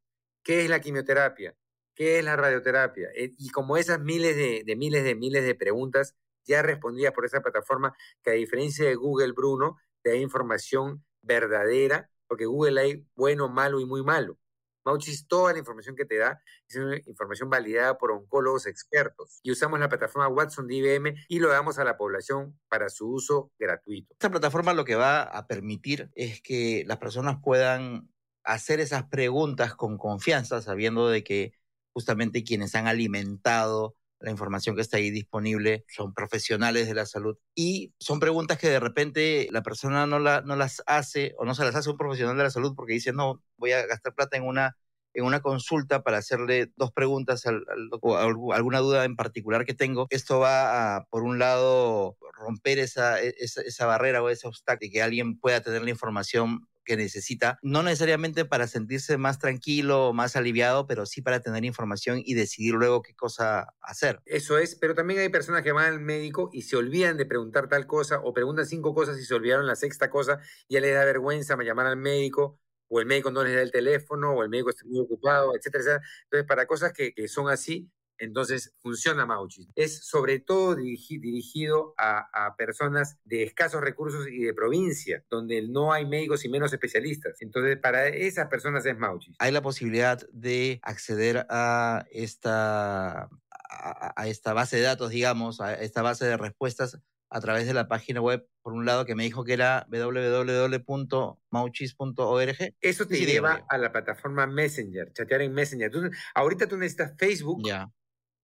¿Qué 0.43 0.63
es 0.63 0.69
la 0.69 0.79
quimioterapia? 0.79 1.55
¿Qué 1.95 2.19
es 2.19 2.25
la 2.25 2.35
radioterapia? 2.35 3.09
Eh, 3.15 3.31
y 3.37 3.49
como 3.49 3.77
esas 3.77 3.99
miles 3.99 4.35
de, 4.35 4.75
miles 4.75 5.03
de 5.03 5.15
miles 5.15 5.45
de 5.45 5.55
preguntas 5.55 6.15
ya 6.43 6.61
respondidas 6.61 7.13
por 7.13 7.25
esa 7.25 7.41
plataforma, 7.41 7.95
que 8.21 8.31
a 8.31 8.33
diferencia 8.33 8.85
de 8.85 8.95
Google, 8.95 9.31
Bruno, 9.31 9.77
te 10.03 10.11
da 10.11 10.15
información 10.17 11.03
verdadera, 11.21 12.11
porque 12.27 12.45
Google 12.45 12.79
hay 12.79 13.07
bueno, 13.15 13.49
malo 13.49 13.79
y 13.79 13.85
muy 13.85 14.03
malo. 14.03 14.37
Mauchis, 14.85 15.27
toda 15.27 15.53
la 15.53 15.59
información 15.59 15.95
que 15.95 16.05
te 16.05 16.17
da 16.17 16.41
es 16.67 16.75
una 16.75 16.97
información 16.97 17.49
validada 17.49 17.97
por 17.97 18.11
oncólogos 18.11 18.67
expertos. 18.67 19.39
Y 19.41 19.51
usamos 19.51 19.79
la 19.79 19.89
plataforma 19.89 20.27
Watson 20.27 20.67
de 20.67 20.75
IBM 20.75 21.15
y 21.27 21.39
lo 21.39 21.49
damos 21.49 21.79
a 21.79 21.83
la 21.83 21.97
población 21.97 22.57
para 22.69 22.89
su 22.89 23.09
uso 23.09 23.51
gratuito. 23.57 24.13
Esta 24.13 24.29
plataforma 24.29 24.73
lo 24.73 24.85
que 24.85 24.95
va 24.95 25.23
a 25.23 25.47
permitir 25.47 26.11
es 26.15 26.41
que 26.41 26.83
las 26.85 26.97
personas 26.97 27.37
puedan 27.43 28.09
hacer 28.43 28.79
esas 28.79 29.05
preguntas 29.05 29.75
con 29.75 29.97
confianza, 29.97 30.61
sabiendo 30.61 31.09
de 31.09 31.23
que 31.23 31.53
justamente 31.93 32.43
quienes 32.43 32.75
han 32.75 32.87
alimentado 32.87 33.95
la 34.25 34.31
información 34.31 34.75
que 34.75 34.81
está 34.81 34.97
ahí 34.97 35.11
disponible 35.11 35.85
son 35.87 36.13
profesionales 36.13 36.87
de 36.87 36.95
la 36.95 37.05
salud 37.05 37.37
y 37.53 37.93
son 37.99 38.19
preguntas 38.19 38.57
que 38.57 38.67
de 38.67 38.79
repente 38.79 39.47
la 39.51 39.61
persona 39.61 40.07
no, 40.07 40.17
la, 40.17 40.41
no 40.41 40.55
las 40.55 40.81
hace 40.87 41.35
o 41.37 41.45
no 41.45 41.53
se 41.53 41.63
las 41.63 41.75
hace 41.75 41.91
un 41.91 41.97
profesional 41.97 42.35
de 42.35 42.43
la 42.43 42.49
salud 42.49 42.73
porque 42.75 42.93
dice, 42.93 43.13
no, 43.13 43.43
voy 43.57 43.73
a 43.73 43.85
gastar 43.85 44.15
plata 44.15 44.35
en 44.35 44.43
una, 44.43 44.77
en 45.13 45.25
una 45.25 45.41
consulta 45.41 46.01
para 46.01 46.17
hacerle 46.17 46.71
dos 46.75 46.91
preguntas 46.91 47.45
al, 47.45 47.63
o 48.01 48.51
alguna 48.51 48.79
duda 48.79 49.05
en 49.05 49.15
particular 49.15 49.63
que 49.63 49.75
tengo. 49.75 50.07
Esto 50.09 50.39
va 50.39 50.95
a, 50.95 51.05
por 51.05 51.21
un 51.21 51.37
lado, 51.37 52.17
romper 52.33 52.79
esa, 52.79 53.21
e, 53.21 53.35
esa, 53.37 53.61
esa 53.61 53.85
barrera 53.85 54.23
o 54.23 54.29
ese 54.29 54.47
obstáculo 54.47 54.87
y 54.87 54.91
que 54.91 55.03
alguien 55.03 55.39
pueda 55.39 55.61
tener 55.61 55.83
la 55.83 55.91
información 55.91 56.67
que 56.85 56.95
necesita, 56.95 57.59
no 57.61 57.83
necesariamente 57.83 58.45
para 58.45 58.67
sentirse 58.67 59.17
más 59.17 59.39
tranquilo 59.39 60.09
o 60.09 60.13
más 60.13 60.35
aliviado, 60.35 60.87
pero 60.87 61.05
sí 61.05 61.21
para 61.21 61.41
tener 61.41 61.65
información 61.65 62.21
y 62.23 62.35
decidir 62.35 62.75
luego 62.75 63.01
qué 63.01 63.13
cosa 63.13 63.73
hacer. 63.81 64.21
Eso 64.25 64.57
es, 64.57 64.75
pero 64.75 64.95
también 64.95 65.19
hay 65.19 65.29
personas 65.29 65.63
que 65.63 65.73
van 65.73 65.85
al 65.85 65.99
médico 65.99 66.49
y 66.53 66.61
se 66.61 66.77
olvidan 66.77 67.17
de 67.17 67.25
preguntar 67.25 67.67
tal 67.67 67.85
cosa 67.85 68.21
o 68.23 68.33
preguntan 68.33 68.65
cinco 68.65 68.93
cosas 68.93 69.19
y 69.19 69.25
se 69.25 69.33
olvidaron 69.33 69.67
la 69.67 69.75
sexta 69.75 70.09
cosa, 70.09 70.39
ya 70.69 70.79
les 70.79 70.93
da 70.93 71.03
vergüenza 71.03 71.57
llamar 71.65 71.87
al 71.87 71.97
médico 71.97 72.59
o 72.87 72.99
el 72.99 73.05
médico 73.05 73.31
no 73.31 73.43
les 73.43 73.55
da 73.55 73.61
el 73.61 73.71
teléfono 73.71 74.33
o 74.33 74.43
el 74.43 74.49
médico 74.49 74.69
está 74.69 74.85
muy 74.85 74.99
ocupado, 74.99 75.55
etcétera, 75.55 76.01
Entonces, 76.23 76.47
para 76.47 76.67
cosas 76.67 76.93
que, 76.93 77.13
que 77.13 77.27
son 77.27 77.49
así, 77.49 77.89
entonces 78.17 78.73
funciona 78.79 79.25
Mauchi. 79.25 79.67
Es 79.75 80.05
sobre 80.05 80.39
todo 80.39 80.75
dirigido 80.75 81.93
a, 81.97 82.55
personas 82.57 83.17
de 83.23 83.43
escasos 83.43 83.81
recursos 83.81 84.27
y 84.27 84.43
de 84.43 84.53
provincia, 84.53 85.23
donde 85.29 85.67
no 85.67 85.91
hay 85.91 86.05
médicos 86.05 86.45
y 86.45 86.49
menos 86.49 86.71
especialistas. 86.73 87.41
Entonces 87.41 87.77
para 87.77 88.07
esas 88.07 88.47
personas 88.47 88.85
es 88.85 88.97
Mauchi. 88.97 89.35
Hay 89.39 89.51
la 89.51 89.61
posibilidad 89.61 90.25
de 90.31 90.79
acceder 90.83 91.45
a 91.49 92.05
esta, 92.11 93.29
a, 93.69 94.27
esta 94.27 94.53
base 94.53 94.77
de 94.77 94.83
datos, 94.83 95.11
digamos, 95.11 95.59
a 95.61 95.73
esta 95.73 96.01
base 96.01 96.25
de 96.25 96.37
respuestas 96.37 96.99
a 97.29 97.41
través 97.41 97.67
de 97.67 97.73
la 97.73 97.87
página 97.87 98.21
web, 98.21 98.47
por 98.61 98.73
un 98.73 98.85
lado, 98.85 99.05
que 99.05 99.15
me 99.15 99.23
dijo 99.23 99.43
que 99.43 99.53
era 99.53 99.87
www.mauchis.org. 99.89 102.75
Eso 102.79 103.07
te 103.07 103.25
lleva 103.25 103.65
a 103.67 103.77
la 103.77 103.91
plataforma 103.91 104.47
Messenger, 104.47 105.11
chatear 105.11 105.41
en 105.41 105.53
Messenger. 105.53 105.91
ahorita 106.33 106.67
tú 106.67 106.77
necesitas 106.77 107.13
Facebook 107.17 107.61
ya 107.65 107.91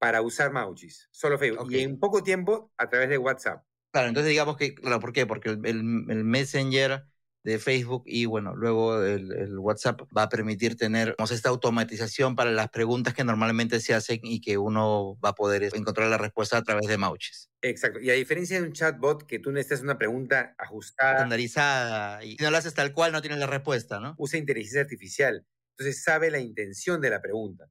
para 0.02 0.24
usar 0.24 0.52
Mauchis, 0.52 1.08
solo 1.12 1.38
Facebook. 1.38 1.72
Y 1.72 1.82
en 1.82 2.00
poco 2.00 2.24
tiempo 2.24 2.74
a 2.76 2.90
través 2.90 3.08
de 3.08 3.20
WhatsApp. 3.20 3.64
Claro, 3.92 4.08
entonces 4.08 4.32
digamos 4.32 4.58
que, 4.58 4.74
claro, 4.74 5.00
¿por 5.00 5.14
qué? 5.14 5.28
Porque 5.28 5.50
el, 5.50 5.64
el, 5.64 6.24
Messenger 6.24 7.06
de 7.44 7.60
Facebook 7.60 8.02
y 8.08 8.26
bueno, 8.26 8.56
luego 8.56 9.04
el, 9.04 9.32
el, 9.32 9.60
WhatsApp 9.60 10.02
va 10.18 10.24
a 10.24 10.30
permitir 10.30 10.76
tener 10.76 11.16
esta 11.20 11.50
automatización 11.50 12.36
para 12.36 12.50
las 12.50 12.70
preguntas 12.70 13.14
que 13.14 13.24
normalmente 13.24 13.80
se 13.80 13.94
hacen 13.94 14.22
y 14.24 14.42
que 14.42 14.58
uno 14.58 15.20
va 15.24 15.30
a 15.30 15.36
poder 15.36 15.70
encontrar 15.76 16.10
la 16.10 16.18
respuesta 16.18 16.58
a 16.58 16.64
través 16.64 16.88
de 16.88 16.98
Mauchis. 16.98 17.52
Exacto. 17.62 18.00
Y 18.00 18.10
a 18.10 18.14
diferencia 18.14 18.60
de 18.60 18.66
un 18.66 18.74
chatbot 18.74 19.28
que 19.28 19.38
tú 19.38 19.52
necesitas 19.52 19.82
una 19.82 20.00
pregunta 20.00 20.56
ajustada. 20.58 21.18
Estandarizada. 21.18 22.26
Y 22.26 22.38
si 22.38 22.44
no 22.44 22.50
lo 22.50 22.58
haces 22.58 22.74
tal 22.74 22.92
cual, 22.92 23.12
no 23.12 23.22
tienes 23.22 23.38
la 23.38 23.46
respuesta, 23.46 24.00
¿no? 24.00 24.16
Usa 24.18 24.40
inteligencia 24.40 24.82
artificial. 24.82 25.46
Entonces 25.78 26.04
sabe 26.04 26.32
la 26.32 26.40
intención 26.40 27.02
de 27.02 27.12
la 27.12 27.22
pregunta. 27.22 27.70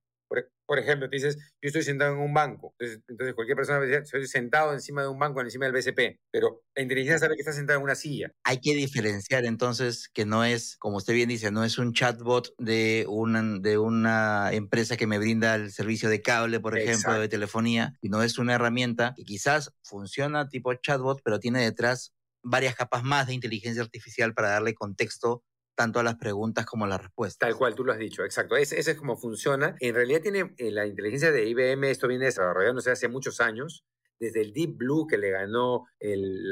Por, 0.70 0.78
ejemplo, 0.78 1.10
te 1.10 1.16
dices, 1.16 1.36
yo 1.60 1.66
estoy 1.66 1.82
sentado 1.82 2.14
en 2.14 2.20
un 2.20 2.32
banco. 2.32 2.76
Entonces, 2.78 3.34
cualquier 3.34 3.56
persona 3.56 3.80
dice, 3.80 3.98
estoy 3.98 4.26
sentado 4.28 4.72
encima 4.72 5.02
de 5.02 5.08
un 5.08 5.18
banco, 5.18 5.40
encima 5.40 5.66
del 5.66 5.74
BCP. 5.74 6.20
Pero 6.30 6.62
la 6.76 6.82
inteligencia 6.82 7.18
sabe 7.18 7.34
que 7.34 7.40
está 7.40 7.52
sentado 7.52 7.78
en 7.78 7.82
una 7.82 7.96
silla. 7.96 8.32
Hay 8.44 8.60
que 8.60 8.74
diferenciar 8.76 9.44
entonces 9.44 10.08
que 10.08 10.24
no 10.24 10.44
es, 10.44 10.76
como 10.78 10.98
usted 10.98 11.14
bien 11.14 11.28
dice, 11.28 11.50
no 11.50 11.64
es 11.64 11.76
un 11.78 11.92
chatbot 11.92 12.54
de 12.58 13.04
una, 13.08 13.58
de 13.58 13.78
una 13.78 14.52
empresa 14.52 14.96
que 14.96 15.08
me 15.08 15.18
brinda 15.18 15.56
el 15.56 15.72
servicio 15.72 16.08
de 16.08 16.22
cable, 16.22 16.60
por 16.60 16.78
ejemplo, 16.78 17.18
de 17.18 17.28
telefonía, 17.28 17.96
sino 18.00 18.22
es 18.22 18.38
una 18.38 18.54
herramienta 18.54 19.14
que 19.16 19.24
quizás 19.24 19.72
funciona 19.82 20.48
tipo 20.48 20.72
chatbot, 20.74 21.20
pero 21.24 21.40
tiene 21.40 21.62
detrás 21.62 22.12
varias 22.42 22.74
capas 22.74 23.02
más 23.02 23.26
de 23.26 23.34
inteligencia 23.34 23.82
artificial 23.82 24.34
para 24.34 24.50
darle 24.50 24.74
contexto 24.74 25.42
tanto 25.80 25.98
a 25.98 26.02
las 26.02 26.16
preguntas 26.16 26.66
como 26.66 26.86
las 26.86 27.00
respuestas. 27.00 27.48
Tal 27.48 27.56
cual, 27.56 27.74
tú 27.74 27.84
lo 27.84 27.92
has 27.92 27.98
dicho, 27.98 28.22
exacto. 28.22 28.54
Ese, 28.54 28.78
es 28.78 28.94
como 28.96 29.16
funciona. 29.16 29.76
En 29.80 29.94
realidad 29.94 30.20
tiene 30.20 30.54
eh, 30.58 30.70
la 30.70 30.86
inteligencia 30.86 31.32
de 31.32 31.48
IBM, 31.48 31.84
esto 31.84 32.06
viene 32.06 32.26
desarrollándose 32.26 32.90
hace 32.90 33.08
muchos 33.08 33.40
años, 33.40 33.86
desde 34.18 34.42
el 34.42 34.52
Deep 34.52 34.76
Blue 34.76 35.06
que 35.06 35.16
le 35.16 35.30
ganó 35.30 35.86
el, 35.98 36.50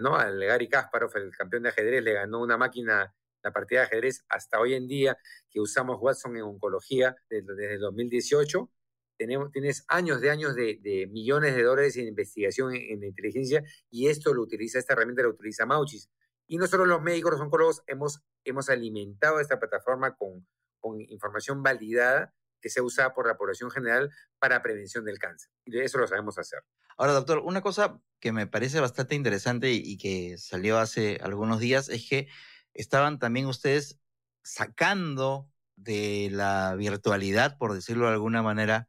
¿no? 0.00 0.16
al 0.16 0.40
Gary 0.40 0.68
Kasparov, 0.68 1.16
el 1.16 1.30
campeón 1.30 1.62
de 1.62 1.68
ajedrez, 1.68 2.02
le 2.02 2.14
ganó 2.14 2.42
una 2.42 2.56
máquina 2.56 3.14
la 3.44 3.52
partida 3.52 3.78
de 3.78 3.86
ajedrez 3.86 4.24
hasta 4.28 4.58
hoy 4.58 4.74
en 4.74 4.88
día 4.88 5.16
que 5.48 5.60
usamos 5.60 5.98
Watson 6.00 6.36
en 6.36 6.42
oncología 6.42 7.14
desde, 7.30 7.54
desde 7.54 7.74
el 7.74 7.80
2018. 7.80 8.68
Tenemos, 9.16 9.52
tienes 9.52 9.84
años 9.86 10.20
de 10.20 10.30
años 10.30 10.56
de, 10.56 11.08
millones 11.12 11.54
de 11.54 11.62
dólares 11.62 11.96
en 11.96 12.08
investigación 12.08 12.74
en, 12.74 12.82
en, 12.90 13.04
inteligencia 13.04 13.62
y 13.88 14.08
esto 14.08 14.34
lo 14.34 14.42
utiliza, 14.42 14.80
esta 14.80 14.94
herramienta 14.94 15.22
la 15.22 15.28
utiliza 15.28 15.64
Mauchis. 15.64 16.10
Y 16.46 16.58
nosotros 16.58 16.86
los 16.86 17.02
médicos, 17.02 17.32
los 17.32 17.40
oncólogos, 17.40 17.82
hemos, 17.86 18.20
hemos 18.44 18.68
alimentado 18.68 19.40
esta 19.40 19.58
plataforma 19.58 20.14
con, 20.14 20.46
con 20.78 21.00
información 21.00 21.62
validada 21.62 22.34
que 22.60 22.70
sea 22.70 22.82
usada 22.82 23.12
por 23.12 23.26
la 23.26 23.36
población 23.36 23.70
general 23.70 24.10
para 24.38 24.62
prevención 24.62 25.04
del 25.04 25.18
cáncer. 25.18 25.50
Y 25.66 25.72
de 25.72 25.84
eso 25.84 25.98
lo 25.98 26.06
sabemos 26.06 26.38
hacer. 26.38 26.60
Ahora, 26.96 27.12
doctor, 27.12 27.40
una 27.40 27.60
cosa 27.60 28.00
que 28.20 28.32
me 28.32 28.46
parece 28.46 28.80
bastante 28.80 29.14
interesante 29.14 29.72
y 29.72 29.98
que 29.98 30.38
salió 30.38 30.78
hace 30.78 31.18
algunos 31.22 31.60
días 31.60 31.90
es 31.90 32.08
que 32.08 32.28
estaban 32.72 33.18
también 33.18 33.46
ustedes 33.46 34.00
sacando 34.42 35.50
de 35.76 36.30
la 36.32 36.74
virtualidad, 36.76 37.58
por 37.58 37.74
decirlo 37.74 38.06
de 38.06 38.12
alguna 38.12 38.42
manera, 38.42 38.88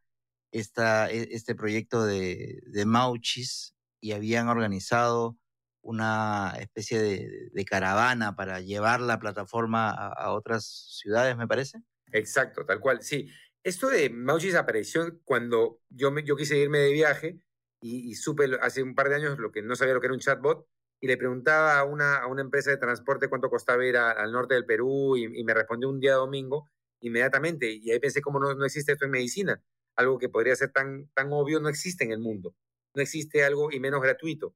esta, 0.52 1.10
e, 1.10 1.28
este 1.32 1.54
proyecto 1.54 2.04
de, 2.04 2.62
de 2.66 2.86
Mauchis 2.86 3.74
y 4.00 4.12
habían 4.12 4.48
organizado 4.48 5.36
una 5.86 6.54
especie 6.58 7.00
de, 7.00 7.64
caravana 7.64 8.36
para 8.36 8.60
llevar 8.60 9.00
la 9.00 9.18
plataforma 9.18 9.90
a, 9.90 10.32
otras 10.32 10.98
ciudades, 11.00 11.36
me 11.36 11.48
parece. 11.48 11.78
Exacto, 12.12 12.64
tal 12.64 12.80
cual, 12.80 13.02
sí. 13.02 13.28
Esto 13.62 13.88
de 13.88 14.10
Mauchis 14.10 14.54
apareció 14.54 15.20
cuando 15.24 15.80
yo, 15.88 16.16
yo 16.20 16.36
quise 16.36 16.56
irme 16.56 16.78
de 16.78 16.92
viaje 16.92 17.40
y, 17.80 18.14
supe 18.14 18.48
hace 18.60 18.82
un 18.82 18.94
par 18.94 19.08
de 19.08 19.16
años 19.16 19.38
lo 19.38 19.50
que 19.50 19.62
no 19.62 19.74
sabía 19.74 19.94
lo 19.94 20.00
que 20.00 20.06
era 20.06 20.14
un 20.14 20.20
chatbot 20.20 20.66
y 21.00 21.06
le 21.06 21.16
preguntaba 21.16 21.78
a 21.78 21.84
una, 21.84 22.18
a 22.18 22.26
una 22.26 22.42
empresa 22.42 22.70
de 22.70 22.78
transporte 22.78 23.28
cuánto 23.28 23.50
costaba 23.50 23.84
ir 23.84 23.96
al 23.96 24.32
norte 24.32 24.54
del 24.54 24.64
Perú 24.64 25.16
y, 25.16 25.24
y, 25.24 25.44
me 25.44 25.54
respondió 25.54 25.88
un 25.88 26.00
día 26.00 26.14
domingo 26.14 26.68
inmediatamente 27.00 27.70
y 27.70 27.90
ahí 27.90 27.98
pensé 27.98 28.20
cómo 28.20 28.38
no, 28.38 28.54
no 28.54 28.64
existe 28.64 28.92
esto 28.92 29.04
en 29.04 29.10
medicina 29.10 29.62
algo 29.96 30.18
que 30.18 30.28
podría 30.28 30.54
ser 30.54 30.70
tan, 30.70 31.08
tan 31.14 31.32
obvio 31.32 31.58
no 31.58 31.68
existe 31.68 32.04
en 32.04 32.12
el 32.12 32.20
mundo. 32.20 32.54
No 32.94 33.02
existe 33.02 33.44
algo 33.44 33.72
y 33.72 33.80
menos 33.80 34.00
gratuito. 34.00 34.54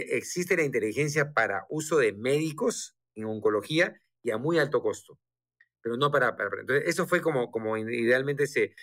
Existe 0.00 0.56
la 0.56 0.62
inteligencia 0.62 1.32
para 1.32 1.66
uso 1.68 1.98
de 1.98 2.12
médicos 2.12 2.96
en 3.14 3.24
oncología 3.26 4.00
y 4.22 4.30
a 4.30 4.38
muy 4.38 4.58
alto 4.58 4.80
costo, 4.80 5.18
pero 5.82 5.96
no 5.96 6.10
para... 6.10 6.36
entonces, 6.60 6.84
eso 6.86 7.06
fue 7.06 7.20
como, 7.20 7.50
como 7.50 7.76
idealmente 7.76 8.46
se... 8.46 8.74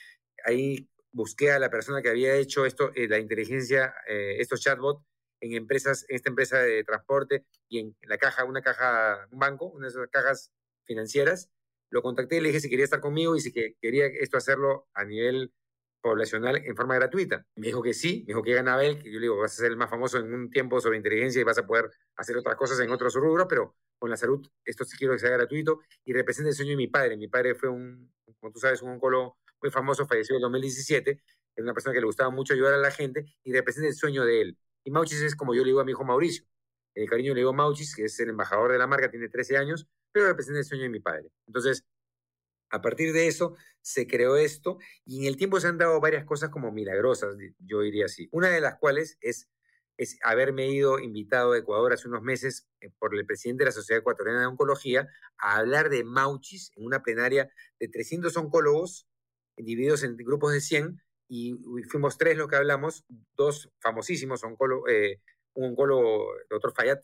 Ahí 0.46 0.90
busqué 1.12 1.52
a 1.52 1.60
la 1.60 1.70
persona 1.70 2.02
que 2.02 2.10
había 2.10 2.36
hecho 2.36 2.66
esto, 2.66 2.92
eh, 2.96 3.08
la 3.08 3.20
inteligencia, 3.20 3.94
eh, 4.08 4.38
estos 4.40 4.62
chatbots 4.62 5.04
en 5.42 5.54
empresas, 5.54 6.06
en 6.10 6.16
esta 6.16 6.30
empresa 6.30 6.60
de 6.60 6.84
transporte 6.84 7.46
y 7.68 7.80
en 7.80 7.96
la 8.02 8.18
caja, 8.18 8.44
una 8.44 8.62
caja, 8.62 9.28
un 9.32 9.40
banco, 9.40 9.66
una 9.68 9.88
de 9.88 9.92
esas 9.92 10.08
cajas 10.10 10.52
financieras, 10.86 11.50
lo 11.90 12.02
contacté 12.02 12.38
y 12.38 12.42
le 12.42 12.50
dije 12.50 12.60
si 12.60 12.70
quería 12.70 12.86
estar 12.86 13.00
conmigo 13.00 13.36
y 13.36 13.40
si 13.40 13.52
que 13.52 13.76
quería 13.82 14.06
esto 14.06 14.38
hacerlo 14.38 14.88
a 14.94 15.06
nivel 15.06 15.52
poblacional 16.02 16.58
en 16.66 16.76
forma 16.76 16.96
gratuita. 16.96 17.46
Me 17.56 17.68
dijo 17.68 17.82
que 17.82 17.94
sí, 17.94 18.24
me 18.28 18.34
dijo 18.34 18.44
que 18.44 18.54
ganaba 18.54 18.84
él, 18.84 19.00
que 19.02 19.12
yo 19.12 19.20
le 19.20 19.26
digo, 19.26 19.38
vas 19.38 19.54
a 19.54 19.56
ser 19.56 19.72
el 19.72 19.78
más 19.78 19.90
famoso 19.90 20.18
en 20.18 20.34
un 20.34 20.50
tiempo 20.50 20.80
sobre 20.80 20.98
inteligencia 20.98 21.42
y 21.42 21.44
vas 21.44 21.58
a 21.58 21.66
poder 21.66 21.92
hacer 22.16 22.38
otras 22.38 22.56
cosas 22.56 22.80
en 22.80 22.92
otros 22.92 23.14
rubros, 23.16 23.48
pero 23.50 23.76
con 23.98 24.10
la 24.10 24.18
salud, 24.18 24.46
esto 24.64 24.86
sí 24.86 24.98
quiero 24.98 25.14
que 25.14 25.20
sea 25.20 25.32
gratuito 25.32 25.82
y 26.06 26.14
representa 26.14 26.50
el 26.50 26.56
sueño 26.56 26.72
de 26.72 26.78
mi 26.78 26.88
padre. 26.88 27.18
Mi 27.18 27.28
padre 27.28 27.56
fue 27.56 27.70
un, 27.70 28.12
como 28.40 28.52
tú 28.52 28.60
sabes, 28.60 28.82
un 28.82 28.92
oncólogo 28.92 29.38
muy 29.62 29.72
famoso, 29.72 30.06
falleció 30.06 30.36
en 30.36 30.42
2017, 30.42 31.22
es 31.56 31.64
una 31.64 31.74
persona 31.74 31.94
que 31.94 32.00
le 32.00 32.06
gustaba 32.06 32.30
mucho 32.30 32.54
ayudar 32.54 32.74
a 32.74 32.78
la 32.78 32.92
gente 32.92 33.26
y 33.44 33.52
representa 33.52 33.90
el 33.90 33.96
sueño 33.96 34.24
de 34.24 34.42
él. 34.42 34.58
Y 34.84 34.92
Mauchis 34.92 35.22
es 35.22 35.36
como 35.36 35.54
yo 35.54 35.64
le 35.64 35.68
digo 35.68 35.82
a 35.82 35.86
mi 35.86 35.92
hijo 35.92 36.06
Mauricio. 36.06 36.46
El 36.96 37.10
cariño 37.10 37.34
le 37.34 37.42
digo 37.42 37.54
Mauchis, 37.54 37.96
que 37.96 38.06
es 38.06 38.20
el 38.20 38.30
embajador 38.30 38.72
de 38.72 38.78
la 38.78 38.88
marca, 38.88 39.12
tiene 39.12 39.28
13 39.28 39.58
años, 39.58 39.88
pero 40.12 40.28
representa 40.28 40.60
el 40.60 40.66
sueño 40.66 40.84
de 40.84 40.90
mi 40.90 41.00
padre. 41.00 41.30
Entonces, 41.48 41.86
a 42.70 42.82
partir 42.82 43.14
de 43.14 43.28
eso 43.28 43.56
se 43.82 44.08
creó 44.08 44.38
esto 44.38 44.78
y 45.06 45.20
en 45.22 45.26
el 45.26 45.38
tiempo 45.38 45.60
se 45.60 45.68
han 45.68 45.78
dado 45.78 46.00
varias 46.00 46.26
cosas 46.26 46.50
como 46.50 46.72
milagrosas, 46.72 47.36
yo 47.60 47.82
diría 47.82 48.06
así. 48.06 48.28
Una 48.32 48.50
de 48.50 48.62
las 48.62 48.78
cuales 48.78 49.18
es, 49.22 49.50
haberme 50.24 50.70
ido 50.70 51.00
invitado 51.00 51.54
a 51.54 51.58
Ecuador 51.58 51.94
hace 51.94 52.08
unos 52.08 52.22
meses 52.22 52.70
eh, 52.80 52.90
por 53.00 53.16
el 53.16 53.26
presidente 53.26 53.64
de 53.64 53.70
la 53.70 53.74
Sociedad 53.74 54.00
Ecuatoriana 54.00 54.42
de 54.42 54.46
Oncología 54.46 55.10
a 55.38 55.58
hablar 55.58 55.90
de 55.90 56.04
Mauchis 56.04 56.72
en 56.76 56.86
una 56.86 57.04
plenaria 57.04 57.52
de 57.80 57.88
300 57.88 58.36
oncólogos 58.38 59.08
divididos 59.58 60.04
en 60.04 60.16
grupos 60.16 60.54
de 60.54 60.62
100 60.62 61.02
y 61.28 61.60
fuimos 61.90 62.18
tres 62.18 62.38
los 62.38 62.48
que 62.48 62.56
hablamos, 62.56 63.06
dos 63.36 63.72
famosísimos 63.80 64.44
oncólogos, 64.44 64.90
eh, 64.90 65.22
un 65.54 65.72
oncólogo, 65.72 66.34
doctor 66.50 66.74
Fayad, 66.74 67.00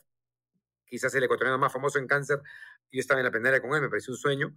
quizás 0.84 1.14
el 1.14 1.24
ecuatoriano 1.24 1.58
más 1.58 1.72
famoso 1.72 1.98
en 1.98 2.06
cáncer, 2.06 2.40
yo 2.90 3.00
estaba 3.00 3.20
en 3.20 3.26
la 3.26 3.30
plenaria 3.30 3.60
con 3.60 3.74
él, 3.74 3.82
me 3.82 3.88
pareció 3.88 4.12
un 4.12 4.18
sueño, 4.18 4.56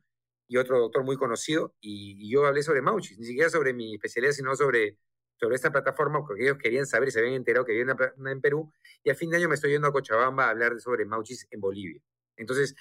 y 0.50 0.58
otro 0.58 0.80
doctor 0.80 1.04
muy 1.04 1.16
conocido, 1.16 1.76
y, 1.80 2.18
y 2.26 2.32
yo 2.32 2.46
hablé 2.46 2.64
sobre 2.64 2.82
Mauchis, 2.82 3.20
ni 3.20 3.26
siquiera 3.26 3.52
sobre 3.52 3.72
mi 3.72 3.94
especialidad, 3.94 4.34
sino 4.34 4.56
sobre, 4.56 4.98
sobre 5.40 5.56
esta 5.56 5.72
plataforma, 5.72 6.26
porque 6.26 6.44
ellos 6.44 6.58
querían 6.58 6.88
saber 6.88 7.10
y 7.10 7.12
se 7.12 7.20
habían 7.20 7.36
enterado 7.36 7.66
que 7.66 7.74
había 7.74 7.84
una, 7.84 7.96
una, 8.18 8.32
en 8.32 8.42
Perú, 8.42 8.74
y 9.04 9.12
a 9.12 9.16
fin 9.16 9.30
de 9.30 9.38
año 9.38 9.48
me 9.48 9.54
estoy 9.54 9.72
yendo 9.72 9.88
a 9.88 9.94
Cochabamba 9.94 10.46
a 10.46 10.50
hablar 10.50 10.80
sobre 10.82 11.06
Mauchis 11.06 11.48
en 11.52 11.62
Bolivia. 11.62 12.02
Entonces, 12.36 12.76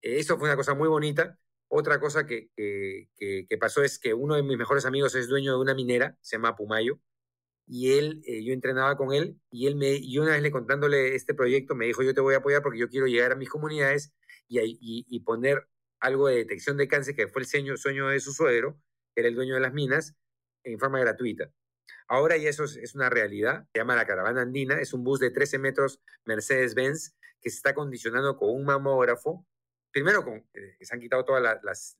eso 0.00 0.38
fue 0.38 0.48
una 0.48 0.56
cosa 0.56 0.74
muy 0.74 0.88
bonita. 0.88 1.36
Otra 1.66 1.98
cosa 1.98 2.24
que, 2.24 2.50
que, 2.54 3.08
que, 3.16 3.46
que, 3.48 3.58
pasó 3.58 3.82
es 3.82 3.98
que 3.98 4.14
uno 4.14 4.36
de 4.36 4.44
mis 4.44 4.56
mejores 4.56 4.84
amigos 4.84 5.16
es 5.16 5.26
dueño 5.26 5.54
de 5.54 5.58
una 5.60 5.74
minera, 5.74 6.16
se 6.20 6.36
llama 6.36 6.54
Pumayo, 6.54 7.00
y 7.66 7.98
él, 7.98 8.22
eh, 8.26 8.44
yo 8.44 8.52
entrenaba 8.52 8.96
con 8.96 9.12
él, 9.12 9.40
y 9.50 9.66
él 9.66 9.74
me, 9.74 9.94
y 9.94 10.18
una 10.18 10.32
vez 10.32 10.42
le 10.42 10.52
contándole 10.52 11.16
este 11.16 11.34
proyecto, 11.34 11.74
me 11.74 11.86
dijo, 11.86 12.04
yo 12.04 12.14
te 12.14 12.20
voy 12.20 12.34
a 12.34 12.38
apoyar 12.38 12.62
porque 12.62 12.78
yo 12.78 12.88
quiero 12.88 13.06
llegar 13.06 13.32
a 13.32 13.36
mis 13.36 13.48
comunidades 13.48 14.12
y, 14.46 14.60
y, 14.60 15.04
y 15.08 15.20
poner 15.20 15.66
algo 16.02 16.28
de 16.28 16.36
detección 16.36 16.76
de 16.76 16.88
cáncer, 16.88 17.14
que 17.14 17.28
fue 17.28 17.42
el 17.42 17.48
sueño, 17.48 18.08
de 18.08 18.20
su 18.20 18.32
suegro, 18.32 18.76
que 19.14 19.20
era 19.20 19.28
el 19.28 19.36
dueño 19.36 19.54
de 19.54 19.60
las 19.60 19.72
minas, 19.72 20.14
en 20.64 20.78
forma 20.78 20.98
gratuita. 20.98 21.50
Ahora 22.08 22.36
ya 22.36 22.50
eso 22.50 22.64
es, 22.64 22.94
una 22.94 23.08
realidad, 23.08 23.66
se 23.72 23.78
llama 23.78 23.94
la 23.94 24.04
Caravana 24.04 24.42
Andina, 24.42 24.80
es 24.80 24.92
un 24.92 25.04
bus 25.04 25.20
de 25.20 25.30
13 25.30 25.58
metros 25.58 26.00
Mercedes-Benz 26.24 27.14
que 27.40 27.50
se 27.50 27.56
está 27.56 27.70
acondicionando 27.70 28.36
con 28.36 28.50
un 28.50 28.64
mamógrafo, 28.64 29.46
primero 29.92 30.24
con, 30.24 30.44
eh, 30.54 30.76
se 30.80 30.94
han 30.94 31.00
quitado 31.00 31.24
todos 31.24 31.40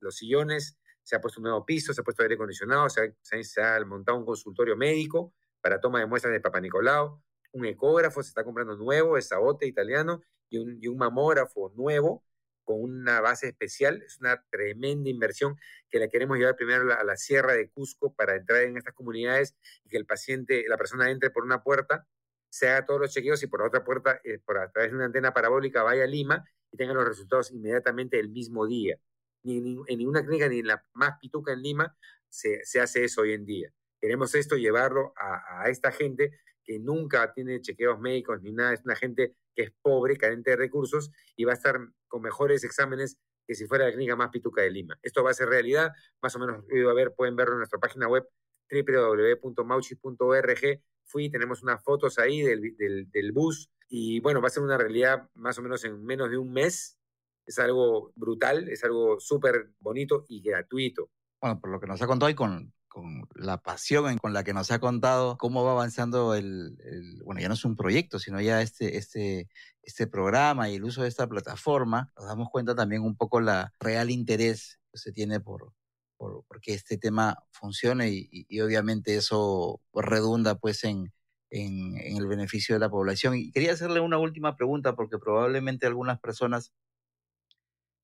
los 0.01 0.17
sillones, 0.17 0.79
se 1.03 1.17
ha 1.17 1.21
puesto 1.21 1.41
un 1.41 1.45
nuevo 1.45 1.65
piso, 1.65 1.95
se 1.95 2.01
ha 2.01 2.05
puesto 2.05 2.23
aire 2.23 2.35
acondicionado, 2.35 2.89
se 2.89 3.01
ha, 3.01 3.43
se, 3.43 3.85
montado 3.85 4.19
un 4.19 4.25
consultorio 4.25 4.77
médico 4.77 5.33
para 5.61 5.81
toma 5.81 6.01
de 6.01 6.07
muestras 6.07 6.33
de 6.33 6.41
Papa 6.41 6.61
Nicolau, 6.61 7.23
un 7.53 7.67
ecógrafo 7.67 8.23
se 8.23 8.31
está 8.31 8.43
comprando 8.43 8.77
nuevo, 8.77 9.17
es 9.17 9.29
sabote 9.29 9.67
italiano, 9.67 10.23
y 10.49 10.59
un, 10.59 10.79
y 10.83 10.89
un 10.89 10.99
mamógrafo 10.99 11.73
nuevo 11.77 12.25
con 12.73 12.83
una 12.83 13.20
base 13.20 13.49
especial. 13.49 14.03
Es 14.03 14.18
una 14.20 14.43
tremenda 14.51 15.11
inversión 15.11 15.57
que 15.89 15.99
la 15.99 16.09
queremos 16.09 16.39
llevar 16.39 16.57
primero 16.57 16.93
a 16.93 17.05
la, 17.05 17.16
Sierra 17.16 17.53
de 17.53 17.68
Cusco 17.70 18.14
para 18.14 18.37
entrar 18.37 18.62
en 18.62 18.77
estas 18.77 18.95
comunidades 18.95 19.55
y 19.85 19.91
que 19.91 19.97
el 19.97 20.07
paciente, 20.07 20.64
la 20.68 20.77
persona 20.77 21.11
entre 21.11 21.31
por 21.31 21.45
una 21.45 21.62
puerta, 21.62 22.07
se 22.49 22.68
haga 22.68 22.87
todos 22.87 23.01
los 23.01 23.12
chequeos 23.12 23.43
y 23.43 23.47
por 23.47 23.61
la 23.61 23.66
otra 23.66 23.85
puerta, 23.85 24.20
eh, 24.25 24.39
por 24.45 24.59
a 24.59 24.70
través 24.70 24.91
de 24.91 24.97
una 24.97 25.07
antena 25.07 25.33
parabólica, 25.33 25.83
vaya 25.83 26.05
a 26.05 26.07
Lima 26.07 26.45
y 26.70 26.77
tenga 26.77 26.95
los 26.95 27.07
resultados 27.07 27.51
inmediatamente 27.51 28.18
el 28.18 28.31
mismo 28.31 28.66
día. 28.66 28.99
Ni, 29.43 29.59
en 29.59 29.99
ninguna 29.99 30.23
clínica, 30.25 30.49
ni 30.49 30.61
en 30.61 30.66
la 30.66 30.85
más 30.93 31.18
pituca 31.18 31.53
en 31.53 31.62
Lima, 31.62 31.97
se, 32.29 32.64
se 32.64 32.81
hace 32.81 33.05
eso 33.05 33.23
hoy 33.23 33.33
en 33.33 33.45
día. 33.45 33.73
Queremos 34.01 34.35
esto 34.35 34.57
llevarlo 34.57 35.12
a 35.16 35.68
esta 35.68 35.93
gente 35.93 36.33
que 36.64 36.79
nunca 36.79 37.33
tiene 37.33 37.61
chequeos 37.61 38.01
médicos 38.01 38.41
ni 38.43 38.53
nada, 38.53 38.73
es 38.73 38.85
una 38.85 38.97
gente 38.97 39.37
que 39.55 39.63
es 39.63 39.73
pobre, 39.83 40.17
carente 40.17 40.51
de 40.51 40.57
recursos 40.57 41.11
y 41.37 41.45
va 41.45 41.53
a 41.53 41.55
estar 41.55 41.79
con 42.09 42.23
mejores 42.23 42.65
exámenes 42.65 43.19
que 43.47 43.55
si 43.55 43.67
fuera 43.67 43.87
la 43.87 43.93
clínica 43.93 44.17
más 44.17 44.31
pituca 44.31 44.63
de 44.63 44.71
Lima. 44.71 44.99
Esto 45.03 45.23
va 45.23 45.31
a 45.31 45.35
ser 45.35 45.49
realidad, 45.49 45.93
más 46.21 46.35
o 46.37 46.39
menos 46.39 46.65
ver, 46.67 47.13
pueden 47.15 47.37
verlo 47.37 47.55
en 47.55 47.59
nuestra 47.59 47.79
página 47.79 48.09
web 48.09 48.27
www.mauchis.org. 48.71 50.83
Fui, 51.05 51.31
tenemos 51.31 51.63
unas 51.63 51.83
fotos 51.83 52.19
ahí 52.19 52.43
del, 52.43 52.77
del, 52.77 53.11
del, 53.11 53.33
bus 53.33 53.71
y 53.89 54.21
bueno, 54.21 54.41
va 54.41 54.47
a 54.47 54.51
ser 54.51 54.63
una 54.63 54.79
realidad 54.79 55.29
más 55.35 55.59
o 55.59 55.63
menos 55.63 55.85
en 55.85 56.05
menos 56.05 56.31
de 56.31 56.39
un 56.39 56.53
mes. 56.53 56.99
Es 57.45 57.59
algo 57.59 58.13
brutal, 58.15 58.69
es 58.69 58.85
algo 58.85 59.19
súper 59.19 59.71
bonito 59.81 60.25
y 60.29 60.43
gratuito. 60.43 61.11
Bueno, 61.41 61.61
por 61.61 61.71
lo 61.71 61.81
que 61.81 61.89
nos 61.89 62.01
ha 62.01 62.07
contado 62.07 62.31
y 62.31 62.35
con, 62.35 62.73
con 62.93 63.26
la 63.34 63.57
pasión 63.57 64.18
con 64.18 64.34
la 64.34 64.45
que 64.45 64.53
nos 64.53 64.70
ha 64.70 64.78
contado 64.78 65.38
cómo 65.38 65.64
va 65.64 65.72
avanzando 65.72 66.34
el, 66.34 66.76
bueno, 67.24 67.40
ya 67.40 67.49
no 67.49 67.55
es 67.55 67.64
un 67.64 67.74
proyecto, 67.74 68.18
sino 68.18 68.38
ya 68.38 68.61
este, 68.61 68.99
este, 68.99 69.49
este 69.82 70.07
programa 70.07 70.68
y 70.68 70.74
el 70.74 70.84
uso 70.84 71.03
de 71.03 71.09
esta 71.09 71.26
plataforma, 71.26 72.12
nos 72.18 72.26
damos 72.26 72.51
cuenta 72.51 72.74
también 72.74 73.01
un 73.01 73.16
poco 73.16 73.40
la 73.40 73.72
real 73.80 74.11
interés 74.11 74.78
que 74.93 74.99
se 74.99 75.11
tiene 75.11 75.40
por, 75.40 75.72
por, 76.18 76.45
por 76.45 76.61
que 76.61 76.74
este 76.74 76.99
tema 76.99 77.43
funcione 77.51 78.11
y, 78.11 78.61
obviamente 78.61 79.16
eso 79.16 79.80
redunda 79.95 80.57
pues 80.57 80.84
en, 80.84 81.14
en, 81.49 81.97
en 81.97 82.18
el 82.18 82.26
beneficio 82.26 82.74
de 82.74 82.80
la 82.80 82.90
población. 82.90 83.36
Y 83.36 83.53
quería 83.53 83.72
hacerle 83.72 84.01
una 84.01 84.18
última 84.18 84.55
pregunta 84.55 84.95
porque 84.95 85.18
probablemente 85.18 85.86
algunas 85.86 86.20
personas 86.20 86.74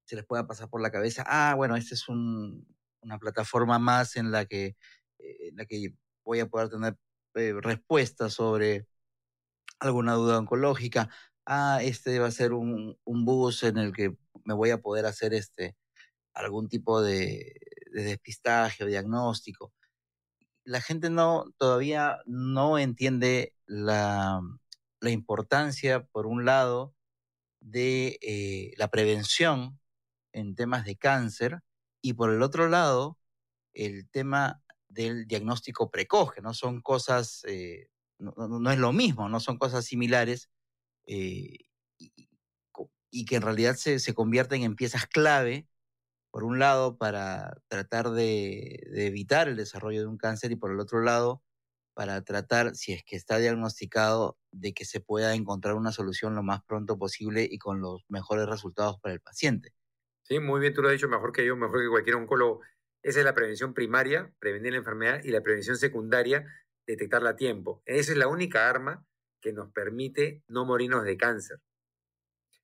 se 0.07 0.17
les 0.17 0.25
pueda 0.25 0.47
pasar 0.47 0.71
por 0.71 0.81
la 0.81 0.91
cabeza, 0.91 1.25
ah, 1.27 1.55
bueno, 1.55 1.77
este 1.77 1.93
es 1.93 2.09
un, 2.09 2.67
una 3.09 3.19
plataforma 3.19 3.79
más 3.79 4.17
en 4.17 4.31
la 4.31 4.45
que, 4.47 4.77
eh, 5.19 5.49
en 5.49 5.57
la 5.57 5.65
que 5.67 5.95
voy 6.25 6.41
a 6.41 6.47
poder 6.47 6.69
tener 6.69 6.97
eh, 7.35 7.55
respuestas 7.61 8.35
sobre 8.35 8.87
alguna 9.81 10.15
duda 10.15 10.39
oncológica. 10.39 11.11
Ah, 11.47 11.81
este 11.83 12.19
va 12.19 12.29
a 12.29 12.31
ser 12.31 12.53
un, 12.53 12.99
un, 13.05 13.25
bus 13.25 13.63
en 13.63 13.79
el 13.79 13.93
que 13.95 14.17
me 14.45 14.55
voy 14.55 14.71
a 14.71 14.83
poder 14.83 15.07
hacer 15.07 15.35
este 15.35 15.77
algún 16.35 16.69
tipo 16.69 17.01
de, 17.03 17.61
de 17.93 18.03
despistaje 18.05 18.85
o 18.85 18.87
diagnóstico. 18.87 19.73
La 20.65 20.81
gente 20.81 21.11
no 21.11 21.47
todavía 21.59 22.19
no 22.27 22.79
entiende 22.79 23.55
la, 23.67 24.41
la 25.01 25.11
importancia, 25.11 26.05
por 26.07 26.27
un 26.27 26.45
lado, 26.45 26.95
de 27.61 28.19
eh, 28.23 28.75
la 28.77 28.89
prevención 28.89 29.81
en 30.33 30.55
temas 30.55 30.85
de 30.85 30.97
cáncer 30.97 31.63
y 32.03 32.15
por 32.15 32.33
el 32.33 32.43
otro 32.43 32.69
lado, 32.69 33.19
el 33.73 34.09
tema 34.11 34.63
del 34.89 35.27
diagnóstico 35.27 35.91
precoz, 35.91 36.33
que 36.33 36.43
no 36.43 36.55
son 36.55 36.81
cosas, 36.81 37.45
eh, 37.47 37.89
no, 38.19 38.71
es 38.71 38.79
lo 38.79 38.93
mismo, 38.93 39.29
no 39.29 39.41
son 39.41 39.59
cosas 39.59 39.85
similares 39.85 40.51
eh, 41.07 41.59
y, 43.11 43.25
que 43.27 43.37
en 43.37 43.43
realidad 43.43 43.75
se, 43.77 43.99
se, 43.99 44.15
convierten 44.15 44.63
en 44.63 44.77
piezas 44.77 45.07
clave, 45.07 45.69
por 46.31 46.45
un 46.45 46.59
lado, 46.59 46.99
para 46.99 47.59
tratar 47.69 48.11
de 48.11 48.81
evitar 48.95 49.49
el 49.49 49.57
desarrollo 49.57 50.01
de 50.01 50.07
un 50.07 50.19
cáncer 50.19 50.53
y 50.53 50.57
por 50.57 50.73
el 50.73 50.81
otro 50.81 51.01
lado, 51.03 51.43
para 51.99 52.23
tratar, 52.23 52.77
si 52.77 52.93
es 52.93 53.03
que 53.03 53.17
está 53.17 53.39
diagnosticado, 53.39 54.39
de 54.53 54.73
que 54.73 54.85
se 54.85 55.01
pueda 55.01 55.35
encontrar 55.35 55.75
una 55.75 55.91
solución 55.91 56.37
lo 56.37 56.45
más 56.45 56.63
pronto 56.63 56.97
posible 56.97 57.49
y 57.51 57.59
con 57.59 57.81
los 57.81 58.05
mejores 58.09 58.47
resultados 58.47 59.01
para 59.01 59.15
el 59.15 59.21
paciente. 59.21 59.73
Sí, 60.29 60.41
muy 60.41 60.61
bien, 60.61 60.75
tú 60.75 60.83
lo 60.83 60.89
has 60.89 60.93
dicho 60.93 61.09
mejor 61.09 61.33
que 61.33 61.47
yo, 61.47 61.57
mejor 61.57 61.81
que 61.81 61.89
cualquier 61.89 62.17
oncólogo. 62.17 62.61
Esa 63.03 63.21
es 63.21 63.25
la 63.25 63.35
prevención 63.35 63.73
primaria, 63.73 64.31
prevenir 64.39 64.73
la 64.73 64.79
enfermedad, 64.79 65.23
y 65.25 65.31
la 65.31 65.41
prevención 65.41 65.79
secundaria, 65.79 66.45
detectarla 66.87 67.31
a 67.31 67.37
tiempo. 67.37 67.83
Esa 67.87 68.13
es 68.13 68.19
la 68.19 68.29
única 68.29 68.69
arma 68.69 69.07
que 69.41 69.55
nos 69.55 69.73
permite 69.73 70.43
no 70.47 70.67
morirnos 70.67 71.05
de 71.05 71.17
cáncer. 71.17 71.61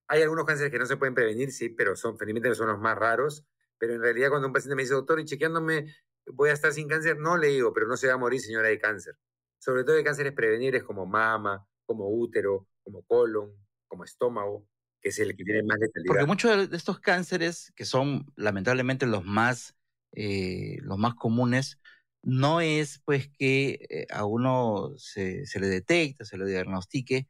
Hay 0.09 0.21
algunos 0.21 0.45
cánceres 0.45 0.71
que 0.71 0.79
no 0.79 0.85
se 0.85 0.99
pueden 0.99 1.15
prevenir, 1.15 1.53
sí, 1.53 1.71
pero 1.71 1.97
son, 1.97 2.19
felizmente 2.19 2.55
son 2.55 2.69
los 2.69 2.79
más 2.79 2.99
raros. 2.99 3.47
Pero 3.79 3.95
en 3.95 4.03
realidad 4.03 4.29
cuando 4.29 4.49
un 4.49 4.53
paciente 4.53 4.77
me 4.77 4.83
dice, 4.83 4.93
doctor, 4.93 5.19
y 5.21 5.25
chequeándome 5.25 5.87
voy 6.27 6.51
a 6.51 6.53
estar 6.53 6.71
sin 6.71 6.87
cáncer, 6.87 7.17
no 7.19 7.39
le 7.39 7.49
digo, 7.49 7.73
pero 7.73 7.87
no 7.87 7.97
se 7.97 8.09
va 8.09 8.15
a 8.15 8.19
morir 8.19 8.43
señora 8.43 8.69
de 8.69 8.79
cáncer. 8.79 9.17
Sobre 9.59 9.85
todo 9.85 9.97
de 9.97 10.05
cánceres 10.05 10.35
prevenibles 10.35 10.85
como 10.85 11.07
mama, 11.07 11.67
como 11.87 12.11
útero, 12.11 12.69
como 12.83 13.03
colon, 13.07 13.57
como 13.89 14.05
estómago, 14.05 14.69
que 15.05 15.11
es 15.11 15.19
el 15.19 15.37
que 15.37 15.45
tiene 15.45 15.63
más 15.63 15.79
letalidad. 15.79 16.07
Porque 16.07 16.25
muchos 16.25 16.71
de 16.71 16.77
estos 16.77 16.99
cánceres, 16.99 17.71
que 17.77 17.85
son 17.85 18.25
lamentablemente 18.37 19.05
los 19.07 19.23
más, 19.23 19.77
eh, 20.13 20.79
los 20.81 20.97
más 20.97 21.15
comunes, 21.15 21.79
no 22.23 22.63
es 22.63 23.03
pues 23.05 23.29
que 23.29 23.87
eh, 23.91 24.07
a 24.11 24.25
uno 24.25 24.95
se, 24.97 25.45
se, 25.45 25.61
le 25.61 25.67
detecta, 25.67 26.25
se 26.25 26.39
le 26.39 26.47
diagnostique, 26.47 27.29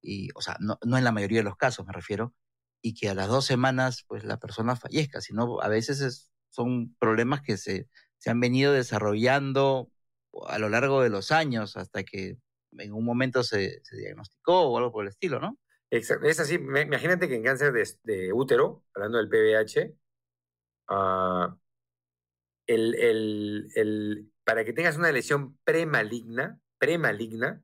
y, 0.00 0.30
o 0.34 0.40
sea, 0.40 0.56
no, 0.60 0.78
no 0.82 0.96
en 0.96 1.04
la 1.04 1.12
mayoría 1.12 1.40
de 1.40 1.44
los 1.44 1.56
casos 1.56 1.86
me 1.86 1.92
refiero, 1.92 2.34
y 2.80 2.94
que 2.94 3.10
a 3.10 3.14
las 3.14 3.28
dos 3.28 3.44
semanas 3.44 4.02
pues 4.08 4.24
la 4.24 4.38
persona 4.38 4.74
fallezca, 4.74 5.20
sino 5.20 5.60
a 5.60 5.68
veces 5.68 6.00
es, 6.00 6.30
son 6.48 6.96
problemas 6.98 7.42
que 7.42 7.58
se, 7.58 7.86
se 8.16 8.30
han 8.30 8.40
venido 8.40 8.72
desarrollando 8.72 9.92
a 10.48 10.58
lo 10.58 10.70
largo 10.70 11.02
de 11.02 11.10
los 11.10 11.32
años 11.32 11.76
hasta 11.76 12.02
que 12.02 12.38
en 12.78 12.94
un 12.94 13.04
momento 13.04 13.42
se, 13.44 13.82
se 13.84 13.96
diagnosticó 13.98 14.62
o 14.62 14.78
algo 14.78 14.90
por 14.90 15.04
el 15.04 15.10
estilo, 15.10 15.38
¿no? 15.38 15.58
Exacto. 15.90 16.26
Es 16.26 16.38
así, 16.38 16.54
imagínate 16.54 17.28
que 17.28 17.34
en 17.34 17.42
cáncer 17.42 17.72
de, 17.72 17.88
de 18.04 18.32
útero, 18.32 18.84
hablando 18.94 19.18
del 19.18 19.28
PBH, 19.28 19.92
uh, 20.88 21.56
el, 22.66 22.94
el, 22.94 23.68
el, 23.74 24.32
para 24.44 24.64
que 24.64 24.72
tengas 24.72 24.96
una 24.96 25.10
lesión 25.10 25.58
premaligna, 25.64 26.60
premaligna, 26.78 27.62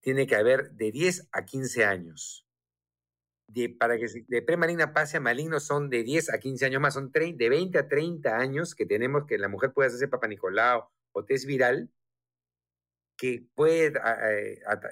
tiene 0.00 0.26
que 0.26 0.36
haber 0.36 0.70
de 0.72 0.92
10 0.92 1.28
a 1.32 1.44
15 1.44 1.84
años. 1.84 2.46
De, 3.48 3.70
para 3.70 3.96
que 3.98 4.06
de 4.28 4.42
premaligna 4.42 4.92
pase 4.92 5.16
a 5.16 5.20
maligno 5.20 5.58
son 5.58 5.88
de 5.88 6.04
10 6.04 6.34
a 6.34 6.38
15 6.38 6.66
años 6.66 6.82
más, 6.82 6.94
son 6.94 7.10
de 7.10 7.48
20 7.48 7.78
a 7.78 7.88
30 7.88 8.36
años 8.36 8.74
que 8.74 8.86
tenemos 8.86 9.24
que 9.26 9.38
la 9.38 9.48
mujer 9.48 9.72
puede 9.72 9.88
hacerse 9.88 10.06
Papa 10.06 10.28
Nicolau 10.28 10.86
o 11.12 11.24
test 11.24 11.46
viral 11.46 11.90
que 13.16 13.44
puede, 13.54 13.92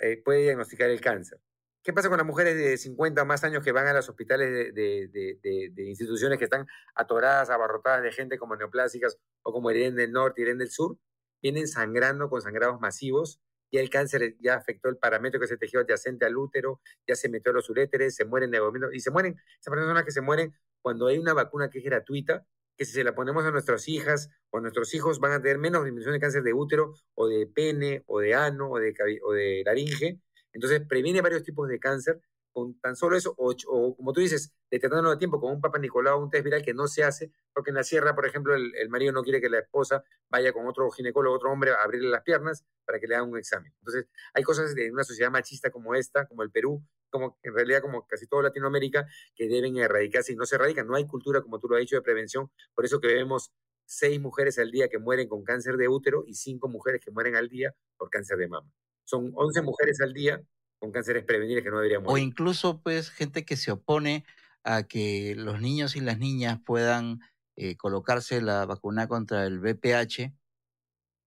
eh, 0.01 0.23
puede 0.25 0.43
diagnosticar 0.43 0.91
el 0.91 1.01
cáncer. 1.01 1.39
¿Qué 1.87 1.93
pasa 1.93 2.09
con 2.09 2.19
las 2.19 2.27
mujeres 2.27 2.57
de 2.57 2.77
50 2.77 3.23
o 3.23 3.25
más 3.27 3.45
años 3.45 3.63
que 3.63 3.71
van 3.71 3.87
a 3.87 3.93
los 3.93 4.09
hospitales 4.09 4.75
de, 4.75 5.73
instituciones 5.77 6.37
que 6.37 6.45
están 6.45 6.67
atoradas, 6.97 7.49
abarrotadas 7.49 8.03
de 8.03 8.11
gente 8.11 8.39
como 8.39 8.57
neoplásicas 8.57 9.19
o 9.45 9.53
como 9.53 9.71
Irene 9.71 9.95
del 9.95 10.11
Norte, 10.11 10.43
Irene 10.43 10.59
del 10.59 10.71
Sur? 10.71 10.99
Vienen 11.41 11.69
sangrando 11.69 12.29
con 12.29 12.43
sangrados 12.43 12.81
masivos 12.81 13.41
ya 13.71 13.81
el 13.81 13.89
cáncer 13.89 14.37
ya 14.41 14.57
afectó 14.57 14.89
el 14.89 14.97
parámetro 14.97 15.39
que 15.39 15.47
es 15.47 15.53
el 15.53 15.61
tejido 15.61 15.83
adyacente 15.83 16.27
al 16.27 16.37
útero, 16.37 16.81
ya 17.07 17.15
se 17.15 17.29
metió 17.29 17.51
a 17.51 17.55
los 17.55 17.71
uréteres, 17.71 18.17
se 18.17 18.25
mueren 18.25 18.51
de 18.51 18.61
y 18.93 19.01
se 19.01 19.13
mueren, 19.13 19.37
esas 19.61 19.73
personas 19.73 20.05
que 20.05 20.11
se 20.11 20.21
mueren 20.21 20.55
cuando 20.83 21.07
hay 21.07 21.19
una 21.19 21.35
vacuna 21.35 21.71
que 21.71 21.79
es 21.79 21.85
gratuita, 21.85 22.47
que 22.77 22.85
si 22.85 22.93
se 22.93 23.05
la 23.05 23.15
ponemos 23.15 23.45
a 23.45 23.51
nuestras 23.53 23.89
hijas 23.89 24.31
o 24.51 24.59
a 24.59 24.61
nuestros 24.61 24.93
hijos 24.95 25.19
van 25.21 25.33
a 25.33 25.41
tener 25.41 25.59
menos 25.59 25.85
disminución 25.85 26.15
de 26.15 26.21
cáncer 26.21 26.43
de 26.43 26.53
útero 26.53 26.95
o 27.15 27.29
de 27.29 27.47
pene 27.47 28.03
o 28.07 28.21
de 28.21 28.35
ano 28.35 28.71
o 28.71 28.79
de, 28.79 28.93
o 29.25 29.33
de 29.33 29.63
laringe. 29.65 30.21
Entonces 30.57 30.81
previene 30.89 31.21
varios 31.21 31.43
tipos 31.43 31.69
de 31.69 31.79
cáncer 31.79 32.21
con 32.51 32.81
tan 32.81 32.97
solo 32.97 33.15
eso, 33.15 33.35
o, 33.37 33.95
como 33.95 34.15
tú 34.15 34.21
dices, 34.23 34.55
detectándolo 34.71 35.11
a 35.11 35.19
tiempo 35.19 35.39
con 35.39 35.53
un 35.53 35.61
Papa 35.61 35.79
Nicolau, 35.79 36.23
un 36.23 36.31
test 36.31 36.43
viral 36.43 36.63
que 36.65 36.73
no 36.73 36.89
se 36.89 37.05
hace, 37.05 37.31
porque 37.53 37.69
en 37.69 37.75
la 37.75 37.85
sierra, 37.85 38.15
por 38.15 38.25
ejemplo, 38.25 38.55
el, 38.55 38.89
marido 38.89 39.13
no 39.13 39.23
quiere 39.23 39.43
que 39.43 39.51
la 39.51 39.59
esposa 39.59 40.03
vaya 40.31 40.55
con 40.55 40.67
otro 40.67 40.91
ginecólogo, 40.91 41.37
otro 41.37 41.53
hombre, 41.53 41.73
a 41.73 41.83
abrirle 41.83 42.09
las 42.09 42.23
piernas 42.23 42.65
para 42.87 42.99
que 42.99 43.07
le 43.07 43.15
hagan 43.15 43.29
un 43.29 43.37
examen. 43.37 43.75
Entonces, 43.81 44.07
hay 44.33 44.43
cosas 44.43 44.75
de 44.75 44.91
una 44.91 45.05
sociedad 45.05 45.31
machista 45.31 45.71
como 45.71 45.95
esta, 45.95 46.27
como 46.27 46.43
el 46.43 46.51
Perú, 46.51 46.83
como 47.11 47.39
en 47.43 47.55
realidad 47.55 47.83
como 47.83 48.07
casi 48.07 48.27
toda 48.27 48.45
Latinoamérica, 48.45 49.07
que 49.35 49.49
deben 49.49 49.77
erradicarse 49.77 50.33
y 50.33 50.37
no 50.37 50.47
se 50.47 50.55
erradican. 50.55 50.87
No 50.87 50.97
hay 50.97 51.07
cultura, 51.07 51.43
como 51.43 51.59
tú 51.59 51.69
lo 51.69 51.77
has 51.77 51.81
dicho, 51.81 51.97
de 51.97 52.03
prevención. 52.03 52.51
Por 52.75 52.87
eso 52.87 53.01
que 53.03 53.09
vemos 53.09 53.53
seis 53.85 54.19
mujeres 54.19 54.59
al 54.59 54.71
día 54.71 54.89
que 54.89 54.99
mueren 54.99 55.29
con 55.29 55.45
cáncer 55.45 55.77
de 55.77 55.89
útero 55.89 56.25
y 56.27 56.33
cinco 56.33 56.69
mujeres 56.69 57.03
que 57.05 57.11
mueren 57.11 57.37
al 57.37 57.51
día 57.51 57.75
por 57.99 58.09
cáncer 58.09 58.39
de 58.39 58.49
mama. 58.49 58.73
Son 59.07 59.33
11 59.35 59.63
mujeres 59.63 60.01
al 60.01 60.13
día 60.13 60.43
con 60.79 60.93
cánceres 60.93 61.25
prevenibles 61.25 61.65
que 61.65 61.71
no 61.71 61.77
deberían 61.77 62.03
morir. 62.03 62.15
O 62.15 62.19
incluso, 62.19 62.83
pues, 62.83 63.09
gente 63.11 63.45
que 63.45 63.57
se 63.57 63.71
opone 63.71 64.25
a 64.65 64.83
que 64.83 65.35
los 65.37 65.61
niños 65.61 65.97
y 65.97 66.01
las 66.01 66.19
niñas 66.19 66.59
puedan 66.65 67.21
eh, 67.55 67.77
colocarse 67.77 68.43
la 68.43 68.67
vacuna 68.67 69.07
contra 69.07 69.47
el 69.47 69.61
VPH, 69.61 70.35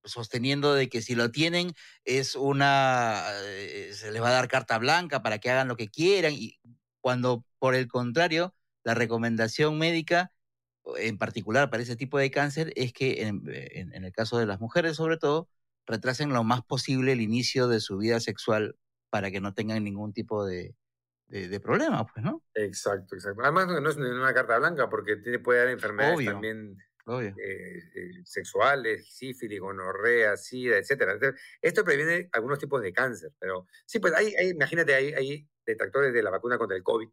sosteniendo 0.04 0.74
de 0.74 0.90
que 0.90 1.02
si 1.02 1.16
lo 1.16 1.32
tienen 1.32 1.74
es 2.04 2.36
una, 2.36 3.24
eh, 3.46 3.92
se 3.94 4.12
les 4.12 4.22
va 4.22 4.30
a 4.30 4.34
dar 4.34 4.50
carta 4.50 4.78
blanca 4.78 5.24
para 5.24 5.40
que 5.40 5.50
hagan 5.50 5.70
lo 5.70 5.78
que 5.78 5.90
quieran, 5.90 6.34
y 6.34 6.60
cuando 7.02 7.46
por 7.60 7.76
el 7.76 7.88
contrario, 7.88 8.54
la 8.84 8.94
recomendación 8.94 9.78
médica, 9.78 10.34
en 10.98 11.18
particular 11.18 11.70
para 11.70 11.84
ese 11.84 11.96
tipo 11.96 12.18
de 12.18 12.30
cáncer, 12.30 12.74
es 12.76 12.92
que 12.92 13.24
en, 13.24 13.44
en, 13.48 13.94
en 13.94 14.04
el 14.04 14.12
caso 14.12 14.38
de 14.38 14.46
las 14.46 14.60
mujeres 14.60 14.98
sobre 14.98 15.18
todo, 15.18 15.50
retrasen 15.90 16.30
lo 16.30 16.44
más 16.44 16.64
posible 16.64 17.12
el 17.12 17.22
inicio 17.22 17.68
de 17.68 17.80
su 17.80 17.98
vida 17.98 18.20
sexual 18.20 18.78
para 19.10 19.32
que 19.32 19.42
no 19.42 19.54
tengan 19.54 19.84
ningún 19.84 20.14
tipo 20.14 20.46
de, 20.46 20.76
de, 21.28 21.50
de 21.50 21.60
problema, 21.60 22.06
pues, 22.06 22.24
¿no? 22.24 22.44
Exacto, 22.54 23.16
exacto. 23.16 23.42
Además, 23.42 23.68
no 23.68 23.90
es 23.90 23.98
una 23.98 24.34
carta 24.34 24.58
blanca 24.60 24.90
porque 24.90 25.18
tiene, 25.18 25.40
puede 25.40 25.60
dar 25.60 25.70
enfermedades 25.70 26.16
Obvio. 26.16 26.32
también 26.32 26.78
eh, 27.08 27.34
eh, 27.96 28.12
sexuales, 28.24 29.12
sífilis, 29.12 29.60
gonorrea, 29.60 30.38
sida, 30.38 30.78
etcétera. 30.78 31.18
Esto 31.60 31.84
previene 31.84 32.30
algunos 32.34 32.60
tipos 32.60 32.82
de 32.84 32.94
cáncer, 32.94 33.32
pero 33.40 33.66
sí, 33.86 34.00
pues 34.00 34.14
hay, 34.14 34.36
hay 34.36 34.50
imagínate, 34.50 34.94
hay, 34.94 35.14
hay, 35.14 35.50
detractores 35.66 36.14
de 36.14 36.24
la 36.24 36.32
vacuna 36.32 36.58
contra 36.58 36.76
el 36.76 36.84
COVID. 36.84 37.10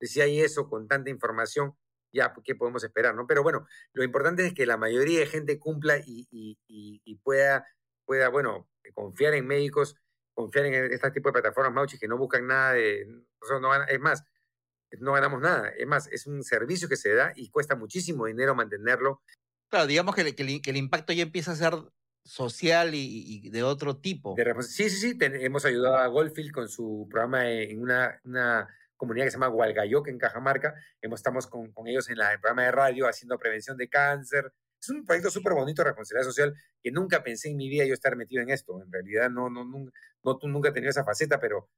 Si 0.00 0.20
hay 0.20 0.40
eso 0.40 0.68
con 0.68 0.86
tanta 0.88 1.08
información, 1.08 1.74
ya, 2.12 2.34
¿qué 2.44 2.54
podemos 2.54 2.84
esperar? 2.84 3.14
¿no? 3.14 3.26
Pero 3.26 3.42
bueno, 3.42 3.66
lo 3.94 4.04
importante 4.04 4.46
es 4.46 4.52
que 4.52 4.66
la 4.66 4.76
mayoría 4.76 5.20
de 5.20 5.26
gente 5.26 5.58
cumpla 5.58 5.98
y, 5.98 6.26
y, 6.30 6.58
y, 6.66 7.00
y 7.04 7.16
pueda, 7.16 7.66
pueda, 8.04 8.28
bueno, 8.28 8.68
confiar 8.94 9.34
en 9.34 9.46
médicos 9.46 9.96
confiar 10.34 10.66
en 10.66 10.92
este 10.92 11.10
tipo 11.12 11.28
de 11.28 11.34
plataformas 11.34 11.72
Mauchi 11.72 11.98
que 11.98 12.08
no 12.08 12.18
buscan 12.18 12.46
nada 12.46 12.72
de, 12.72 13.06
no 13.06 13.68
van, 13.68 13.88
es 13.88 14.00
más, 14.00 14.24
no 14.98 15.12
ganamos 15.12 15.40
nada, 15.40 15.68
es 15.70 15.86
más, 15.86 16.08
es 16.08 16.26
un 16.26 16.42
servicio 16.42 16.88
que 16.88 16.96
se 16.96 17.14
da 17.14 17.32
y 17.36 17.50
cuesta 17.50 17.76
muchísimo 17.76 18.26
dinero 18.26 18.54
mantenerlo. 18.54 19.22
Claro, 19.70 19.86
digamos 19.86 20.14
que, 20.14 20.34
que, 20.34 20.42
el, 20.42 20.60
que 20.60 20.70
el, 20.70 20.76
impacto 20.76 21.12
ya 21.12 21.22
empieza 21.22 21.52
a 21.52 21.56
ser 21.56 21.74
social 22.24 22.94
y, 22.94 23.42
y 23.44 23.50
de 23.50 23.62
otro 23.62 23.96
tipo. 23.96 24.34
De, 24.36 24.54
sí, 24.62 24.90
sí, 24.90 24.96
sí, 24.98 25.18
ten, 25.18 25.34
hemos 25.34 25.64
ayudado 25.64 25.96
a 25.96 26.06
Goldfield 26.06 26.52
con 26.52 26.68
su 26.68 27.06
programa 27.10 27.50
en 27.50 27.80
una, 27.80 28.20
una 28.24 28.68
comunidad 28.96 29.26
que 29.26 29.30
se 29.30 29.36
llama 29.36 29.48
Hualgayoc 29.48 30.08
en 30.08 30.18
Cajamarca, 30.18 30.74
hemos, 31.00 31.20
estamos 31.20 31.46
con, 31.46 31.72
con 31.72 31.86
ellos 31.86 32.08
en 32.08 32.18
la, 32.18 32.32
el 32.32 32.40
programa 32.40 32.62
de 32.62 32.72
radio 32.72 33.08
haciendo 33.08 33.38
prevención 33.38 33.76
de 33.76 33.88
cáncer, 33.88 34.52
es 34.84 34.90
un 34.90 35.04
proyecto 35.04 35.30
súper 35.30 35.54
bonito 35.54 35.82
de 35.82 35.88
responsabilidad 35.88 36.26
social 36.26 36.54
que 36.82 36.90
nunca 36.90 37.22
pensé 37.22 37.50
en 37.50 37.56
mi 37.56 37.68
vida 37.68 37.84
yo 37.84 37.94
estar 37.94 38.16
metido 38.16 38.42
en 38.42 38.50
esto. 38.50 38.82
En 38.82 38.92
realidad 38.92 39.30
no, 39.30 39.50
no, 39.50 39.64
no, 39.64 39.90
no 40.22 40.38
nunca 40.44 40.68
he 40.68 40.72
tenido 40.72 40.90
esa 40.90 41.04
faceta, 41.04 41.40
pero 41.40 41.68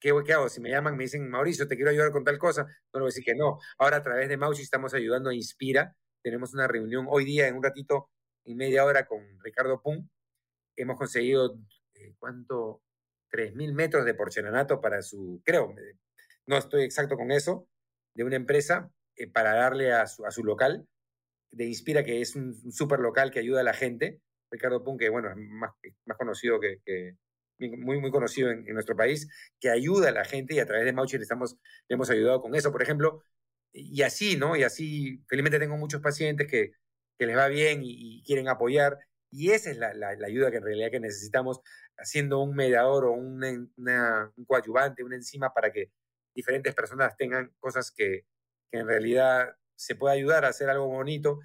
¿qué, 0.00 0.12
¿qué 0.24 0.32
hago? 0.32 0.48
Si 0.48 0.60
me 0.60 0.70
llaman, 0.70 0.96
me 0.96 1.04
dicen, 1.04 1.28
Mauricio, 1.28 1.66
te 1.68 1.76
quiero 1.76 1.90
ayudar 1.90 2.12
con 2.12 2.24
tal 2.24 2.38
cosa, 2.38 2.64
no 2.64 2.70
le 2.94 3.00
voy 3.00 3.06
a 3.06 3.12
decir 3.12 3.24
que 3.24 3.34
no. 3.34 3.58
Ahora 3.78 3.98
a 3.98 4.02
través 4.02 4.28
de 4.28 4.36
Mauchi 4.36 4.62
estamos 4.62 4.94
ayudando 4.94 5.30
a 5.30 5.34
Inspira. 5.34 5.96
Tenemos 6.22 6.54
una 6.54 6.68
reunión 6.68 7.06
hoy 7.08 7.24
día 7.24 7.48
en 7.48 7.56
un 7.56 7.62
ratito 7.62 8.10
y 8.44 8.54
media 8.54 8.84
hora 8.84 9.06
con 9.06 9.20
Ricardo 9.40 9.80
Pum. 9.80 10.08
Hemos 10.76 10.96
conseguido, 10.98 11.58
eh, 11.94 12.14
¿cuánto? 12.18 12.82
3.000 13.30 13.72
metros 13.72 14.04
de 14.04 14.14
porcelanato 14.14 14.80
para 14.80 15.00
su, 15.02 15.40
creo, 15.44 15.74
no 16.46 16.58
estoy 16.58 16.84
exacto 16.84 17.16
con 17.16 17.30
eso, 17.30 17.66
de 18.14 18.24
una 18.24 18.36
empresa 18.36 18.90
eh, 19.16 19.26
para 19.26 19.54
darle 19.54 19.92
a 19.92 20.06
su, 20.06 20.26
a 20.26 20.30
su 20.30 20.44
local 20.44 20.86
de 21.52 21.66
Inspira, 21.66 22.02
que 22.02 22.20
es 22.20 22.34
un, 22.34 22.72
súper 22.72 22.98
local 23.00 23.30
que 23.30 23.38
ayuda 23.38 23.60
a 23.60 23.64
la 23.64 23.74
gente. 23.74 24.20
Ricardo 24.50 24.82
Pun, 24.82 24.98
que 24.98 25.08
bueno, 25.08 25.30
es 25.30 25.36
más, 25.36 25.70
más 26.04 26.18
conocido 26.18 26.58
que, 26.60 27.16
muy, 27.58 28.00
muy 28.00 28.10
conocido 28.10 28.50
en, 28.50 28.64
nuestro 28.74 28.96
país, 28.96 29.28
que 29.60 29.70
ayuda 29.70 30.08
a 30.08 30.12
la 30.12 30.24
gente 30.24 30.54
y 30.54 30.58
a 30.58 30.66
través 30.66 30.84
de 30.84 30.92
Mauchi 30.92 31.16
le, 31.16 31.22
estamos, 31.22 31.56
hemos 31.88 32.10
ayudado 32.10 32.40
con 32.42 32.54
eso, 32.54 32.72
por 32.72 32.82
ejemplo. 32.82 33.22
Y 33.72 34.02
así, 34.02 34.36
¿no? 34.36 34.56
Y 34.56 34.64
así, 34.64 35.22
felizmente 35.28 35.58
tengo 35.58 35.76
muchos 35.76 36.00
pacientes 36.00 36.46
que, 36.50 36.72
que 37.18 37.26
les 37.26 37.36
va 37.36 37.48
bien 37.48 37.80
y, 37.82 38.22
quieren 38.24 38.48
apoyar. 38.48 38.98
Y 39.30 39.50
esa 39.50 39.70
es 39.70 39.78
la, 39.78 39.94
la, 39.94 40.14
la, 40.14 40.26
ayuda 40.26 40.50
que 40.50 40.58
en 40.58 40.64
realidad 40.64 40.90
que 40.90 41.00
necesitamos, 41.00 41.60
haciendo 41.96 42.40
un 42.40 42.54
mediador 42.54 43.06
o 43.06 43.12
una, 43.12 43.48
una, 43.76 44.32
un 44.36 44.44
coadyuvante, 44.44 45.04
una 45.04 45.16
enzima 45.16 45.52
para 45.54 45.72
que 45.72 45.90
diferentes 46.34 46.74
personas 46.74 47.16
tengan 47.16 47.50
cosas 47.58 47.90
que, 47.90 48.26
que 48.70 48.78
en 48.78 48.86
realidad 48.86 49.54
se 49.82 49.96
puede 49.96 50.14
ayudar 50.14 50.44
a 50.44 50.48
hacer 50.48 50.70
algo 50.70 50.86
bonito 50.86 51.40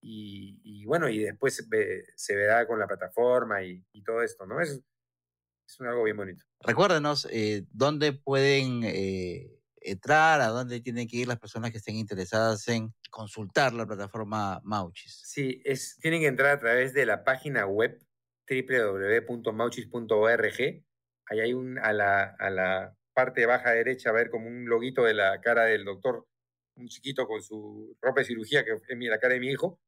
y, 0.00 0.84
bueno, 0.84 1.08
y 1.08 1.18
después 1.18 1.66
se 2.14 2.36
verá 2.36 2.66
con 2.66 2.78
la 2.78 2.86
plataforma 2.86 3.62
y, 3.62 3.82
todo 4.04 4.22
esto, 4.22 4.46
¿no? 4.46 4.60
Es, 4.60 4.80
es 5.66 5.80
algo 5.80 6.04
bien 6.04 6.16
bonito. 6.16 6.44
Recuérdenos 6.60 7.26
eh, 7.30 7.64
dónde 7.70 8.12
pueden 8.12 8.82
eh, 8.84 9.50
entrar, 9.80 10.40
a 10.40 10.48
dónde 10.48 10.80
tienen 10.80 11.08
que 11.08 11.18
ir 11.18 11.28
las 11.28 11.38
personas 11.38 11.72
que 11.72 11.78
estén 11.78 11.96
interesadas 11.96 12.66
en 12.68 12.94
consultar 13.10 13.72
la 13.72 13.86
plataforma 13.86 14.60
Mauchis. 14.64 15.20
Sí, 15.24 15.60
es, 15.64 15.96
tienen 16.00 16.20
que 16.20 16.28
entrar 16.28 16.56
a 16.56 16.60
través 16.60 16.94
de 16.94 17.06
la 17.06 17.24
página 17.24 17.66
web 17.66 17.98
www.mauchis.org. 18.48 20.60
Ahí 21.30 21.40
hay 21.40 21.52
un, 21.52 21.78
a 21.78 21.92
la, 21.92 22.36
a 22.38 22.50
la 22.50 22.94
parte 23.14 23.44
baja 23.46 23.72
derecha, 23.72 24.10
a 24.10 24.14
ver 24.14 24.30
como 24.30 24.46
un 24.46 24.66
loguito 24.66 25.02
de 25.04 25.14
la 25.14 25.40
cara 25.40 25.64
del 25.64 25.84
doctor, 25.84 26.28
un 26.78 26.88
chiquito 26.88 27.26
con 27.26 27.42
su 27.42 27.96
ropa 28.00 28.20
de 28.20 28.26
cirugía, 28.26 28.64
que 28.64 28.72
es 28.72 28.82
la 28.88 29.18
cara 29.18 29.34
de 29.34 29.40
mi 29.40 29.48
hijo, 29.48 29.80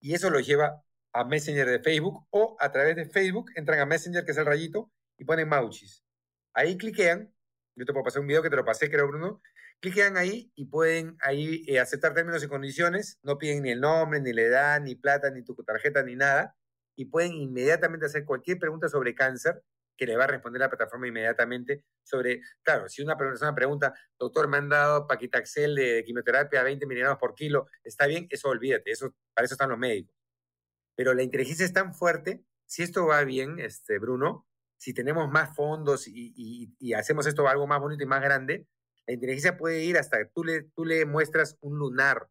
y 0.00 0.14
eso 0.14 0.30
lo 0.30 0.40
lleva 0.40 0.82
a 1.12 1.24
Messenger 1.24 1.66
de 1.66 1.80
Facebook 1.80 2.26
o 2.30 2.56
a 2.60 2.70
través 2.70 2.96
de 2.96 3.06
Facebook 3.06 3.50
entran 3.54 3.80
a 3.80 3.86
Messenger, 3.86 4.24
que 4.24 4.32
es 4.32 4.38
el 4.38 4.46
rayito, 4.46 4.92
y 5.18 5.24
ponen 5.24 5.48
Mauchis. 5.48 6.04
Ahí 6.52 6.76
cliquean, 6.76 7.32
yo 7.74 7.84
te 7.86 7.92
puedo 7.92 8.04
pasar 8.04 8.20
un 8.20 8.28
video 8.28 8.42
que 8.42 8.50
te 8.50 8.56
lo 8.56 8.64
pasé, 8.64 8.90
creo, 8.90 9.08
Bruno, 9.08 9.40
cliquean 9.80 10.16
ahí 10.16 10.52
y 10.54 10.66
pueden 10.66 11.16
ahí 11.20 11.64
eh, 11.66 11.80
aceptar 11.80 12.14
términos 12.14 12.42
y 12.42 12.48
condiciones, 12.48 13.18
no 13.22 13.38
piden 13.38 13.62
ni 13.62 13.70
el 13.70 13.80
nombre, 13.80 14.20
ni 14.20 14.32
la 14.32 14.42
edad, 14.42 14.80
ni 14.80 14.94
plata, 14.94 15.30
ni 15.30 15.42
tu 15.42 15.54
tarjeta, 15.54 16.02
ni 16.02 16.16
nada, 16.16 16.56
y 16.96 17.06
pueden 17.06 17.32
inmediatamente 17.32 18.06
hacer 18.06 18.24
cualquier 18.24 18.58
pregunta 18.58 18.88
sobre 18.88 19.14
cáncer 19.14 19.62
que 19.96 20.06
le 20.06 20.16
va 20.16 20.24
a 20.24 20.28
responder 20.28 20.60
la 20.60 20.68
plataforma 20.68 21.08
inmediatamente 21.08 21.84
sobre, 22.02 22.40
claro, 22.62 22.88
si 22.88 23.02
una 23.02 23.16
persona 23.16 23.54
pregunta, 23.54 23.94
doctor, 24.18 24.48
me 24.48 24.58
han 24.58 24.68
dado 24.68 25.06
paquitaxel 25.06 25.74
de 25.74 26.04
quimioterapia 26.04 26.60
a 26.60 26.64
20 26.64 26.86
miligramos 26.86 27.18
por 27.18 27.34
kilo, 27.34 27.66
está 27.82 28.06
bien, 28.06 28.26
eso 28.30 28.48
olvídate, 28.48 28.90
eso, 28.90 29.14
para 29.34 29.46
eso 29.46 29.54
están 29.54 29.70
los 29.70 29.78
médicos. 29.78 30.14
Pero 30.94 31.14
la 31.14 31.22
inteligencia 31.22 31.64
es 31.64 31.72
tan 31.72 31.94
fuerte, 31.94 32.44
si 32.66 32.82
esto 32.82 33.06
va 33.06 33.22
bien, 33.24 33.58
este, 33.58 33.98
Bruno, 33.98 34.46
si 34.78 34.92
tenemos 34.92 35.30
más 35.30 35.54
fondos 35.56 36.06
y, 36.08 36.74
y, 36.78 36.92
hacemos 36.92 37.26
esto 37.26 37.48
algo 37.48 37.66
más 37.66 37.80
bonito 37.80 38.02
y 38.02 38.06
más 38.06 38.22
grande, 38.22 38.66
la 39.06 39.14
inteligencia 39.14 39.56
puede 39.56 39.84
ir 39.84 39.96
hasta, 39.96 40.18
tú 40.34 40.44
le, 40.44 40.64
tú 40.74 40.84
le 40.84 41.06
muestras 41.06 41.56
un 41.60 41.78
lunar 41.78 42.28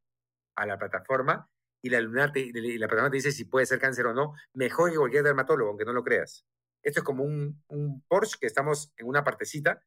a 0.55 0.66
la 0.66 0.78
plataforma 0.78 1.49
y 1.82 1.89
la, 1.89 2.01
lunar 2.01 2.32
y 2.36 2.78
la 2.78 2.88
plataforma 2.88 3.11
te 3.11 3.18
dice 3.18 3.32
si 3.32 3.45
puede 3.45 3.66
ser 3.66 3.80
cáncer 3.80 4.07
o 4.07 4.13
no, 4.13 4.34
mejor 4.53 4.91
que 4.91 4.97
cualquier 4.97 5.24
dermatólogo, 5.24 5.70
aunque 5.70 5.86
no 5.86 5.93
lo 5.93 6.03
creas. 6.03 6.45
Esto 6.86 7.00
es 7.00 7.04
como 7.04 7.24
un, 7.24 7.64
un 7.68 8.04
Porsche 8.08 8.38
que 8.40 8.46
estamos 8.46 8.94
en 8.96 9.08
una 9.08 9.24
partecita 9.24 9.82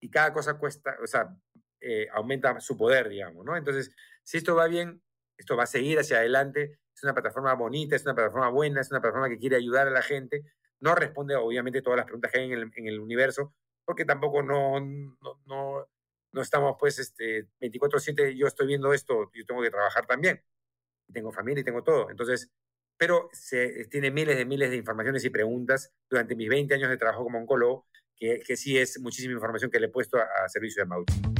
y 0.00 0.08
cada 0.08 0.32
cosa 0.32 0.56
cuesta, 0.56 0.96
o 1.02 1.06
sea, 1.06 1.36
eh, 1.80 2.06
aumenta 2.12 2.60
su 2.60 2.76
poder, 2.76 3.08
digamos, 3.08 3.44
¿no? 3.44 3.56
Entonces, 3.56 3.90
si 4.22 4.38
esto 4.38 4.54
va 4.54 4.68
bien, 4.68 5.02
esto 5.36 5.56
va 5.56 5.64
a 5.64 5.66
seguir 5.66 5.98
hacia 5.98 6.18
adelante, 6.18 6.78
es 6.94 7.02
una 7.02 7.12
plataforma 7.12 7.52
bonita, 7.54 7.96
es 7.96 8.04
una 8.04 8.14
plataforma 8.14 8.48
buena, 8.50 8.80
es 8.80 8.90
una 8.92 9.00
plataforma 9.00 9.28
que 9.28 9.38
quiere 9.38 9.56
ayudar 9.56 9.88
a 9.88 9.90
la 9.90 10.02
gente, 10.02 10.44
no 10.78 10.94
responde 10.94 11.34
obviamente 11.34 11.82
todas 11.82 11.96
las 11.96 12.06
preguntas 12.06 12.30
que 12.30 12.38
hay 12.38 12.46
en 12.46 12.52
el, 12.52 12.70
en 12.76 12.86
el 12.86 13.00
universo, 13.00 13.52
porque 13.84 14.04
tampoco 14.04 14.42
no, 14.42 14.78
no, 14.78 15.40
no, 15.46 15.88
no 16.30 16.40
estamos 16.40 16.76
pues 16.78 17.00
este, 17.00 17.48
24/7, 17.60 18.36
yo 18.36 18.46
estoy 18.46 18.68
viendo 18.68 18.92
esto, 18.92 19.32
yo 19.34 19.44
tengo 19.44 19.60
que 19.60 19.70
trabajar 19.70 20.06
también, 20.06 20.40
tengo 21.12 21.32
familia 21.32 21.62
y 21.62 21.64
tengo 21.64 21.82
todo, 21.82 22.10
entonces 22.10 22.48
pero 22.96 23.28
se, 23.32 23.86
tiene 23.86 24.10
miles 24.10 24.36
de 24.36 24.44
miles 24.44 24.70
de 24.70 24.76
informaciones 24.76 25.24
y 25.24 25.30
preguntas 25.30 25.92
durante 26.08 26.36
mis 26.36 26.48
20 26.48 26.74
años 26.74 26.90
de 26.90 26.96
trabajo 26.96 27.24
como 27.24 27.38
oncólogo, 27.38 27.86
que, 28.16 28.40
que 28.40 28.56
sí 28.56 28.78
es 28.78 29.00
muchísima 29.00 29.34
información 29.34 29.70
que 29.70 29.80
le 29.80 29.86
he 29.86 29.90
puesto 29.90 30.18
a, 30.18 30.48
servicio 30.48 30.82
de 30.82 30.86
Mauti. 30.86 31.33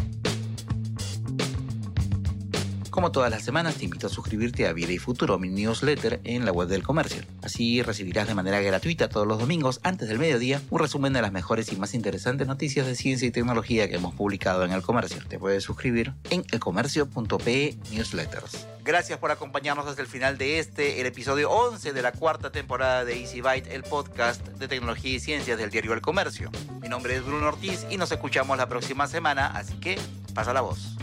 Como 2.94 3.10
todas 3.10 3.28
las 3.28 3.42
semanas, 3.42 3.74
te 3.74 3.86
invito 3.86 4.06
a 4.06 4.08
suscribirte 4.08 4.68
a 4.68 4.72
Vida 4.72 4.92
y 4.92 4.98
Futuro, 4.98 5.36
mi 5.36 5.48
newsletter 5.48 6.20
en 6.22 6.44
la 6.44 6.52
web 6.52 6.68
del 6.68 6.84
comercio. 6.84 7.24
Así 7.42 7.82
recibirás 7.82 8.28
de 8.28 8.36
manera 8.36 8.60
gratuita 8.60 9.08
todos 9.08 9.26
los 9.26 9.40
domingos, 9.40 9.80
antes 9.82 10.08
del 10.08 10.20
mediodía, 10.20 10.62
un 10.70 10.78
resumen 10.78 11.12
de 11.12 11.20
las 11.20 11.32
mejores 11.32 11.72
y 11.72 11.76
más 11.76 11.92
interesantes 11.94 12.46
noticias 12.46 12.86
de 12.86 12.94
ciencia 12.94 13.26
y 13.26 13.32
tecnología 13.32 13.88
que 13.88 13.96
hemos 13.96 14.14
publicado 14.14 14.64
en 14.64 14.70
el 14.70 14.82
comercio. 14.82 15.20
Te 15.28 15.40
puedes 15.40 15.64
suscribir 15.64 16.12
en 16.30 16.44
elcomercio.pe 16.52 17.76
newsletters. 17.90 18.68
Gracias 18.84 19.18
por 19.18 19.32
acompañarnos 19.32 19.88
hasta 19.88 20.00
el 20.00 20.06
final 20.06 20.38
de 20.38 20.60
este, 20.60 21.00
el 21.00 21.06
episodio 21.06 21.50
11 21.50 21.94
de 21.94 22.00
la 22.00 22.12
cuarta 22.12 22.52
temporada 22.52 23.04
de 23.04 23.18
Easy 23.18 23.40
Byte, 23.40 23.72
el 23.72 23.82
podcast 23.82 24.46
de 24.46 24.68
tecnología 24.68 25.16
y 25.16 25.18
ciencias 25.18 25.58
del 25.58 25.70
diario 25.70 25.94
El 25.94 26.00
Comercio. 26.00 26.48
Mi 26.80 26.88
nombre 26.88 27.16
es 27.16 27.26
Bruno 27.26 27.48
Ortiz 27.48 27.86
y 27.90 27.96
nos 27.96 28.12
escuchamos 28.12 28.56
la 28.56 28.68
próxima 28.68 29.08
semana, 29.08 29.48
así 29.48 29.74
que 29.80 29.98
pasa 30.32 30.52
la 30.52 30.60
voz. 30.60 30.94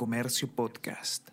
Comercio 0.00 0.48
Podcast. 0.48 1.30